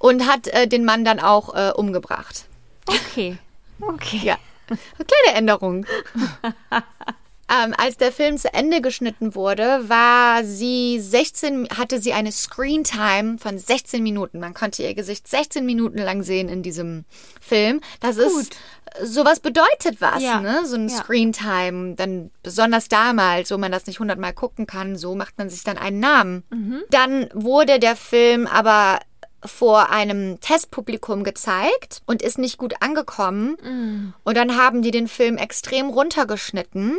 und 0.00 0.26
hat 0.26 0.48
äh, 0.48 0.66
den 0.66 0.84
Mann 0.84 1.04
dann 1.04 1.20
auch 1.20 1.54
äh, 1.54 1.70
umgebracht. 1.70 2.46
Okay. 2.86 3.38
Okay. 3.80 4.20
Ja. 4.24 4.36
Eine 4.68 5.06
kleine 5.06 5.38
Änderung. 5.38 5.86
ähm, 6.72 7.74
als 7.76 7.96
der 7.96 8.12
Film 8.12 8.38
zu 8.38 8.52
Ende 8.54 8.80
geschnitten 8.80 9.34
wurde, 9.34 9.88
war 9.88 10.44
sie 10.44 11.00
16, 11.00 11.68
hatte 11.76 12.00
sie 12.00 12.12
eine 12.12 12.30
Screentime 12.32 13.38
von 13.38 13.58
16 13.58 14.02
Minuten. 14.02 14.38
Man 14.40 14.54
konnte 14.54 14.82
ihr 14.82 14.94
Gesicht 14.94 15.26
16 15.28 15.66
Minuten 15.66 15.98
lang 15.98 16.22
sehen 16.22 16.48
in 16.48 16.62
diesem 16.62 17.04
Film. 17.40 17.80
Das 18.00 18.16
ist 18.16 18.56
sowas 19.02 19.40
bedeutet 19.40 20.00
was, 20.00 20.22
Ja. 20.22 20.40
ne? 20.40 20.60
So 20.64 20.76
ein 20.76 20.88
Ja. 20.88 20.96
Screentime. 20.96 21.94
Dann 21.96 22.30
besonders 22.42 22.88
damals, 22.88 23.50
wo 23.50 23.58
man 23.58 23.72
das 23.72 23.86
nicht 23.86 23.98
hundertmal 24.00 24.32
gucken 24.32 24.66
kann, 24.66 24.96
so 24.96 25.14
macht 25.14 25.36
man 25.38 25.50
sich 25.50 25.64
dann 25.64 25.78
einen 25.78 26.00
Namen. 26.00 26.44
Dann 26.90 27.28
wurde 27.34 27.78
der 27.80 27.96
Film 27.96 28.46
aber 28.46 29.00
vor 29.44 29.90
einem 29.90 30.38
Testpublikum 30.40 31.24
gezeigt 31.24 32.02
und 32.06 32.22
ist 32.22 32.38
nicht 32.38 32.58
gut 32.58 32.74
angekommen. 32.80 34.12
Und 34.24 34.36
dann 34.36 34.56
haben 34.56 34.82
die 34.82 34.90
den 34.90 35.08
Film 35.08 35.36
extrem 35.38 35.88
runtergeschnitten. 35.88 36.98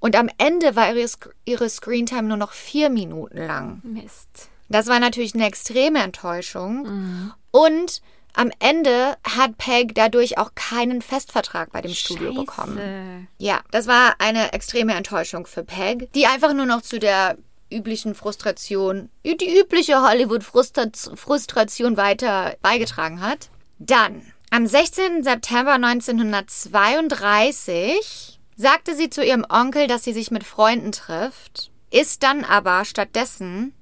Und 0.00 0.16
am 0.16 0.28
Ende 0.38 0.76
war 0.76 0.88
ihre, 0.94 1.04
Sc- 1.06 1.30
ihre 1.44 1.68
Screentime 1.68 2.24
nur 2.28 2.36
noch 2.36 2.52
vier 2.52 2.90
Minuten 2.90 3.38
lang. 3.46 3.80
Mist. 3.82 4.48
Das 4.68 4.86
war 4.86 4.98
natürlich 5.00 5.34
eine 5.34 5.46
extreme 5.46 6.02
Enttäuschung. 6.02 7.32
Und 7.50 8.02
am 8.34 8.50
Ende 8.58 9.16
hat 9.22 9.56
Peg 9.58 9.94
dadurch 9.94 10.38
auch 10.38 10.50
keinen 10.54 11.02
Festvertrag 11.02 11.70
bei 11.70 11.80
dem 11.82 11.94
Studio 11.94 12.30
Scheiße. 12.32 12.40
bekommen. 12.40 13.28
Ja, 13.38 13.60
das 13.70 13.86
war 13.86 14.14
eine 14.18 14.52
extreme 14.52 14.94
Enttäuschung 14.94 15.46
für 15.46 15.62
Peg, 15.64 16.12
die 16.14 16.26
einfach 16.26 16.52
nur 16.52 16.66
noch 16.66 16.82
zu 16.82 16.98
der 16.98 17.36
üblichen 17.74 18.14
Frustration, 18.14 19.08
die 19.24 19.58
übliche 19.58 20.02
Hollywood-Frustration 20.02 21.96
weiter 21.96 22.54
beigetragen 22.62 23.20
hat. 23.20 23.50
Dann, 23.78 24.22
am 24.50 24.66
16. 24.66 25.24
September 25.24 25.72
1932 25.72 28.38
sagte 28.56 28.94
sie 28.94 29.10
zu 29.10 29.24
ihrem 29.24 29.44
Onkel, 29.48 29.88
dass 29.88 30.04
sie 30.04 30.12
sich 30.12 30.30
mit 30.30 30.44
Freunden 30.44 30.92
trifft, 30.92 31.72
ist 31.90 32.22
dann 32.22 32.44
aber 32.44 32.84
stattdessen 32.84 33.74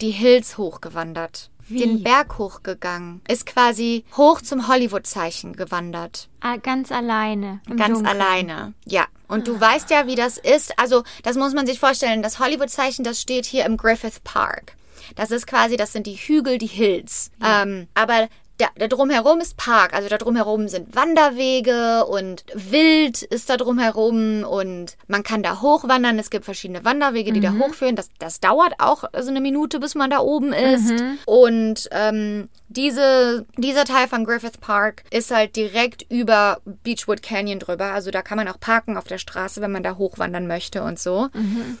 die 0.00 0.10
Hills 0.10 0.58
hochgewandert. 0.58 1.50
Wie? 1.68 1.78
den 1.78 2.02
Berg 2.02 2.38
hochgegangen. 2.38 3.20
Ist 3.28 3.46
quasi 3.46 4.04
hoch 4.16 4.40
zum 4.40 4.68
Hollywood-Zeichen 4.68 5.54
gewandert. 5.54 6.28
Ah, 6.40 6.56
ganz 6.56 6.92
alleine. 6.92 7.60
Ganz 7.66 7.98
Dunkeln. 7.98 8.06
alleine. 8.06 8.74
Ja. 8.84 9.06
Und 9.28 9.48
du 9.48 9.58
weißt 9.58 9.90
ja, 9.90 10.06
wie 10.06 10.14
das 10.14 10.38
ist. 10.38 10.78
Also, 10.78 11.02
das 11.22 11.36
muss 11.36 11.54
man 11.54 11.66
sich 11.66 11.80
vorstellen. 11.80 12.22
Das 12.22 12.38
Hollywood-Zeichen, 12.38 13.04
das 13.04 13.20
steht 13.20 13.46
hier 13.46 13.64
im 13.64 13.76
Griffith 13.76 14.22
Park. 14.22 14.76
Das 15.16 15.30
ist 15.30 15.46
quasi, 15.46 15.76
das 15.76 15.92
sind 15.92 16.06
die 16.06 16.16
Hügel, 16.16 16.58
die 16.58 16.66
Hills. 16.66 17.30
Ähm, 17.44 17.88
aber 17.94 18.28
da, 18.58 18.68
da 18.76 18.86
drumherum 18.86 19.40
ist 19.40 19.56
Park. 19.56 19.94
Also 19.94 20.08
da 20.08 20.16
drumherum 20.16 20.68
sind 20.68 20.94
Wanderwege 20.94 22.04
und 22.06 22.44
Wild 22.54 23.22
ist 23.22 23.50
da 23.50 23.56
drumherum 23.56 24.44
und 24.44 24.96
man 25.08 25.22
kann 25.22 25.42
da 25.42 25.60
hochwandern. 25.60 26.18
Es 26.18 26.30
gibt 26.30 26.44
verschiedene 26.44 26.84
Wanderwege, 26.84 27.32
die 27.32 27.40
da 27.40 27.52
hochführen. 27.58 27.96
Das, 27.96 28.10
das 28.18 28.40
dauert 28.40 28.74
auch 28.78 29.04
so 29.18 29.30
eine 29.30 29.40
Minute, 29.40 29.80
bis 29.80 29.94
man 29.94 30.10
da 30.10 30.20
oben 30.20 30.52
ist. 30.52 30.92
Und 31.26 31.88
ähm, 31.90 32.48
diese, 32.76 33.46
dieser 33.56 33.84
Teil 33.84 34.08
von 34.08 34.24
Griffith 34.24 34.60
Park 34.60 35.04
ist 35.10 35.30
halt 35.30 35.56
direkt 35.56 36.10
über 36.10 36.60
Beechwood 36.64 37.22
Canyon 37.22 37.58
drüber. 37.58 37.92
Also 37.92 38.10
da 38.10 38.22
kann 38.22 38.36
man 38.36 38.48
auch 38.48 38.60
parken 38.60 38.96
auf 38.96 39.04
der 39.04 39.18
Straße, 39.18 39.60
wenn 39.60 39.72
man 39.72 39.82
da 39.82 39.96
hochwandern 39.96 40.46
möchte 40.46 40.82
und 40.82 40.98
so. 40.98 41.28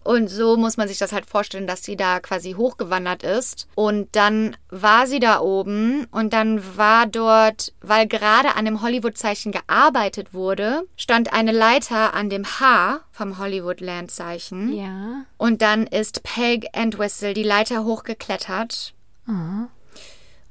Und 0.04 0.28
so 0.28 0.56
muss 0.56 0.76
man 0.76 0.88
sich 0.88 0.98
das 0.98 1.12
halt 1.12 1.26
vorstellen, 1.26 1.66
dass 1.66 1.84
sie 1.84 1.96
da 1.96 2.20
quasi 2.20 2.52
hochgewandert 2.52 3.22
ist. 3.22 3.68
Und 3.74 4.08
dann 4.12 4.56
war 4.70 5.06
sie 5.06 5.20
da 5.20 5.40
oben 5.40 6.06
und 6.10 6.32
dann 6.32 6.62
war 6.76 7.06
dort, 7.06 7.72
weil 7.80 8.06
gerade 8.06 8.56
an 8.56 8.64
dem 8.64 8.82
Hollywood-Zeichen 8.82 9.52
gearbeitet 9.52 10.34
wurde, 10.34 10.86
stand 10.96 11.32
eine 11.32 11.52
Leiter 11.52 12.14
an 12.14 12.30
dem 12.30 12.44
H 12.44 13.00
vom 13.12 13.38
Hollywood-Land-Zeichen. 13.38 14.76
Ja. 14.76 15.24
Und 15.36 15.62
dann 15.62 15.86
ist 15.86 16.22
Peg 16.22 16.68
Entwistle 16.72 17.34
die 17.34 17.42
Leiter 17.42 17.84
hochgeklettert 17.84 18.94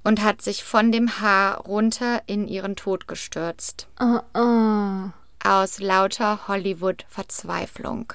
und 0.04 0.24
hat 0.24 0.42
sich 0.42 0.64
von 0.64 0.92
dem 0.92 1.20
Haar 1.20 1.62
runter 1.62 2.22
in 2.26 2.48
ihren 2.48 2.76
Tod 2.76 3.08
gestürzt. 3.08 3.88
Oh, 4.00 4.20
oh. 4.34 5.10
Aus 5.46 5.80
lauter 5.80 6.48
Hollywood-Verzweiflung. 6.48 8.14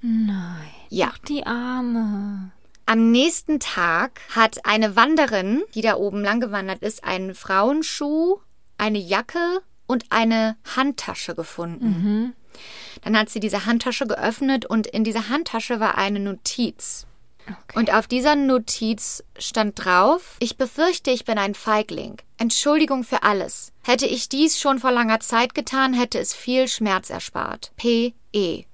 Nein. 0.00 0.68
Ja. 0.90 1.10
Ach, 1.12 1.18
die 1.18 1.46
Arme. 1.46 2.50
Am 2.86 3.10
nächsten 3.10 3.60
Tag 3.60 4.20
hat 4.34 4.66
eine 4.66 4.94
Wanderin, 4.94 5.62
die 5.74 5.80
da 5.80 5.94
oben 5.94 6.20
lang 6.22 6.40
gewandert 6.40 6.82
ist, 6.82 7.02
einen 7.02 7.34
Frauenschuh, 7.34 8.40
eine 8.76 8.98
Jacke 8.98 9.62
und 9.86 10.04
eine 10.10 10.56
Handtasche 10.76 11.34
gefunden. 11.34 12.34
Dann 13.02 13.18
hat 13.18 13.30
sie 13.30 13.40
diese 13.40 13.66
Handtasche 13.66 14.06
geöffnet 14.06 14.66
und 14.66 14.86
in 14.86 15.04
dieser 15.04 15.28
Handtasche 15.28 15.80
war 15.80 15.96
eine 15.96 16.20
Notiz. 16.20 17.06
Okay. 17.46 17.78
Und 17.78 17.92
auf 17.92 18.06
dieser 18.06 18.36
Notiz 18.36 19.22
stand 19.38 19.84
drauf, 19.84 20.36
ich 20.40 20.56
befürchte, 20.56 21.10
ich 21.10 21.24
bin 21.24 21.38
ein 21.38 21.54
Feigling. 21.54 22.16
Entschuldigung 22.38 23.04
für 23.04 23.22
alles. 23.22 23.72
Hätte 23.82 24.06
ich 24.06 24.28
dies 24.28 24.58
schon 24.58 24.78
vor 24.78 24.92
langer 24.92 25.20
Zeit 25.20 25.54
getan, 25.54 25.92
hätte 25.92 26.18
es 26.18 26.34
viel 26.34 26.68
Schmerz 26.68 27.10
erspart. 27.10 27.72
P.E. 27.76 28.64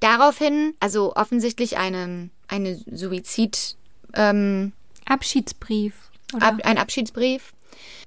Daraufhin, 0.00 0.74
also 0.80 1.14
offensichtlich 1.14 1.76
eine, 1.78 2.30
eine 2.48 2.80
Suizid, 2.90 3.76
ähm, 4.14 4.72
Abschiedsbrief. 5.04 5.94
Ab, 6.40 6.58
ein 6.62 6.78
Abschiedsbrief. 6.78 7.52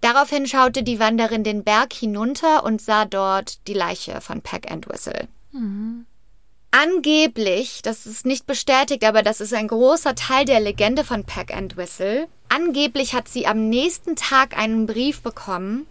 Daraufhin 0.01 0.47
schaute 0.47 0.84
die 0.84 0.99
Wanderin 0.99 1.43
den 1.43 1.64
Berg 1.64 1.93
hinunter 1.93 2.64
und 2.64 2.82
sah 2.82 3.06
dort 3.06 3.68
die 3.68 3.74
Leiche 3.74 4.22
von 4.22 4.41
Peck 4.41 4.70
Entwistle. 4.72 5.28
Angeblich, 6.76 7.84
das 7.84 8.08
ist 8.08 8.26
nicht 8.26 8.48
bestätigt, 8.48 9.06
aber 9.06 9.22
das 9.22 9.42
ist 9.42 9.54
ein 9.54 9.68
großer 9.68 10.16
Teil 10.16 10.46
der 10.46 10.60
Legende 10.60 11.04
von 11.04 11.24
Peck 11.24 11.56
Entwistle. 11.56 12.28
Angeblich 12.50 13.14
hat 13.14 13.28
sie 13.28 13.46
am 13.46 13.70
nächsten 13.70 14.16
Tag 14.16 14.58
einen 14.58 14.88
Brief 14.88 15.22
bekommen, 15.22 15.86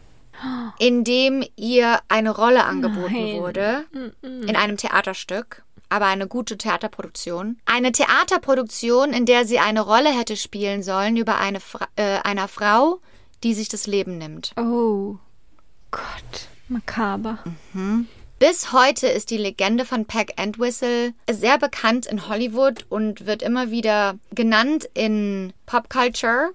in 0.81 1.05
dem 1.05 1.45
ihr 1.55 2.01
eine 2.09 2.31
Rolle 2.31 2.65
angeboten 2.65 3.13
Nein. 3.13 3.37
wurde 3.37 3.85
in 4.23 4.57
einem 4.57 4.77
Theaterstück, 4.77 5.63
aber 5.89 6.07
eine 6.07 6.27
gute 6.27 6.59
Theaterproduktion. 6.59 7.61
Eine 7.65 7.93
Theaterproduktion, 7.93 9.13
in 9.13 9.25
der 9.25 9.47
sie 9.47 9.61
eine 9.61 9.83
Rolle 9.83 10.11
hätte 10.11 10.37
spielen 10.37 10.83
sollen 10.83 11.17
über 11.17 11.39
eine 11.39 11.61
Fra 11.61 11.87
äh, 11.95 12.19
einer 12.25 12.49
Frau, 12.49 12.99
die 13.45 13.55
sich 13.55 13.69
das 13.69 13.87
Leben 13.87 14.19
nimmt. 14.19 14.53
Oh. 14.57 15.15
Gott. 15.93 16.49
Makaber. 16.67 17.39
Bis 18.43 18.73
heute 18.73 19.07
ist 19.07 19.31
die 19.31 19.39
Legende 19.39 19.85
von 19.85 20.05
Peck 20.05 20.33
Entwistle 20.37 21.15
sehr 21.31 21.59
bekannt 21.59 22.07
in 22.07 22.29
Hollywood 22.29 22.87
und 22.89 23.25
wird 23.25 23.41
immer 23.41 23.71
wieder 23.71 24.19
genannt 24.35 24.91
in 24.95 25.53
Popculture, 25.65 26.51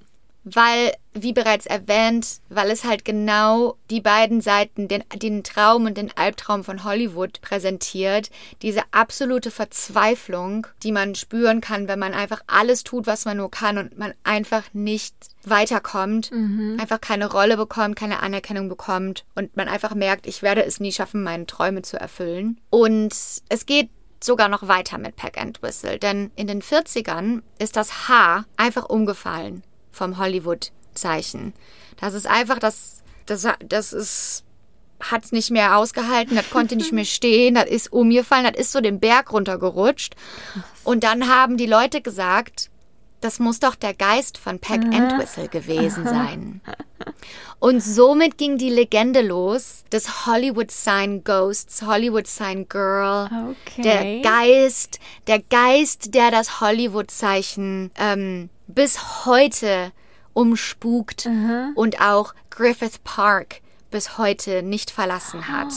weil, 0.55 0.93
wie 1.13 1.33
bereits 1.33 1.65
erwähnt, 1.65 2.39
weil 2.49 2.71
es 2.71 2.83
halt 2.83 3.03
genau 3.03 3.75
die 3.89 4.01
beiden 4.01 4.41
Seiten, 4.41 4.87
den, 4.87 5.03
den 5.15 5.43
Traum 5.43 5.85
und 5.85 5.97
den 5.97 6.15
Albtraum 6.15 6.63
von 6.63 6.83
Hollywood 6.83 7.41
präsentiert. 7.41 8.29
Diese 8.61 8.81
absolute 8.91 9.51
Verzweiflung, 9.51 10.67
die 10.83 10.91
man 10.91 11.15
spüren 11.15 11.59
kann, 11.61 11.87
wenn 11.87 11.99
man 11.99 12.13
einfach 12.13 12.41
alles 12.47 12.83
tut, 12.83 13.07
was 13.07 13.25
man 13.25 13.37
nur 13.37 13.51
kann 13.51 13.77
und 13.77 13.97
man 13.97 14.13
einfach 14.23 14.63
nicht 14.73 15.15
weiterkommt, 15.43 16.31
einfach 16.79 17.01
keine 17.01 17.31
Rolle 17.31 17.57
bekommt, 17.57 17.95
keine 17.95 18.21
Anerkennung 18.21 18.69
bekommt 18.69 19.25
und 19.35 19.55
man 19.57 19.67
einfach 19.67 19.95
merkt, 19.95 20.27
ich 20.27 20.41
werde 20.41 20.63
es 20.63 20.79
nie 20.79 20.91
schaffen, 20.91 21.23
meine 21.23 21.45
Träume 21.45 21.81
zu 21.81 21.99
erfüllen. 21.99 22.59
Und 22.69 23.13
es 23.49 23.65
geht 23.65 23.89
sogar 24.23 24.49
noch 24.49 24.67
weiter 24.67 24.97
mit 24.97 25.15
Peck 25.15 25.37
Entwistle, 25.37 25.99
denn 25.99 26.31
in 26.35 26.47
den 26.47 26.61
40ern 26.61 27.41
ist 27.59 27.75
das 27.75 28.07
H 28.07 28.45
einfach 28.57 28.89
umgefallen 28.89 29.63
vom 29.97 30.17
Hollywood-Zeichen. 30.17 31.53
Das 31.99 32.13
ist 32.13 32.27
einfach, 32.27 32.59
das, 32.59 33.01
das, 33.25 33.45
das 33.67 33.91
ist, 33.93 34.43
hat's 35.01 35.31
nicht 35.31 35.51
mehr 35.51 35.77
ausgehalten, 35.77 36.35
das 36.35 36.49
konnte 36.49 36.75
nicht 36.75 36.93
mehr 36.93 37.05
stehen, 37.17 37.55
das 37.55 37.65
ist 37.65 37.91
umgefallen, 37.91 38.45
das 38.51 38.61
ist 38.61 38.71
so 38.71 38.79
den 38.81 38.99
Berg 38.99 39.31
runtergerutscht. 39.33 40.15
Und 40.83 41.03
dann 41.03 41.27
haben 41.27 41.57
die 41.57 41.65
Leute 41.65 42.01
gesagt, 42.01 42.69
das 43.19 43.39
muss 43.39 43.59
doch 43.59 43.73
der 43.73 43.95
Geist 43.95 44.37
von 44.37 44.59
Peck 44.59 44.83
Entwistle 44.93 45.47
gewesen 45.47 46.03
sein. 46.05 46.61
Und 47.59 47.81
somit 47.81 48.37
ging 48.37 48.59
die 48.59 48.69
Legende 48.69 49.21
los 49.21 49.83
des 49.91 50.27
Hollywood 50.27 50.69
Sign 50.69 51.23
Ghosts, 51.23 51.81
Hollywood 51.81 52.27
Sign 52.27 52.67
Girl, 52.69 53.27
Okay. 53.49 53.81
der 53.81 54.21
Geist, 54.21 54.99
der 55.25 55.39
Geist, 55.39 56.13
der 56.13 56.29
das 56.29 56.61
Hollywood-Zeichen 56.61 57.89
ähm, 57.97 58.49
bis 58.67 59.25
heute 59.25 59.91
umspukt 60.33 61.27
und 61.75 62.01
auch 62.01 62.33
Griffith 62.49 62.99
Park 63.03 63.61
bis 63.89 64.17
heute 64.17 64.61
nicht 64.61 64.91
verlassen 64.91 65.47
hat. 65.47 65.73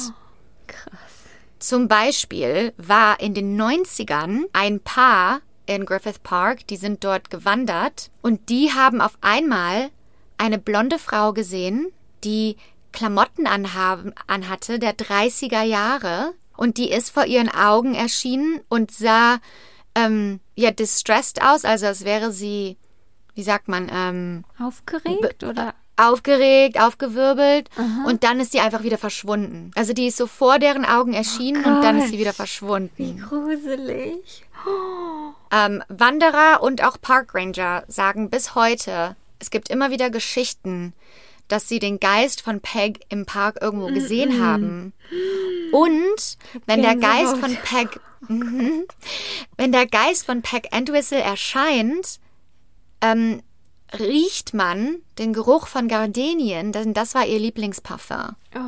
Krass. 0.66 1.11
Zum 1.59 1.88
Beispiel 1.88 2.72
war 2.76 3.20
in 3.20 3.34
den 3.34 3.61
90ern 3.61 4.45
ein 4.53 4.80
Paar 4.80 5.41
in 5.66 5.84
Griffith 5.84 6.22
Park, 6.22 6.66
die 6.66 6.76
sind 6.76 7.05
dort 7.05 7.30
gewandert 7.30 8.11
und 8.22 8.49
die 8.49 8.72
haben 8.72 9.01
auf 9.01 9.16
einmal 9.20 9.91
eine 10.38 10.59
blonde 10.59 10.99
Frau 10.99 11.32
gesehen, 11.32 11.93
die 12.24 12.57
Klamotten 12.93 13.47
anhaben, 13.47 14.12
anhatte 14.26 14.78
der 14.78 14.97
30er 14.97 15.62
Jahre 15.62 16.32
und 16.57 16.76
die 16.76 16.91
ist 16.91 17.11
vor 17.11 17.26
ihren 17.26 17.49
Augen 17.49 17.95
erschienen 17.95 18.61
und 18.68 18.91
sah 18.91 19.38
ähm, 19.95 20.41
ja 20.57 20.70
distressed 20.70 21.43
aus, 21.43 21.64
also 21.64 21.86
als 21.86 22.05
wäre 22.05 22.32
sie, 22.32 22.76
wie 23.41 23.45
sagt 23.45 23.68
man, 23.68 23.91
ähm, 23.91 24.45
Aufgeregt 24.59 25.45
oder? 25.45 25.72
aufgeregt, 25.97 26.78
aufgewirbelt 26.78 27.70
und 28.07 28.22
dann 28.22 28.38
ist 28.38 28.53
sie 28.53 28.61
einfach 28.61 28.82
wieder 28.82 28.99
verschwunden. 28.99 29.70
Also 29.76 29.95
die 29.95 30.09
ist 30.09 30.18
so 30.18 30.26
vor 30.26 30.59
deren 30.59 30.84
Augen 30.84 31.14
erschienen 31.14 31.64
und 31.64 31.82
dann 31.82 31.99
ist 31.99 32.11
sie 32.11 32.18
wieder 32.18 32.34
verschwunden. 32.34 33.18
Gruselig. 33.26 34.45
Ähm, 35.53 35.82
Wanderer 35.88 36.62
und 36.62 36.84
auch 36.84 37.01
Parkranger 37.01 37.82
sagen 37.88 38.30
bis 38.30 38.55
heute, 38.55 39.16
es 39.41 39.51
gibt 39.51 39.68
immer 39.68 39.91
wieder 39.91 40.09
Geschichten, 40.11 40.93
dass 41.49 41.66
sie 41.68 41.80
den 41.80 41.99
Geist 41.99 42.43
von 42.43 42.61
Peg 42.61 43.01
im 43.09 43.26
Park 43.26 43.59
irgendwo 43.61 43.86
gesehen 43.88 44.41
haben. 44.41 44.93
Und 45.72 46.38
wenn 46.66 46.82
der 46.82 46.95
Geist 46.95 47.36
von 47.38 47.57
Peg, 47.57 47.99
Mhm. 48.28 48.84
wenn 49.57 49.72
der 49.72 49.86
Geist 49.86 50.26
von 50.26 50.43
Peg 50.43 50.68
Entwistle 50.72 51.18
erscheint, 51.18 52.20
ähm, 53.01 53.43
riecht 53.99 54.55
man 54.55 54.97
den 55.19 55.33
Geruch 55.33 55.67
von 55.67 55.89
Gardenien, 55.89 56.73
denn 56.73 56.95
das 56.95 57.15
war 57.15 57.27
ihr 57.27 57.39
Lieblingsparfum. 57.39 58.37
Oh. 58.55 58.61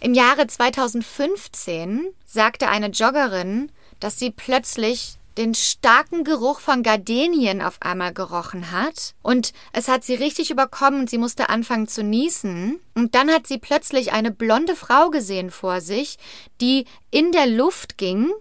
Im 0.00 0.14
Jahre 0.14 0.46
2015 0.46 2.06
sagte 2.26 2.68
eine 2.68 2.88
Joggerin, 2.88 3.72
dass 3.98 4.18
sie 4.18 4.30
plötzlich 4.30 5.18
den 5.36 5.54
starken 5.54 6.24
Geruch 6.24 6.60
von 6.60 6.82
Gardenien 6.82 7.60
auf 7.60 7.76
einmal 7.80 8.12
gerochen 8.12 8.70
hat. 8.70 9.14
Und 9.22 9.52
es 9.72 9.88
hat 9.88 10.02
sie 10.04 10.14
richtig 10.14 10.50
überkommen 10.50 11.00
und 11.00 11.10
sie 11.10 11.18
musste 11.18 11.48
anfangen 11.50 11.88
zu 11.88 12.02
niesen. 12.02 12.80
Und 12.94 13.14
dann 13.14 13.30
hat 13.30 13.46
sie 13.46 13.58
plötzlich 13.58 14.12
eine 14.12 14.30
blonde 14.30 14.76
Frau 14.76 15.10
gesehen 15.10 15.50
vor 15.50 15.80
sich, 15.80 16.18
die 16.60 16.86
in 17.10 17.32
der 17.32 17.46
Luft 17.46 17.98
ging. 17.98 18.32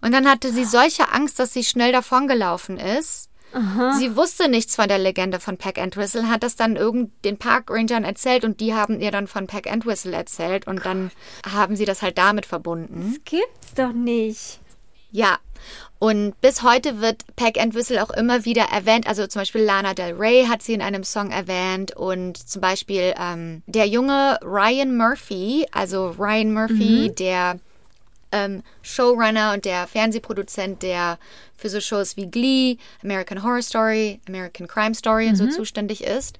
Und 0.00 0.12
dann 0.12 0.28
hatte 0.28 0.52
sie 0.52 0.64
solche 0.64 1.12
Angst, 1.12 1.38
dass 1.38 1.52
sie 1.52 1.64
schnell 1.64 1.92
davongelaufen 1.92 2.78
ist. 2.78 3.27
Aha. 3.52 3.94
Sie 3.98 4.16
wusste 4.16 4.48
nichts 4.48 4.76
von 4.76 4.88
der 4.88 4.98
Legende 4.98 5.40
von 5.40 5.56
Peck 5.56 5.78
Entwistle, 5.78 6.28
hat 6.28 6.42
das 6.42 6.56
dann 6.56 6.76
irgend 6.76 7.24
den 7.24 7.38
Parkrangern 7.38 8.04
erzählt 8.04 8.44
und 8.44 8.60
die 8.60 8.74
haben 8.74 9.00
ihr 9.00 9.10
dann 9.10 9.26
von 9.26 9.46
Peck 9.46 9.66
Entwistle 9.66 10.12
erzählt 10.12 10.66
und 10.66 10.84
dann 10.84 11.10
haben 11.50 11.76
sie 11.76 11.84
das 11.84 12.02
halt 12.02 12.18
damit 12.18 12.46
verbunden. 12.46 13.14
Das 13.14 13.24
gibt's 13.24 13.74
doch 13.74 13.92
nicht. 13.92 14.60
Ja, 15.10 15.38
und 15.98 16.40
bis 16.40 16.62
heute 16.62 17.00
wird 17.00 17.24
Peck 17.34 17.56
Entwistle 17.56 18.02
auch 18.02 18.10
immer 18.10 18.44
wieder 18.44 18.64
erwähnt. 18.64 19.08
Also 19.08 19.26
zum 19.26 19.40
Beispiel 19.40 19.62
Lana 19.62 19.94
Del 19.94 20.14
Rey 20.14 20.46
hat 20.46 20.62
sie 20.62 20.74
in 20.74 20.82
einem 20.82 21.02
Song 21.02 21.30
erwähnt 21.30 21.96
und 21.96 22.36
zum 22.36 22.60
Beispiel 22.60 23.14
ähm, 23.18 23.62
der 23.66 23.86
junge 23.86 24.38
Ryan 24.42 24.96
Murphy, 24.96 25.66
also 25.72 26.14
Ryan 26.18 26.52
Murphy, 26.52 27.08
mhm. 27.08 27.14
der 27.16 27.58
ähm, 28.32 28.62
Showrunner 28.82 29.52
und 29.54 29.64
der 29.64 29.86
Fernsehproduzent, 29.86 30.82
der 30.82 31.18
für 31.56 31.68
so 31.68 31.80
Shows 31.80 32.16
wie 32.16 32.30
Glee, 32.30 32.76
American 33.02 33.42
Horror 33.42 33.62
Story, 33.62 34.20
American 34.28 34.68
Crime 34.68 34.94
Story 34.94 35.24
mhm. 35.24 35.30
und 35.30 35.36
so 35.36 35.44
mhm. 35.44 35.50
zuständig 35.50 36.04
ist. 36.04 36.38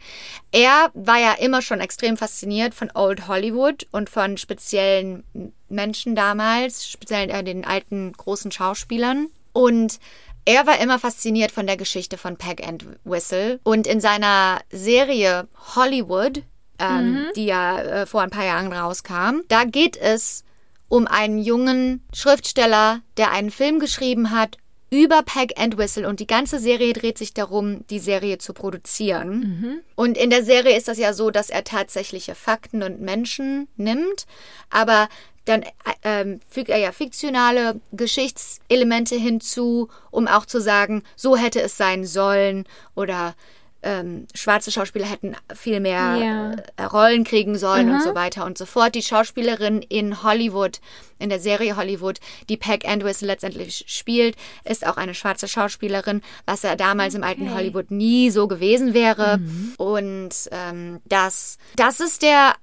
Er 0.52 0.90
war 0.94 1.18
ja 1.18 1.32
immer 1.32 1.60
schon 1.60 1.80
extrem 1.80 2.16
fasziniert 2.16 2.74
von 2.74 2.90
Old 2.94 3.26
Hollywood 3.26 3.86
und 3.90 4.08
von 4.08 4.36
speziellen 4.36 5.24
Menschen 5.68 6.14
damals, 6.14 6.88
speziell 6.88 7.30
äh, 7.30 7.42
den 7.42 7.64
alten 7.64 8.12
großen 8.12 8.52
Schauspielern. 8.52 9.28
Und 9.52 9.98
er 10.44 10.66
war 10.66 10.80
immer 10.80 10.98
fasziniert 10.98 11.50
von 11.50 11.66
der 11.66 11.76
Geschichte 11.76 12.16
von 12.16 12.36
Peg 12.36 12.66
and 12.66 12.86
Whistle. 13.04 13.60
Und 13.64 13.86
in 13.86 14.00
seiner 14.00 14.60
Serie 14.70 15.48
Hollywood, 15.74 16.42
ähm, 16.78 17.12
mhm. 17.12 17.26
die 17.34 17.46
ja 17.46 17.80
äh, 17.80 18.06
vor 18.06 18.22
ein 18.22 18.30
paar 18.30 18.46
Jahren 18.46 18.72
rauskam, 18.72 19.40
da 19.48 19.64
geht 19.64 19.96
es 19.96 20.44
um 20.88 21.06
einen 21.06 21.38
jungen 21.38 22.04
Schriftsteller, 22.14 23.00
der 23.16 23.30
einen 23.30 23.50
Film 23.50 23.78
geschrieben 23.78 24.30
hat 24.30 24.56
über 24.90 25.22
Peg 25.22 25.60
and 25.60 25.76
Whistle 25.76 26.08
und 26.08 26.18
die 26.18 26.26
ganze 26.26 26.58
Serie 26.58 26.94
dreht 26.94 27.18
sich 27.18 27.34
darum, 27.34 27.86
die 27.88 27.98
Serie 27.98 28.38
zu 28.38 28.54
produzieren. 28.54 29.38
Mhm. 29.38 29.80
Und 29.96 30.16
in 30.16 30.30
der 30.30 30.42
Serie 30.42 30.76
ist 30.76 30.88
das 30.88 30.98
ja 30.98 31.12
so, 31.12 31.30
dass 31.30 31.50
er 31.50 31.64
tatsächliche 31.64 32.34
Fakten 32.34 32.82
und 32.82 33.00
Menschen 33.00 33.68
nimmt, 33.76 34.26
aber 34.70 35.08
dann 35.44 35.64
ähm, 36.04 36.40
fügt 36.48 36.68
er 36.68 36.78
ja 36.78 36.92
fiktionale 36.92 37.80
Geschichtselemente 37.92 39.16
hinzu, 39.16 39.88
um 40.10 40.26
auch 40.26 40.46
zu 40.46 40.60
sagen, 40.60 41.02
so 41.16 41.36
hätte 41.36 41.60
es 41.60 41.76
sein 41.76 42.04
sollen 42.04 42.64
oder 42.94 43.34
ähm, 43.82 44.26
schwarze 44.34 44.72
Schauspieler 44.72 45.06
hätten 45.06 45.36
viel 45.54 45.78
mehr 45.80 46.16
ja. 46.16 46.52
äh, 46.76 46.84
Rollen 46.84 47.24
kriegen 47.24 47.56
sollen 47.56 47.88
Aha. 47.88 47.96
und 47.96 48.02
so 48.02 48.14
weiter 48.14 48.44
und 48.44 48.58
so 48.58 48.66
fort. 48.66 48.94
Die 48.94 49.02
Schauspielerin 49.02 49.82
in 49.82 50.22
Hollywood, 50.22 50.80
in 51.18 51.28
der 51.28 51.38
Serie 51.38 51.76
Hollywood, 51.76 52.18
die 52.48 52.56
Peg 52.56 52.88
Andrews 52.88 53.20
letztendlich 53.20 53.84
spielt, 53.86 54.36
ist 54.64 54.86
auch 54.86 54.96
eine 54.96 55.14
schwarze 55.14 55.46
Schauspielerin, 55.46 56.22
was 56.44 56.62
ja 56.62 56.74
damals 56.74 57.14
okay. 57.14 57.22
im 57.22 57.28
alten 57.28 57.54
Hollywood 57.54 57.90
nie 57.90 58.30
so 58.30 58.48
gewesen 58.48 58.94
wäre. 58.94 59.38
Mhm. 59.38 59.74
Und 59.78 60.34
ähm, 60.50 61.00
das, 61.04 61.58
das 61.76 62.00
ist 62.00 62.22
der, 62.22 62.54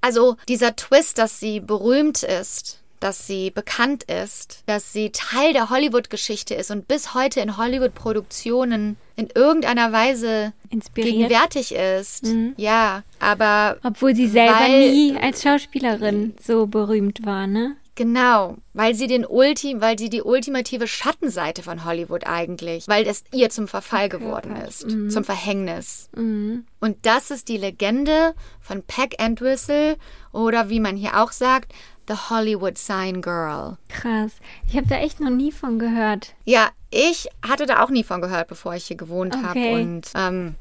also 0.00 0.36
dieser 0.48 0.74
Twist, 0.74 1.18
dass 1.18 1.38
sie 1.38 1.60
berühmt 1.60 2.22
ist 2.22 2.82
dass 3.00 3.26
sie 3.26 3.50
bekannt 3.50 4.04
ist, 4.04 4.62
dass 4.66 4.92
sie 4.92 5.10
Teil 5.10 5.52
der 5.52 5.70
Hollywood-Geschichte 5.70 6.54
ist 6.54 6.70
und 6.70 6.88
bis 6.88 7.14
heute 7.14 7.40
in 7.40 7.56
Hollywood-Produktionen 7.56 8.96
in 9.16 9.28
irgendeiner 9.34 9.92
Weise 9.92 10.52
Inspiriert. 10.70 11.14
gegenwärtig 11.14 11.74
ist. 11.74 12.24
Mhm. 12.24 12.54
Ja, 12.56 13.02
aber. 13.18 13.78
Obwohl 13.82 14.14
sie 14.14 14.28
selber 14.28 14.60
weil, 14.60 14.90
nie 14.90 15.16
als 15.16 15.42
Schauspielerin 15.42 16.34
so 16.44 16.66
berühmt 16.66 17.24
war, 17.24 17.46
ne? 17.46 17.76
Genau, 17.96 18.58
weil 18.74 18.94
sie 18.94 19.06
den 19.06 19.24
Ulti, 19.24 19.80
weil 19.80 19.98
sie 19.98 20.10
die 20.10 20.20
ultimative 20.20 20.86
Schattenseite 20.86 21.62
von 21.62 21.86
Hollywood 21.86 22.26
eigentlich, 22.26 22.86
weil 22.88 23.06
es 23.06 23.24
ihr 23.32 23.48
zum 23.48 23.68
Verfall 23.68 24.10
geworden 24.10 24.54
ist, 24.54 24.86
mhm. 24.86 25.08
zum 25.08 25.24
Verhängnis. 25.24 26.10
Mhm. 26.14 26.66
Und 26.78 26.98
das 27.06 27.30
ist 27.30 27.48
die 27.48 27.56
Legende 27.56 28.34
von 28.60 28.82
Peck 28.82 29.14
Entwistle 29.18 29.96
oder 30.30 30.68
wie 30.68 30.78
man 30.78 30.94
hier 30.94 31.22
auch 31.22 31.32
sagt, 31.32 31.72
The 32.08 32.14
Hollywood 32.30 32.78
Sign 32.78 33.22
Girl. 33.22 33.76
Krass. 33.88 34.32
Ich 34.68 34.76
habe 34.76 34.86
da 34.86 34.96
echt 34.96 35.20
noch 35.20 35.30
nie 35.30 35.52
von 35.52 35.78
gehört. 35.78 36.34
Ja, 36.44 36.70
ich 36.90 37.28
hatte 37.46 37.66
da 37.66 37.82
auch 37.82 37.90
nie 37.90 38.04
von 38.04 38.20
gehört, 38.20 38.48
bevor 38.48 38.74
ich 38.74 38.86
hier 38.86 38.96
gewohnt 38.96 39.34
okay. 39.34 39.44
habe. 39.44 39.82
Und 39.82 40.10
ähm, 40.14 40.54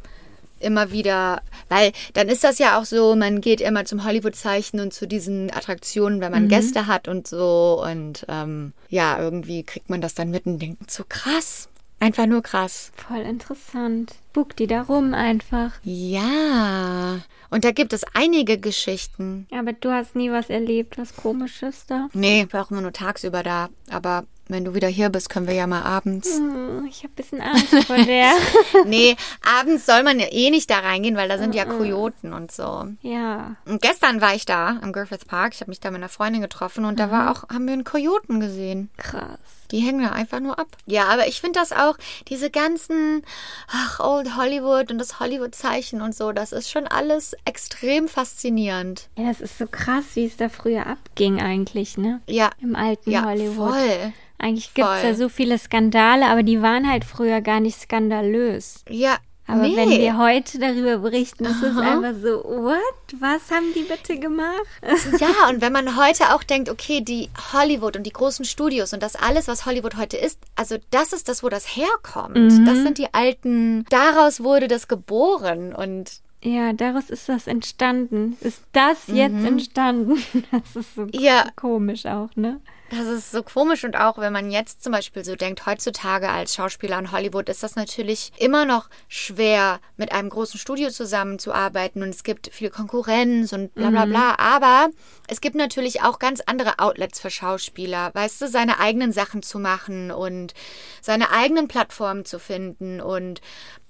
immer 0.59 0.91
wieder, 0.91 1.41
weil 1.69 1.91
dann 2.13 2.27
ist 2.27 2.43
das 2.43 2.59
ja 2.59 2.79
auch 2.79 2.85
so, 2.85 3.15
man 3.15 3.41
geht 3.41 3.61
immer 3.61 3.85
zum 3.85 4.03
Hollywood-Zeichen 4.03 4.79
und 4.79 4.93
zu 4.93 5.07
diesen 5.07 5.51
Attraktionen, 5.51 6.21
wenn 6.21 6.31
man 6.31 6.45
mhm. 6.45 6.49
Gäste 6.49 6.87
hat 6.87 7.07
und 7.07 7.27
so. 7.27 7.83
Und 7.85 8.25
ähm, 8.27 8.73
ja, 8.89 9.19
irgendwie 9.19 9.63
kriegt 9.63 9.89
man 9.89 10.01
das 10.01 10.15
dann 10.15 10.31
mit 10.31 10.45
und 10.45 10.59
denkt 10.59 10.89
so 10.91 11.03
krass. 11.07 11.69
Einfach 11.99 12.25
nur 12.25 12.41
krass. 12.43 12.91
Voll 12.95 13.21
interessant. 13.21 14.15
Buck 14.33 14.55
die 14.55 14.67
da 14.67 14.81
rum 14.81 15.13
einfach. 15.13 15.71
Ja. 15.83 17.19
Und 17.49 17.63
da 17.63 17.71
gibt 17.71 17.93
es 17.93 18.03
einige 18.13 18.57
Geschichten. 18.57 19.47
Aber 19.51 19.73
du 19.73 19.91
hast 19.91 20.15
nie 20.15 20.31
was 20.31 20.49
erlebt, 20.49 20.97
was 20.97 21.15
komisches 21.15 21.85
da? 21.85 22.09
Nee, 22.13 22.43
ich 22.43 22.53
war 22.53 22.65
auch 22.65 22.71
immer 22.71 22.81
nur 22.81 22.91
tagsüber 22.91 23.43
da. 23.43 23.69
Aber 23.89 24.25
wenn 24.47 24.65
du 24.65 24.75
wieder 24.75 24.87
hier 24.87 25.09
bist, 25.09 25.29
können 25.29 25.47
wir 25.47 25.55
ja 25.55 25.65
mal 25.65 25.81
abends. 25.81 26.37
Hm, 26.37 26.85
ich 26.87 26.99
habe 26.99 27.13
ein 27.13 27.15
bisschen 27.15 27.41
Angst 27.41 27.73
vor 27.85 27.97
der. 27.97 28.33
nee, 28.85 29.15
abends 29.59 29.85
soll 29.85 30.03
man 30.03 30.19
ja 30.19 30.27
eh 30.31 30.49
nicht 30.51 30.69
da 30.69 30.79
reingehen, 30.79 31.15
weil 31.15 31.29
da 31.29 31.37
sind 31.37 31.55
ja 31.55 31.65
Kojoten 31.65 32.33
und 32.33 32.51
so. 32.51 32.85
Ja. 33.01 33.55
Und 33.65 33.81
gestern 33.81 34.21
war 34.21 34.35
ich 34.35 34.45
da 34.45 34.79
am 34.81 34.91
Griffith 34.91 35.25
Park. 35.25 35.53
Ich 35.55 35.61
habe 35.61 35.71
mich 35.71 35.79
da 35.79 35.89
mit 35.89 35.97
einer 35.97 36.09
Freundin 36.09 36.41
getroffen 36.41 36.85
und 36.85 36.93
mhm. 36.93 36.97
da 36.97 37.11
war 37.11 37.31
auch, 37.31 37.49
haben 37.49 37.65
wir 37.65 37.73
einen 37.73 37.83
Kojoten 37.85 38.39
gesehen. 38.39 38.91
Krass. 38.97 39.39
Die 39.72 39.80
hängen 39.80 40.03
da 40.03 40.11
einfach 40.11 40.39
nur 40.39 40.59
ab. 40.59 40.68
Ja, 40.86 41.05
aber 41.05 41.28
ich 41.28 41.41
finde 41.41 41.59
das 41.59 41.72
auch, 41.72 41.97
diese 42.28 42.49
ganzen, 42.49 43.24
ach, 43.68 43.99
Old 43.99 44.36
Hollywood 44.38 44.91
und 44.91 44.97
das 44.97 45.20
Hollywood-Zeichen 45.20 46.01
und 46.01 46.16
so, 46.16 46.32
das 46.32 46.51
ist 46.51 46.70
schon 46.70 46.88
alles 46.88 47.36
extrem 47.45 48.07
faszinierend. 48.07 49.09
Ja, 49.18 49.26
das 49.26 49.41
ist 49.41 49.57
so 49.57 49.66
krass, 49.68 50.03
wie 50.16 50.26
es 50.26 50.38
da 50.38 50.49
früher 50.49 50.88
abging 50.88 51.41
eigentlich, 51.41 51.97
ne? 51.97 52.22
Ja. 52.28 52.49
Im 52.61 52.76
alten 52.76 53.11
ja, 53.11 53.26
Hollywood. 53.26 53.74
Voll. 53.74 54.13
Eigentlich 54.38 54.74
gibt 54.74 54.88
es 54.88 55.03
ja 55.03 55.13
so 55.13 55.30
viele 55.30 55.57
Skandale, 55.57 56.28
aber 56.28 56.43
die 56.43 56.61
waren 56.61 56.89
halt 56.89 57.05
früher 57.05 57.41
gar 57.41 57.61
nicht 57.61 57.80
skandalös. 57.80 58.84
Ja, 58.89 59.18
aber 59.47 59.61
nee. 59.61 59.75
wenn 59.75 59.89
wir 59.89 60.17
heute 60.17 60.57
darüber 60.57 60.97
berichten, 60.97 61.45
ist 61.45 61.61
es 61.61 61.77
einfach 61.77 62.13
so, 62.21 62.43
what? 62.43 62.79
Was 63.19 63.51
haben 63.51 63.73
die 63.75 63.83
bitte 63.83 64.17
gemacht? 64.19 64.65
ja, 65.19 65.49
und 65.49 65.61
wenn 65.61 65.71
man 65.71 65.95
heute 65.97 66.33
auch 66.33 66.43
denkt, 66.43 66.69
okay, 66.69 67.01
die 67.01 67.29
Hollywood 67.53 67.95
und 67.95 68.03
die 68.03 68.13
großen 68.13 68.43
Studios 68.43 68.93
und 68.93 69.03
das 69.03 69.15
alles, 69.15 69.47
was 69.47 69.65
Hollywood 69.65 69.97
heute 69.97 70.17
ist, 70.17 70.39
also 70.55 70.77
das 70.89 71.13
ist 71.13 71.29
das, 71.29 71.43
wo 71.43 71.49
das 71.49 71.75
herkommt. 71.75 72.35
Mhm. 72.35 72.65
Das 72.65 72.77
sind 72.79 72.97
die 72.97 73.13
alten, 73.13 73.85
daraus 73.89 74.43
wurde 74.43 74.67
das 74.67 74.87
geboren 74.87 75.75
und 75.75 76.21
ja, 76.41 76.73
daraus 76.73 77.09
ist 77.09 77.27
das 77.27 77.47
entstanden. 77.47 78.37
Ist 78.41 78.63
das 78.71 79.07
jetzt 79.07 79.33
mhm. 79.33 79.45
entstanden? 79.45 80.23
Das 80.51 80.75
ist 80.75 80.95
so 80.95 81.07
ja. 81.11 81.47
komisch 81.55 82.05
auch, 82.05 82.29
ne? 82.35 82.61
Das 82.97 83.07
ist 83.07 83.31
so 83.31 83.43
komisch 83.43 83.83
und 83.83 83.97
auch 83.97 84.17
wenn 84.17 84.31
man 84.31 84.51
jetzt 84.51 84.83
zum 84.83 84.93
Beispiel 84.93 85.25
so 85.25 85.35
denkt, 85.35 85.65
heutzutage 85.65 86.29
als 86.29 86.55
Schauspieler 86.55 86.97
in 86.97 87.11
Hollywood 87.11 87.49
ist 87.49 87.63
das 87.63 87.75
natürlich 87.75 88.31
immer 88.37 88.65
noch 88.65 88.89
schwer, 89.07 89.79
mit 89.97 90.11
einem 90.11 90.29
großen 90.29 90.59
Studio 90.59 90.89
zusammenzuarbeiten 90.89 92.03
und 92.03 92.09
es 92.09 92.23
gibt 92.23 92.53
viel 92.53 92.69
Konkurrenz 92.69 93.51
und 93.53 93.73
bla 93.75 93.89
bla 93.89 94.05
mhm. 94.05 94.11
bla. 94.11 94.35
Aber 94.37 94.89
es 95.27 95.41
gibt 95.41 95.55
natürlich 95.55 96.03
auch 96.03 96.19
ganz 96.19 96.41
andere 96.45 96.79
Outlets 96.79 97.19
für 97.19 97.29
Schauspieler, 97.29 98.11
weißt 98.13 98.41
du, 98.41 98.47
seine 98.47 98.79
eigenen 98.79 99.11
Sachen 99.11 99.43
zu 99.43 99.59
machen 99.59 100.11
und 100.11 100.53
seine 101.01 101.31
eigenen 101.31 101.67
Plattformen 101.67 102.23
zu 102.23 102.39
finden 102.39 103.01
und 103.01 103.41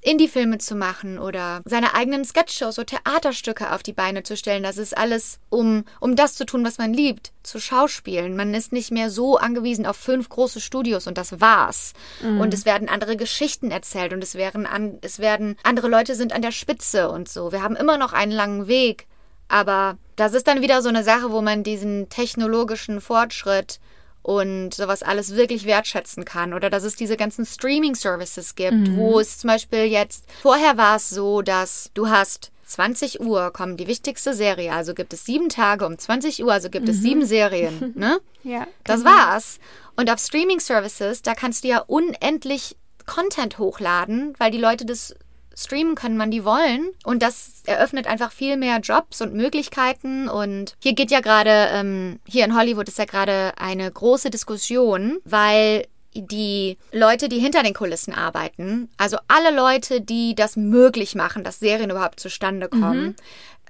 Indie-Filme 0.05 0.57
zu 0.59 0.75
machen 0.75 1.19
oder 1.19 1.61
seine 1.65 1.93
eigenen 1.93 2.25
Sketchshows 2.25 2.77
oder 2.79 2.85
Theaterstücke 2.85 3.71
auf 3.71 3.83
die 3.83 3.93
Beine 3.93 4.23
zu 4.23 4.37
stellen. 4.37 4.63
Das 4.63 4.77
ist 4.77 4.97
alles, 4.97 5.39
um, 5.49 5.83
um 5.99 6.15
das 6.15 6.35
zu 6.35 6.45
tun, 6.45 6.63
was 6.63 6.77
man 6.77 6.93
liebt, 6.93 7.31
zu 7.43 7.59
schauspielen. 7.59 8.35
Man 8.35 8.53
ist 8.53 8.71
nicht 8.71 8.91
mehr 8.91 9.09
so 9.09 9.37
angewiesen 9.37 9.85
auf 9.85 9.97
fünf 9.97 10.29
große 10.29 10.61
Studios 10.61 11.07
und 11.07 11.17
das 11.17 11.41
war's. 11.41 11.93
Mhm. 12.21 12.39
Und 12.39 12.53
es 12.53 12.65
werden 12.65 12.89
andere 12.89 13.17
Geschichten 13.17 13.71
erzählt 13.71 14.13
und 14.13 14.23
es 14.23 14.35
werden, 14.35 14.65
an, 14.65 14.99
es 15.01 15.19
werden, 15.19 15.57
andere 15.63 15.87
Leute 15.87 16.15
sind 16.15 16.33
an 16.33 16.41
der 16.41 16.51
Spitze 16.51 17.09
und 17.09 17.27
so. 17.27 17.51
Wir 17.51 17.61
haben 17.61 17.75
immer 17.75 17.97
noch 17.97 18.13
einen 18.13 18.31
langen 18.31 18.67
Weg. 18.67 19.07
Aber 19.47 19.97
das 20.15 20.33
ist 20.33 20.47
dann 20.47 20.61
wieder 20.61 20.81
so 20.81 20.89
eine 20.89 21.03
Sache, 21.03 21.31
wo 21.31 21.41
man 21.41 21.63
diesen 21.63 22.09
technologischen 22.09 22.99
Fortschritt 23.01 23.79
und 24.25 24.73
sowas 24.73 25.03
alles 25.03 25.35
wirklich 25.35 25.65
wertschätzen 25.65 26.25
kann. 26.25 26.55
Oder 26.55 26.71
dass 26.71 26.83
es 26.83 26.95
diese 26.95 27.15
ganzen 27.15 27.45
Streaming-Services 27.45 28.55
gibt, 28.55 28.87
mhm. 28.87 28.97
wo 28.97 29.19
es 29.19 29.37
zum 29.37 29.49
Beispiel 29.49 29.85
jetzt, 29.85 30.25
vorher 30.41 30.77
war 30.77 30.95
es 30.95 31.11
so, 31.11 31.43
dass 31.43 31.91
du 31.93 32.09
hast 32.09 32.51
20 32.65 33.19
Uhr 33.19 33.53
kommt 33.53 33.79
die 33.79 33.85
wichtigste 33.85 34.33
Serie, 34.33 34.73
also 34.73 34.95
gibt 34.95 35.13
es 35.13 35.25
sieben 35.25 35.49
Tage 35.49 35.85
um 35.85 35.99
20 35.99 36.43
Uhr, 36.43 36.51
also 36.51 36.71
gibt 36.71 36.85
mhm. 36.85 36.91
es 36.91 37.01
sieben 37.01 37.23
Serien, 37.23 37.93
ne? 37.95 38.19
ja. 38.41 38.65
Das 38.83 39.03
genau. 39.03 39.11
war's. 39.11 39.59
Und 39.95 40.09
auf 40.09 40.17
Streaming-Services, 40.17 41.21
da 41.21 41.35
kannst 41.35 41.63
du 41.63 41.67
ja 41.67 41.83
unendlich 41.85 42.77
Content 43.05 43.59
hochladen, 43.59 44.33
weil 44.39 44.49
die 44.49 44.57
Leute 44.57 44.87
das 44.87 45.13
streamen 45.55 45.95
können, 45.95 46.19
wann 46.19 46.31
die 46.31 46.45
wollen. 46.45 46.89
Und 47.03 47.21
das 47.21 47.63
eröffnet 47.65 48.07
einfach 48.07 48.31
viel 48.31 48.57
mehr 48.57 48.79
Jobs 48.79 49.21
und 49.21 49.33
Möglichkeiten. 49.33 50.27
Und 50.27 50.75
hier 50.81 50.93
geht 50.93 51.11
ja 51.11 51.21
gerade, 51.21 51.69
ähm, 51.71 52.19
hier 52.27 52.45
in 52.45 52.55
Hollywood 52.55 52.87
ist 52.87 52.97
ja 52.97 53.05
gerade 53.05 53.53
eine 53.57 53.89
große 53.89 54.29
Diskussion, 54.29 55.19
weil 55.23 55.87
die 56.13 56.77
Leute, 56.91 57.27
die 57.27 57.39
hinter 57.39 57.63
den 57.63 57.73
Kulissen 57.73 58.13
arbeiten, 58.13 58.89
also 58.97 59.17
alle 59.27 59.53
Leute, 59.53 60.01
die 60.01 60.33
das 60.33 60.55
möglich 60.55 61.13
machen, 61.15 61.43
dass 61.43 61.59
Serien 61.59 61.89
überhaupt 61.89 62.19
zustande 62.19 62.69
kommen, 62.69 63.15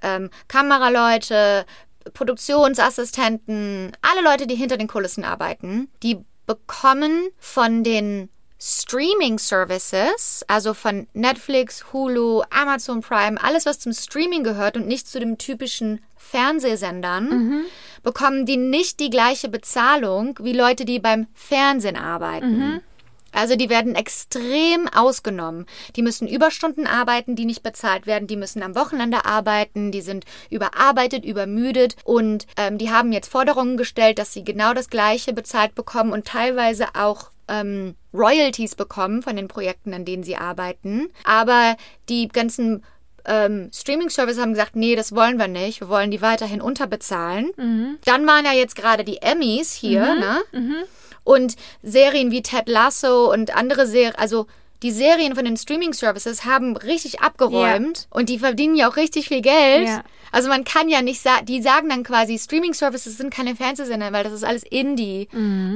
ähm, 0.02 0.30
Kameraleute, 0.46 1.66
Produktionsassistenten, 2.14 3.92
alle 4.00 4.22
Leute, 4.22 4.46
die 4.46 4.54
hinter 4.54 4.76
den 4.76 4.86
Kulissen 4.86 5.24
arbeiten, 5.24 5.88
die 6.02 6.18
bekommen 6.46 7.28
von 7.38 7.82
den 7.82 8.28
Streaming 8.58 9.38
Services, 9.38 10.44
also 10.48 10.72
von 10.72 11.06
Netflix, 11.12 11.92
Hulu, 11.92 12.42
Amazon 12.50 13.02
Prime, 13.02 13.42
alles 13.42 13.66
was 13.66 13.78
zum 13.78 13.92
Streaming 13.92 14.44
gehört 14.44 14.76
und 14.76 14.86
nicht 14.86 15.08
zu 15.08 15.20
den 15.20 15.36
typischen 15.38 16.00
Fernsehsendern, 16.16 17.28
bekommen 18.02 18.46
die 18.46 18.56
nicht 18.56 18.98
die 19.00 19.10
gleiche 19.10 19.48
Bezahlung 19.48 20.38
wie 20.42 20.52
Leute, 20.52 20.84
die 20.84 20.98
beim 20.98 21.26
Fernsehen 21.34 21.96
arbeiten. 21.96 22.80
Also 23.32 23.54
die 23.54 23.68
werden 23.68 23.94
extrem 23.94 24.88
ausgenommen. 24.88 25.66
Die 25.94 26.00
müssen 26.00 26.26
Überstunden 26.26 26.86
arbeiten, 26.86 27.36
die 27.36 27.44
nicht 27.44 27.62
bezahlt 27.62 28.06
werden. 28.06 28.26
Die 28.26 28.36
müssen 28.36 28.62
am 28.62 28.74
Wochenende 28.74 29.26
arbeiten. 29.26 29.92
Die 29.92 30.00
sind 30.00 30.24
überarbeitet, 30.48 31.22
übermüdet. 31.26 31.96
Und 32.04 32.46
ähm, 32.56 32.78
die 32.78 32.90
haben 32.90 33.12
jetzt 33.12 33.30
Forderungen 33.30 33.76
gestellt, 33.76 34.18
dass 34.18 34.32
sie 34.32 34.42
genau 34.42 34.72
das 34.72 34.88
Gleiche 34.88 35.34
bezahlt 35.34 35.74
bekommen 35.74 36.12
und 36.12 36.26
teilweise 36.26 36.86
auch 36.94 37.30
ähm, 37.48 37.94
Royalties 38.12 38.74
bekommen 38.74 39.22
von 39.22 39.36
den 39.36 39.48
Projekten, 39.48 39.94
an 39.94 40.04
denen 40.04 40.22
sie 40.24 40.36
arbeiten. 40.36 41.08
Aber 41.24 41.76
die 42.08 42.28
ganzen 42.28 42.84
ähm, 43.24 43.70
Streaming-Service 43.74 44.38
haben 44.38 44.52
gesagt, 44.52 44.76
nee, 44.76 44.94
das 44.96 45.14
wollen 45.14 45.38
wir 45.38 45.48
nicht. 45.48 45.80
Wir 45.80 45.88
wollen 45.88 46.10
die 46.10 46.22
weiterhin 46.22 46.60
unterbezahlen. 46.60 47.50
Dann 48.04 48.26
waren 48.26 48.44
ja 48.44 48.52
jetzt 48.52 48.76
gerade 48.76 49.04
die 49.04 49.20
Emmys 49.22 49.72
hier, 49.72 50.02
ne? 50.20 50.42
Und 51.24 51.56
Serien 51.82 52.30
wie 52.30 52.42
Ted 52.42 52.68
Lasso 52.68 53.32
und 53.32 53.56
andere 53.56 53.86
Serien, 53.86 54.14
also 54.16 54.46
die 54.82 54.90
Serien 54.90 55.34
von 55.34 55.44
den 55.44 55.56
Streaming-Services 55.56 56.44
haben 56.44 56.76
richtig 56.76 57.20
abgeräumt 57.20 58.08
und 58.10 58.28
die 58.28 58.38
verdienen 58.38 58.76
ja 58.76 58.88
auch 58.88 58.96
richtig 58.96 59.28
viel 59.28 59.40
Geld. 59.40 59.88
Ja. 59.88 60.04
Also 60.32 60.48
man 60.48 60.64
kann 60.64 60.88
ja 60.88 61.02
nicht 61.02 61.20
sagen, 61.22 61.46
die 61.46 61.62
sagen 61.62 61.88
dann 61.88 62.02
quasi, 62.02 62.38
Streaming-Services 62.38 63.16
sind 63.16 63.32
keine 63.32 63.56
Fernsehsender, 63.56 64.12
weil 64.12 64.24
das 64.24 64.32
ist 64.32 64.44
alles 64.44 64.64
Indie. 64.64 65.28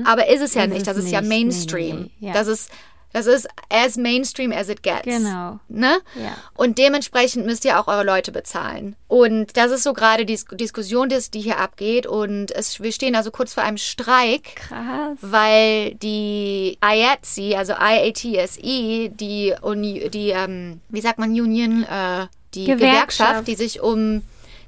Aber 0.05 0.29
ist 0.29 0.43
es 0.43 0.55
ja 0.55 0.65
Ist 0.65 0.69
nicht, 0.71 0.81
es 0.81 0.87
das 0.87 0.97
ist 0.99 1.11
ja 1.11 1.21
nicht. 1.21 1.31
Nee, 1.31 1.45
Mainstream. 1.45 2.11
nee, 2.19 2.29
ja. 2.29 2.33
Das 2.35 2.47
ist 2.47 2.71
das 3.13 3.27
ist 3.27 3.49
as 3.69 3.97
Mainstream 3.97 4.53
as 4.53 4.69
it 4.69 4.83
gets. 4.83 5.05
Genau. 5.05 5.59
Ne? 5.69 5.99
Ja. 6.15 6.37
Und 6.55 6.79
dementsprechend 6.79 7.45
müsst 7.47 7.65
ihr 7.65 7.81
auch 7.81 7.89
eure 7.89 8.05
Leute 8.05 8.31
bezahlen. 8.33 8.97
Und 9.09 9.57
das 9.57 9.73
ist 9.73 9.83
so 9.83 9.93
gerade 9.93 10.25
die 10.25 10.35
Dis- 10.35 10.47
Diskussion, 10.53 11.09
die 11.09 11.19
die 11.35 11.41
hier 11.41 11.59
abgeht. 11.59 12.07
Und 12.07 12.53
es, 12.53 12.81
wir 12.81 12.93
stehen 12.93 13.17
also 13.17 13.31
kurz 13.31 13.55
vor 13.55 13.65
einem 13.65 13.79
Streik 13.79 14.57
Krass. 14.57 15.19
weil 15.21 15.95
die 15.97 16.79
IATSE, 16.85 17.57
also 17.59 17.75
IATSE, 17.79 19.11
die 19.11 19.55
Uni, 19.61 20.09
die, 20.11 20.31
ähm, 20.31 20.81
wie 20.89 21.01
sagt 21.01 21.19
man, 21.19 21.31
Union, 21.31 21.83
äh, 21.85 22.27
die 22.55 22.65
Gewerkschaft. 22.67 22.81
Gewerkschaft, 22.81 23.49
die 23.49 23.55
sich 23.57 23.81
um 23.81 24.23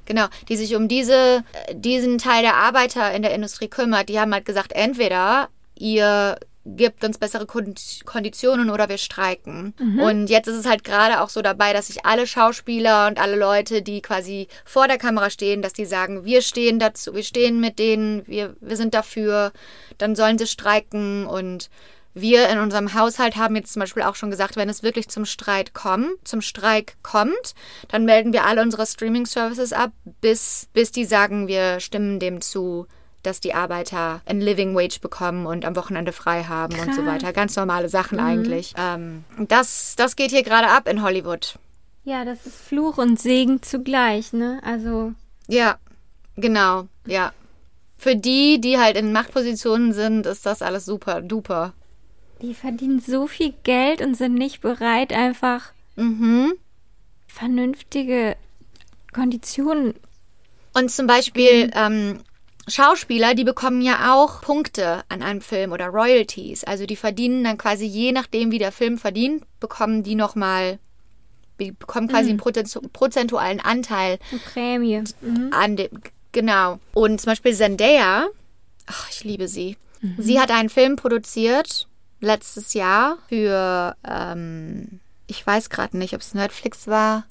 Genau, 0.05 0.25
die 0.49 0.57
sich 0.57 0.75
um 0.75 0.89
diese, 0.89 1.45
äh, 1.67 1.75
diesen 1.75 2.17
Teil 2.17 2.41
der 2.41 2.55
Arbeiter 2.57 3.13
in 3.13 3.21
der 3.21 3.33
Industrie 3.33 3.69
kümmert, 3.69 4.09
die 4.09 4.19
haben 4.19 4.33
halt 4.33 4.43
gesagt, 4.45 4.73
entweder 4.73 5.47
ihr 5.75 6.37
gibt 6.65 7.03
uns 7.03 7.17
bessere 7.17 7.45
Kon- 7.45 7.75
Konditionen 8.05 8.69
oder 8.69 8.87
wir 8.87 8.97
streiken. 8.97 9.73
Und 9.99 10.27
jetzt 10.27 10.47
ist 10.47 10.55
es 10.55 10.65
halt 10.65 10.83
gerade 10.83 11.21
auch 11.21 11.29
so 11.29 11.41
dabei, 11.41 11.73
dass 11.73 11.87
sich 11.87 12.05
alle 12.05 12.25
Schauspieler 12.25 13.07
und 13.07 13.19
alle 13.19 13.35
Leute, 13.35 13.81
die 13.81 14.01
quasi 14.01 14.47
vor 14.63 14.87
der 14.87 14.97
Kamera 14.97 15.29
stehen, 15.29 15.61
dass 15.61 15.73
die 15.73 15.85
sagen, 15.85 16.23
wir 16.23 16.41
stehen 16.41 16.79
dazu, 16.79 17.13
wir 17.13 17.23
stehen 17.23 17.59
mit 17.59 17.79
denen, 17.79 18.25
wir, 18.27 18.55
wir 18.61 18.77
sind 18.77 18.93
dafür, 18.93 19.51
dann 19.97 20.15
sollen 20.15 20.37
sie 20.37 20.47
streiken. 20.47 21.25
Und 21.25 21.69
wir 22.13 22.47
in 22.47 22.59
unserem 22.59 22.93
Haushalt 22.93 23.35
haben 23.35 23.55
jetzt 23.55 23.73
zum 23.73 23.79
Beispiel 23.81 24.03
auch 24.03 24.15
schon 24.15 24.29
gesagt, 24.29 24.55
wenn 24.55 24.69
es 24.69 24.83
wirklich 24.83 25.09
zum 25.09 25.25
Streit 25.25 25.73
kommt, 25.73 26.25
zum 26.27 26.41
Streik 26.41 26.95
kommt, 27.03 27.55
dann 27.89 28.05
melden 28.05 28.31
wir 28.33 28.45
alle 28.45 28.61
unsere 28.61 28.85
Streaming-Services 28.85 29.73
ab, 29.73 29.91
bis, 30.21 30.69
bis 30.73 30.91
die 30.91 31.05
sagen, 31.05 31.47
wir 31.47 31.79
stimmen 31.79 32.19
dem 32.19 32.39
zu, 32.39 32.87
dass 33.23 33.39
die 33.39 33.53
Arbeiter 33.53 34.21
ein 34.25 34.39
Living 34.41 34.75
Wage 34.75 34.99
bekommen 35.01 35.45
und 35.45 35.65
am 35.65 35.75
Wochenende 35.75 36.11
frei 36.11 36.43
haben 36.43 36.73
und 36.79 36.93
so 36.93 37.01
Krass. 37.01 37.13
weiter. 37.13 37.33
Ganz 37.33 37.55
normale 37.55 37.89
Sachen 37.89 38.19
eigentlich. 38.19 38.73
Ähm, 38.77 39.23
das, 39.37 39.95
das 39.97 40.15
geht 40.15 40.31
hier 40.31 40.43
gerade 40.43 40.67
ab 40.69 40.87
in 40.87 41.01
Hollywood. 41.01 41.57
Ja, 42.03 42.25
das 42.25 42.45
ist 42.45 42.57
Fluch 42.57 42.97
und 42.97 43.19
Segen 43.19 43.61
zugleich, 43.63 44.33
ne? 44.33 44.59
Also, 44.63 45.13
Ja, 45.47 45.77
genau, 46.35 46.87
ja. 47.07 47.31
Für 47.97 48.17
die, 48.17 48.59
die 48.59 48.77
halt 48.77 48.97
in 48.97 49.13
Machtpositionen 49.13 49.93
sind, 49.93 50.25
ist 50.25 50.45
das 50.45 50.61
alles 50.61 50.83
super, 50.85 51.21
duper. 51.21 51.71
die 52.41 52.53
verdienen 52.53 52.99
so 52.99 53.25
viel 53.27 53.53
Geld 53.63 54.01
und 54.01 54.15
sind 54.15 54.33
nicht 54.33 54.59
bereit, 54.61 55.13
einfach 55.13 55.71
Mhm. 55.95 56.53
vernünftige 57.27 58.35
Konditionen. 59.13 59.93
Und 60.73 60.91
zum 60.91 61.07
Beispiel 61.07 61.71
ähm, 61.73 62.19
Schauspieler, 62.67 63.35
die 63.35 63.43
bekommen 63.43 63.81
ja 63.81 64.13
auch 64.13 64.41
Punkte 64.41 65.03
an 65.09 65.21
einem 65.21 65.41
Film 65.41 65.71
oder 65.71 65.87
Royalties. 65.87 66.63
Also 66.63 66.85
die 66.85 66.95
verdienen 66.95 67.43
dann 67.43 67.57
quasi 67.57 67.85
je 67.85 68.11
nachdem, 68.11 68.51
wie 68.51 68.59
der 68.59 68.71
Film 68.71 68.97
verdient, 68.97 69.43
bekommen 69.59 70.03
die 70.03 70.15
nochmal, 70.15 70.79
die 71.59 71.71
bekommen 71.71 72.07
quasi 72.07 72.29
einen 72.29 72.39
prozentu- 72.39 72.87
prozentualen 72.93 73.59
Anteil 73.59 74.17
Eine 74.31 74.39
Prämie. 74.39 75.03
Mhm. 75.21 75.49
an 75.51 75.75
dem. 75.75 75.89
Genau. 76.31 76.79
Und 76.93 77.19
zum 77.21 77.31
Beispiel 77.31 77.53
Zendaya, 77.53 78.27
ach, 78.87 79.09
ich 79.09 79.23
liebe 79.23 79.47
sie. 79.47 79.77
Sie 80.17 80.39
hat 80.39 80.51
einen 80.51 80.67
Film 80.69 80.97
produziert 80.97 81.87
letztes 82.19 82.73
Jahr 82.73 83.17
für, 83.29 83.95
ähm, 84.05 84.99
ich 85.27 85.45
weiß 85.47 85.69
gerade 85.69 85.97
nicht, 85.97 86.13
ob 86.13 86.19
es 86.21 86.33
Netflix 86.33 86.87
war. 86.87 87.25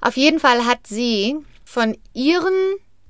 Auf 0.00 0.16
jeden 0.16 0.40
Fall 0.40 0.64
hat 0.64 0.86
sie 0.86 1.36
von 1.64 1.96
ihren 2.14 2.54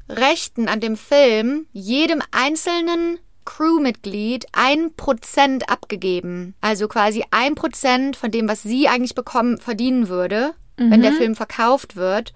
Rechten 0.08 0.68
an 0.68 0.80
dem 0.80 0.96
Film 0.96 1.66
jedem 1.72 2.22
einzelnen 2.30 3.18
Crewmitglied 3.44 4.46
ein 4.52 4.94
Prozent 4.94 5.68
abgegeben. 5.68 6.54
Also 6.60 6.88
quasi 6.88 7.24
ein 7.30 7.54
Prozent 7.54 8.16
von 8.16 8.30
dem, 8.30 8.48
was 8.48 8.62
sie 8.62 8.88
eigentlich 8.88 9.14
bekommen, 9.14 9.58
verdienen 9.58 10.08
würde, 10.08 10.54
wenn 10.76 11.02
der 11.02 11.12
Film 11.12 11.34
verkauft 11.34 11.96
wird, 11.96 12.32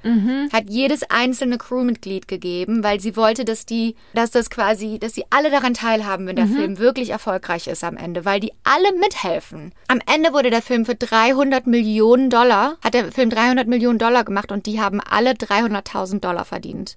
hat 0.53 0.65
jedes 0.69 1.03
einzelne 1.11 1.59
Crewmitglied 1.59 2.29
gegeben, 2.29 2.85
weil 2.85 3.01
sie 3.01 3.17
wollte, 3.17 3.45
dass 3.45 3.67
die, 3.67 3.97
dass 4.15 4.31
das 4.31 4.49
quasi, 4.51 4.99
dass 4.99 5.15
sie 5.15 5.25
alle 5.31 5.51
daran 5.51 5.75
teilhaben, 5.75 6.27
wenn 6.27 6.37
der 6.37 6.47
Film 6.47 6.79
wirklich 6.79 7.11
erfolgreich 7.11 7.67
ist 7.67 7.83
am 7.85 7.97
Ende, 7.97 8.25
weil 8.25 8.41
die 8.41 8.53
alle 8.65 8.93
mithelfen. 8.99 9.73
Am 9.89 10.01
Ende 10.13 10.33
wurde 10.33 10.51
der 10.51 10.63
Film 10.63 10.85
für 10.87 10.95
300 10.95 11.67
Millionen 11.67 12.31
Dollar, 12.31 12.77
hat 12.83 12.95
der 12.95 13.11
Film 13.11 13.31
300 13.31 13.67
Millionen 13.67 13.99
Dollar 13.99 14.25
gemacht 14.25 14.53
und 14.53 14.67
die 14.67 14.81
haben 14.81 15.01
alle 15.01 15.33
300.000 15.33 16.21
Dollar 16.21 16.45
verdient. 16.45 16.97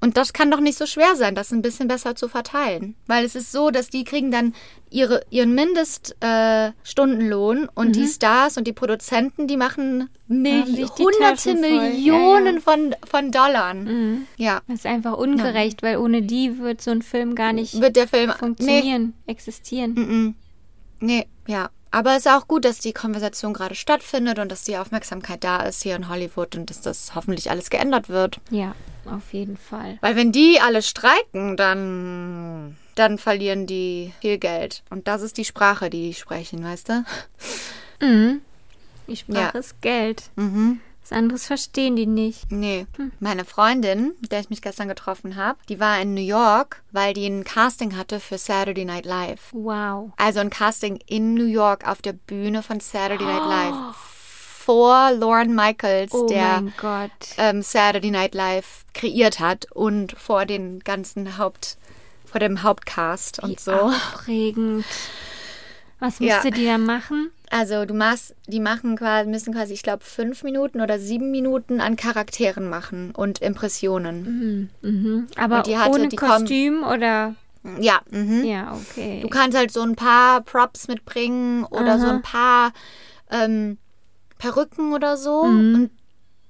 Und 0.00 0.16
das 0.16 0.32
kann 0.32 0.50
doch 0.50 0.60
nicht 0.60 0.78
so 0.78 0.86
schwer 0.86 1.16
sein, 1.16 1.34
das 1.34 1.50
ein 1.52 1.62
bisschen 1.62 1.88
besser 1.88 2.14
zu 2.14 2.28
verteilen. 2.28 2.94
Weil 3.06 3.24
es 3.24 3.34
ist 3.34 3.52
so, 3.52 3.70
dass 3.70 3.90
die 3.90 4.04
kriegen 4.04 4.30
dann 4.30 4.54
ihre, 4.90 5.22
ihren 5.30 5.54
Mindeststundenlohn 5.54 7.64
äh, 7.64 7.68
und 7.74 7.96
die 7.96 8.06
Stars 8.06 8.56
und 8.56 8.66
die 8.66 8.72
Produzenten, 8.72 9.46
die 9.46 9.56
machen 9.56 10.08
Mil 10.26 10.60
Machen 10.60 10.74
sich 10.74 10.90
die 10.90 11.02
hunderte. 11.02 11.54
Millionen 11.54 12.56
Ja, 12.56 12.60
Von, 12.60 12.94
von 13.08 13.30
Dollar. 13.30 13.74
Ja. 14.36 14.60
Das 14.66 14.80
ist 14.80 14.86
einfach 14.86 15.16
ungerecht, 15.16 15.82
weil 15.82 15.98
ohne 15.98 16.22
die 16.22 16.58
wird 16.58 16.80
so 16.82 16.90
ein 16.90 17.02
Film 17.02 17.34
gar 17.34 17.52
nicht 17.52 17.80
Wird 17.80 17.96
der 17.96 18.08
Film. 18.08 18.30
Nee, 18.30 18.36
funktionieren, 18.36 19.14
existieren. 19.26 20.34
nee, 21.00 21.26
ja. 21.46 21.70
Aber 21.90 22.10
es 22.12 22.26
ist 22.26 22.32
auch 22.32 22.46
gut, 22.46 22.66
dass 22.66 22.80
die 22.80 22.92
Konversation 22.92 23.54
gerade 23.54 23.74
stattfindet 23.74 24.38
und 24.38 24.52
dass 24.52 24.62
die 24.64 24.76
Aufmerksamkeit 24.76 25.42
da 25.42 25.62
ist 25.62 25.82
hier 25.82 25.96
in 25.96 26.10
Hollywood 26.10 26.54
und 26.54 26.68
dass 26.68 26.82
das 26.82 27.14
hoffentlich 27.14 27.50
alles 27.50 27.70
geändert 27.70 28.10
wird. 28.10 28.40
Ja, 28.50 28.74
auf 29.06 29.32
jeden 29.32 29.56
Fall. 29.56 29.96
Weil 30.02 30.14
wenn 30.14 30.30
die 30.30 30.60
alle 30.60 30.82
streiken, 30.82 31.56
dann, 31.56 32.76
dann 32.98 33.18
verlieren 33.18 33.66
die 33.66 34.12
viel 34.20 34.38
Geld. 34.38 34.82
Und 34.90 35.08
das 35.08 35.22
ist 35.22 35.36
die 35.38 35.44
Sprache, 35.44 35.90
die 35.90 36.08
die 36.08 36.14
sprechen, 36.14 36.62
weißt 36.64 36.88
du? 36.88 37.04
Die 39.08 39.16
Sprache 39.16 39.38
Ja. 39.40 39.48
ist 39.60 39.80
Geld. 39.82 40.24
Mhm. 40.36 40.80
Was 41.02 41.12
anderes 41.16 41.46
verstehen 41.46 41.96
die 41.96 42.04
nicht. 42.06 42.52
Nee. 42.52 42.86
Meine 43.18 43.46
Freundin, 43.46 44.12
mit 44.20 44.30
der 44.30 44.40
ich 44.40 44.50
mich 44.50 44.60
gestern 44.60 44.88
getroffen 44.88 45.36
habe, 45.36 45.58
die 45.70 45.80
war 45.80 45.98
in 46.02 46.12
New 46.12 46.20
York, 46.20 46.82
weil 46.92 47.14
die 47.14 47.26
ein 47.26 47.44
Casting 47.44 47.96
hatte 47.96 48.20
für 48.20 48.36
Saturday 48.36 48.84
Night 48.84 49.06
Live. 49.06 49.48
Wow. 49.52 50.10
Also 50.18 50.40
ein 50.40 50.50
Casting 50.50 50.98
in 51.06 51.32
New 51.32 51.46
York 51.46 51.88
auf 51.88 52.02
der 52.02 52.12
Bühne 52.12 52.62
von 52.62 52.80
Saturday 52.80 53.24
Night 53.24 53.46
Live. 53.48 53.74
Vor 53.96 55.12
Lauren 55.12 55.54
Michaels, 55.54 56.12
Oh 56.12 56.26
der 56.26 56.62
ähm, 57.38 57.62
Saturday 57.62 58.10
Night 58.10 58.34
Live 58.34 58.84
kreiert 58.92 59.40
hat 59.40 59.64
und 59.72 60.12
vor 60.12 60.44
den 60.44 60.80
ganzen 60.80 61.38
Haupt, 61.38 61.78
vor 62.28 62.40
dem 62.40 62.62
Hauptcast 62.62 63.42
und 63.42 63.58
so. 63.60 63.72
Aufregend. 63.72 64.84
Was 66.00 66.18
Ja. 66.20 66.34
musste 66.34 66.50
die 66.50 66.64
da 66.66 66.78
machen? 66.78 67.30
Also 67.50 67.84
du 67.86 67.94
machst, 67.94 68.36
die 68.46 68.60
machen 68.60 68.96
quasi, 68.96 69.28
müssen 69.28 69.54
quasi, 69.54 69.72
ich 69.72 69.82
glaube, 69.82 70.04
fünf 70.04 70.42
Minuten 70.44 70.80
oder 70.80 70.98
sieben 70.98 71.30
Minuten 71.30 71.80
an 71.80 71.96
Charakteren 71.96 72.68
machen 72.68 73.10
und 73.12 73.40
Impressionen. 73.40 74.70
Mhm. 74.82 75.28
Aber 75.36 75.58
Und 75.58 75.66
die 75.66 75.78
hatte- 75.78 75.90
ohne 75.90 76.08
Kostüm 76.10 76.84
oder 76.84 77.34
Ja, 77.80 78.00
mhm. 78.10 78.44
Ja, 78.44 78.74
okay. 78.74 79.20
Du 79.20 79.28
kannst 79.28 79.56
halt 79.56 79.72
so 79.72 79.80
ein 79.82 79.96
paar 79.96 80.42
Props 80.42 80.86
mitbringen 80.88 81.64
oder 81.64 81.98
so 81.98 82.06
ein 82.06 82.22
paar 82.22 82.72
ähm, 83.30 83.78
Perücken 84.38 84.92
oder 84.92 85.16
so. 85.16 85.40
Und 85.40 85.90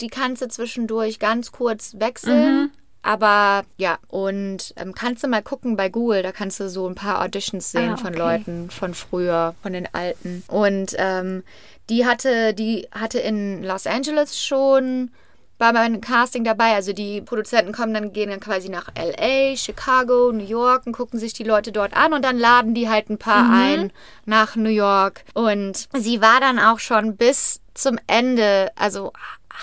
die 0.01 0.09
kannst 0.09 0.43
du 0.43 0.49
zwischendurch 0.49 1.18
ganz 1.18 1.51
kurz 1.51 1.95
wechseln. 1.99 2.70
Aber 3.09 3.64
ja, 3.78 3.96
und 4.09 4.74
ähm, 4.76 4.94
kannst 4.94 5.24
du 5.24 5.28
mal 5.28 5.40
gucken 5.42 5.76
bei 5.76 5.88
Google, 5.88 6.22
da 6.22 6.30
kannst 6.30 6.61
du 6.61 6.68
so 6.68 6.86
ein 6.86 6.94
paar 6.94 7.22
Auditions 7.22 7.72
sehen 7.72 7.94
Ah, 7.94 7.96
von 7.96 8.09
okay. 8.11 8.18
Leuten 8.18 8.68
von 8.68 8.92
früher, 8.92 9.54
von 9.62 9.72
den 9.72 9.88
alten. 9.94 10.44
Und 10.46 10.94
ähm, 10.98 11.42
die 11.88 12.04
hatte, 12.04 12.52
die 12.52 12.86
hatte 12.92 13.18
in 13.18 13.64
Los 13.64 13.86
Angeles 13.86 14.38
schon 14.38 15.11
war 15.56 15.72
beim 15.72 16.02
Casting 16.02 16.44
dabei. 16.44 16.74
Also 16.74 16.92
die 16.92 17.22
Produzenten 17.22 17.72
kommen 17.72 17.94
dann, 17.94 18.12
gehen 18.12 18.28
dann 18.28 18.40
quasi 18.40 18.68
nach 18.68 18.88
LA, 18.94 19.56
Chicago, 19.56 20.30
New 20.30 20.44
York 20.44 20.86
und 20.86 20.92
gucken 20.92 21.18
sich 21.18 21.32
die 21.32 21.44
Leute 21.44 21.72
dort 21.72 21.96
an 21.96 22.12
und 22.12 22.22
dann 22.22 22.38
laden 22.38 22.74
die 22.74 22.90
halt 22.90 23.09
ein 23.09 23.16
paar 23.16 23.50
ein 23.50 23.90
nach 24.26 24.54
New 24.54 24.68
York. 24.68 25.24
Und 25.32 25.88
sie 25.96 26.20
war 26.20 26.40
dann 26.40 26.59
auch 26.59 26.78
schon 26.78 27.16
bis 27.16 27.62
zum 27.72 27.98
Ende, 28.06 28.70
also 28.76 29.12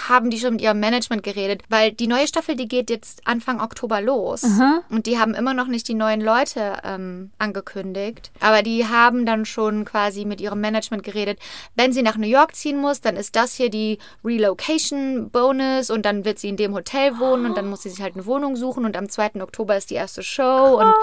haben 0.07 0.29
die 0.29 0.39
schon 0.39 0.53
mit 0.53 0.61
ihrem 0.61 0.79
Management 0.79 1.23
geredet, 1.23 1.63
weil 1.69 1.91
die 1.91 2.07
neue 2.07 2.27
Staffel, 2.27 2.55
die 2.55 2.67
geht 2.67 2.89
jetzt 2.89 3.25
Anfang 3.25 3.61
Oktober 3.61 4.01
los. 4.01 4.43
Und 4.89 5.05
die 5.05 5.17
haben 5.17 5.33
immer 5.33 5.53
noch 5.53 5.67
nicht 5.67 5.87
die 5.87 5.93
neuen 5.93 6.21
Leute 6.21 6.77
ähm, 6.83 7.31
angekündigt. 7.39 8.31
Aber 8.41 8.61
die 8.61 8.87
haben 8.87 9.25
dann 9.25 9.45
schon 9.45 9.85
quasi 9.85 10.25
mit 10.25 10.41
ihrem 10.41 10.59
Management 10.59 11.03
geredet. 11.03 11.39
Wenn 11.75 11.93
sie 11.93 12.03
nach 12.03 12.17
New 12.17 12.27
York 12.27 12.55
ziehen 12.55 12.77
muss, 12.79 13.01
dann 13.01 13.15
ist 13.15 13.35
das 13.35 13.55
hier 13.55 13.69
die 13.69 13.97
Relocation 14.23 15.29
Bonus 15.29 15.89
und 15.89 16.05
dann 16.05 16.25
wird 16.25 16.39
sie 16.39 16.49
in 16.49 16.57
dem 16.57 16.73
Hotel 16.73 17.17
wohnen 17.19 17.45
und 17.45 17.57
dann 17.57 17.69
muss 17.69 17.83
sie 17.83 17.89
sich 17.89 18.01
halt 18.01 18.15
eine 18.15 18.25
Wohnung 18.25 18.55
suchen 18.55 18.85
und 18.85 18.97
am 18.97 19.09
2. 19.09 19.41
Oktober 19.41 19.77
ist 19.77 19.89
die 19.89 19.95
erste 19.95 20.23
Show 20.23 20.79
und 20.81 20.93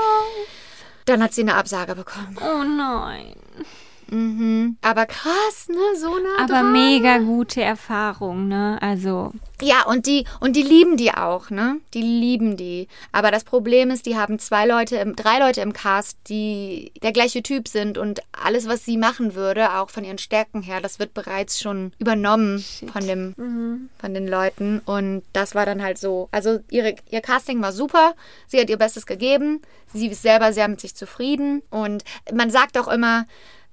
dann 1.06 1.22
hat 1.22 1.32
sie 1.32 1.42
eine 1.42 1.54
Absage 1.54 1.94
bekommen. 1.94 2.36
oh 2.40 2.62
nein. 2.62 3.34
Mhm. 4.12 4.76
Aber 4.82 5.06
krass, 5.06 5.68
ne? 5.68 5.76
So 5.98 6.10
nah 6.10 6.44
Aber 6.44 6.46
dran. 6.60 6.72
mega 6.72 7.18
gute 7.18 7.62
Erfahrung, 7.62 8.46
ne? 8.46 8.76
Also, 8.82 9.32
Ja, 9.62 9.86
und 9.86 10.06
die, 10.06 10.26
und 10.40 10.54
die 10.54 10.62
lieben 10.62 10.96
die 10.96 11.12
auch, 11.14 11.48
ne? 11.48 11.76
Die 11.94 12.02
lieben 12.02 12.56
die. 12.56 12.88
Aber 13.12 13.30
das 13.30 13.44
Problem 13.44 13.90
ist, 13.90 14.04
die 14.06 14.16
haben 14.18 14.38
zwei 14.38 14.66
Leute, 14.66 14.96
im, 14.96 15.16
drei 15.16 15.38
Leute 15.38 15.62
im 15.62 15.72
Cast, 15.72 16.18
die 16.28 16.92
der 17.02 17.12
gleiche 17.12 17.42
Typ 17.42 17.68
sind 17.68 17.96
und 17.96 18.20
alles, 18.32 18.68
was 18.68 18.84
sie 18.84 18.98
machen 18.98 19.34
würde, 19.34 19.72
auch 19.78 19.88
von 19.88 20.04
ihren 20.04 20.18
Stärken 20.18 20.60
her, 20.62 20.80
das 20.82 20.98
wird 20.98 21.14
bereits 21.14 21.60
schon 21.60 21.92
übernommen 21.98 22.62
von 22.92 23.06
dem, 23.06 23.88
von 23.98 24.14
den 24.14 24.28
Leuten. 24.28 24.80
Und 24.84 25.22
das 25.32 25.54
war 25.54 25.64
dann 25.64 25.82
halt 25.82 25.96
so. 25.96 26.28
Also 26.32 26.58
ihre, 26.70 26.96
ihr 27.10 27.20
Casting 27.22 27.62
war 27.62 27.72
super. 27.72 28.14
Sie 28.46 28.60
hat 28.60 28.68
ihr 28.68 28.76
Bestes 28.78 29.06
gegeben. 29.06 29.62
Sie 29.94 30.08
ist 30.08 30.22
selber 30.22 30.52
sehr 30.52 30.68
mit 30.68 30.80
sich 30.80 30.94
zufrieden. 30.94 31.62
Und 31.70 32.04
man 32.34 32.50
sagt 32.50 32.76
auch 32.78 32.88
immer, 32.88 33.26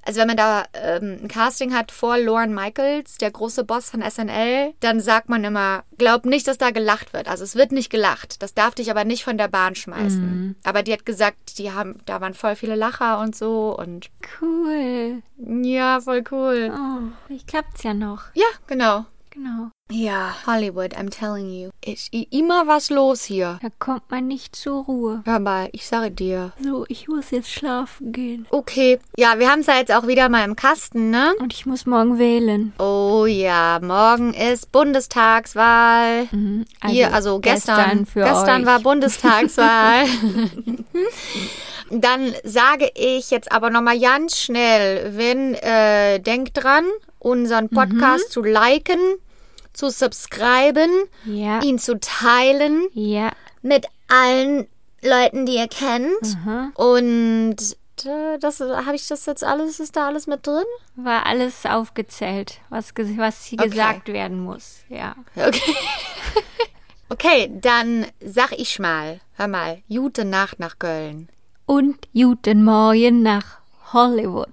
also 0.03 0.19
wenn 0.21 0.27
man 0.27 0.37
da 0.37 0.63
ähm, 0.73 1.19
ein 1.23 1.27
Casting 1.27 1.73
hat 1.73 1.91
vor 1.91 2.17
Lauren 2.17 2.53
Michaels, 2.53 3.17
der 3.17 3.31
große 3.31 3.63
Boss 3.63 3.89
von 3.89 4.01
SNL, 4.01 4.73
dann 4.79 4.99
sagt 4.99 5.29
man 5.29 5.43
immer, 5.43 5.83
glaub 5.97 6.25
nicht, 6.25 6.47
dass 6.47 6.57
da 6.57 6.71
gelacht 6.71 7.13
wird. 7.13 7.27
Also 7.27 7.43
es 7.43 7.55
wird 7.55 7.71
nicht 7.71 7.89
gelacht. 7.89 8.41
Das 8.41 8.53
darf 8.53 8.75
dich 8.75 8.89
aber 8.89 9.03
nicht 9.03 9.23
von 9.23 9.37
der 9.37 9.47
Bahn 9.47 9.75
schmeißen. 9.75 10.55
Aber 10.63 10.83
die 10.83 10.93
hat 10.93 11.05
gesagt, 11.05 11.57
die 11.57 11.71
haben, 11.71 11.99
da 12.05 12.21
waren 12.21 12.33
voll 12.33 12.55
viele 12.55 12.75
Lacher 12.75 13.19
und 13.19 13.35
so 13.35 13.77
und 13.77 14.09
cool. 14.41 15.21
ja, 15.37 16.01
voll 16.01 16.23
cool. 16.31 16.71
Oh, 16.73 17.33
ich 17.33 17.45
klappt's 17.45 17.83
ja 17.83 17.93
noch. 17.93 18.23
Ja, 18.33 18.47
genau. 18.67 19.05
Genau. 19.41 19.69
Ja, 19.89 20.35
Hollywood, 20.45 20.97
I'm 20.97 21.09
telling 21.09 21.49
you. 21.49 21.69
Ist 21.85 22.13
immer 22.13 22.67
was 22.67 22.89
los 22.89 23.23
hier. 23.23 23.57
Da 23.61 23.69
kommt 23.79 24.11
man 24.11 24.27
nicht 24.27 24.53
zur 24.53 24.83
Ruhe. 24.83 25.21
Hör 25.23 25.39
mal, 25.39 25.69
ich 25.71 25.87
sage 25.87 26.11
dir. 26.11 26.51
So, 26.61 26.85
ich 26.89 27.07
muss 27.07 27.31
jetzt 27.31 27.49
schlafen 27.49 28.11
gehen. 28.11 28.47
Okay, 28.49 28.99
ja, 29.17 29.39
wir 29.39 29.49
haben 29.49 29.61
es 29.61 29.67
ja 29.67 29.77
jetzt 29.77 29.93
auch 29.93 30.07
wieder 30.07 30.27
mal 30.27 30.43
im 30.43 30.57
Kasten, 30.57 31.09
ne? 31.09 31.33
Und 31.39 31.53
ich 31.53 31.65
muss 31.65 31.85
morgen 31.85 32.19
wählen. 32.19 32.73
Oh 32.79 33.25
ja, 33.27 33.79
morgen 33.81 34.33
ist 34.33 34.73
Bundestagswahl. 34.73 36.27
Also 36.81 36.93
Hier, 36.93 37.13
also 37.13 37.39
gestern. 37.39 38.03
gestern 38.03 38.25
gestern 38.25 38.65
war 38.65 38.81
Bundestagswahl. 38.81 40.05
Dann 41.91 42.35
sage 42.43 42.91
ich 42.93 43.31
jetzt 43.31 43.53
aber 43.53 43.69
nochmal 43.69 43.99
ganz 43.99 44.37
schnell, 44.37 45.17
wenn, 45.17 45.53
äh, 45.53 46.19
denkt 46.19 46.61
dran, 46.61 46.83
unseren 47.19 47.69
Podcast 47.69 48.31
zu 48.31 48.43
liken, 48.43 48.99
zu 49.79 49.89
subscriben, 49.89 50.91
Ja. 51.25 51.61
ihn 51.61 51.79
zu 51.79 51.97
teilen 51.99 52.87
Ja. 52.93 53.31
mit 53.61 53.87
allen 54.09 54.67
Leuten, 55.01 55.45
die 55.45 55.55
ihr 55.55 55.69
kennt. 55.69 56.21
Mhm. 56.45 56.71
Und 56.75 57.55
äh, 58.05 58.37
das 58.39 58.59
habe 58.59 58.95
ich 58.95 59.07
das 59.07 59.25
jetzt 59.25 59.43
alles, 59.43 59.79
ist 59.79 59.95
da 59.95 60.07
alles 60.07 60.27
mit 60.27 60.45
drin? 60.45 60.65
War 60.95 61.25
alles 61.25 61.65
aufgezählt, 61.65 62.59
was, 62.69 62.93
was 63.15 63.45
hier 63.45 63.59
Okay. 63.59 63.69
gesagt 63.69 64.07
werden 64.09 64.43
muss. 64.43 64.79
Ja. 64.89 65.15
Okay. 65.35 65.75
okay, 67.09 67.49
dann 67.61 68.05
sag 68.23 68.51
ich 68.57 68.79
mal, 68.79 69.21
hör 69.35 69.47
mal, 69.47 69.81
gute 69.89 70.25
Nacht 70.25 70.59
nach 70.59 70.77
Köln. 70.77 71.29
Und 71.65 71.97
guten 72.13 72.63
Morgen 72.65 73.21
nach 73.21 73.59
Hollywood. 73.93 74.49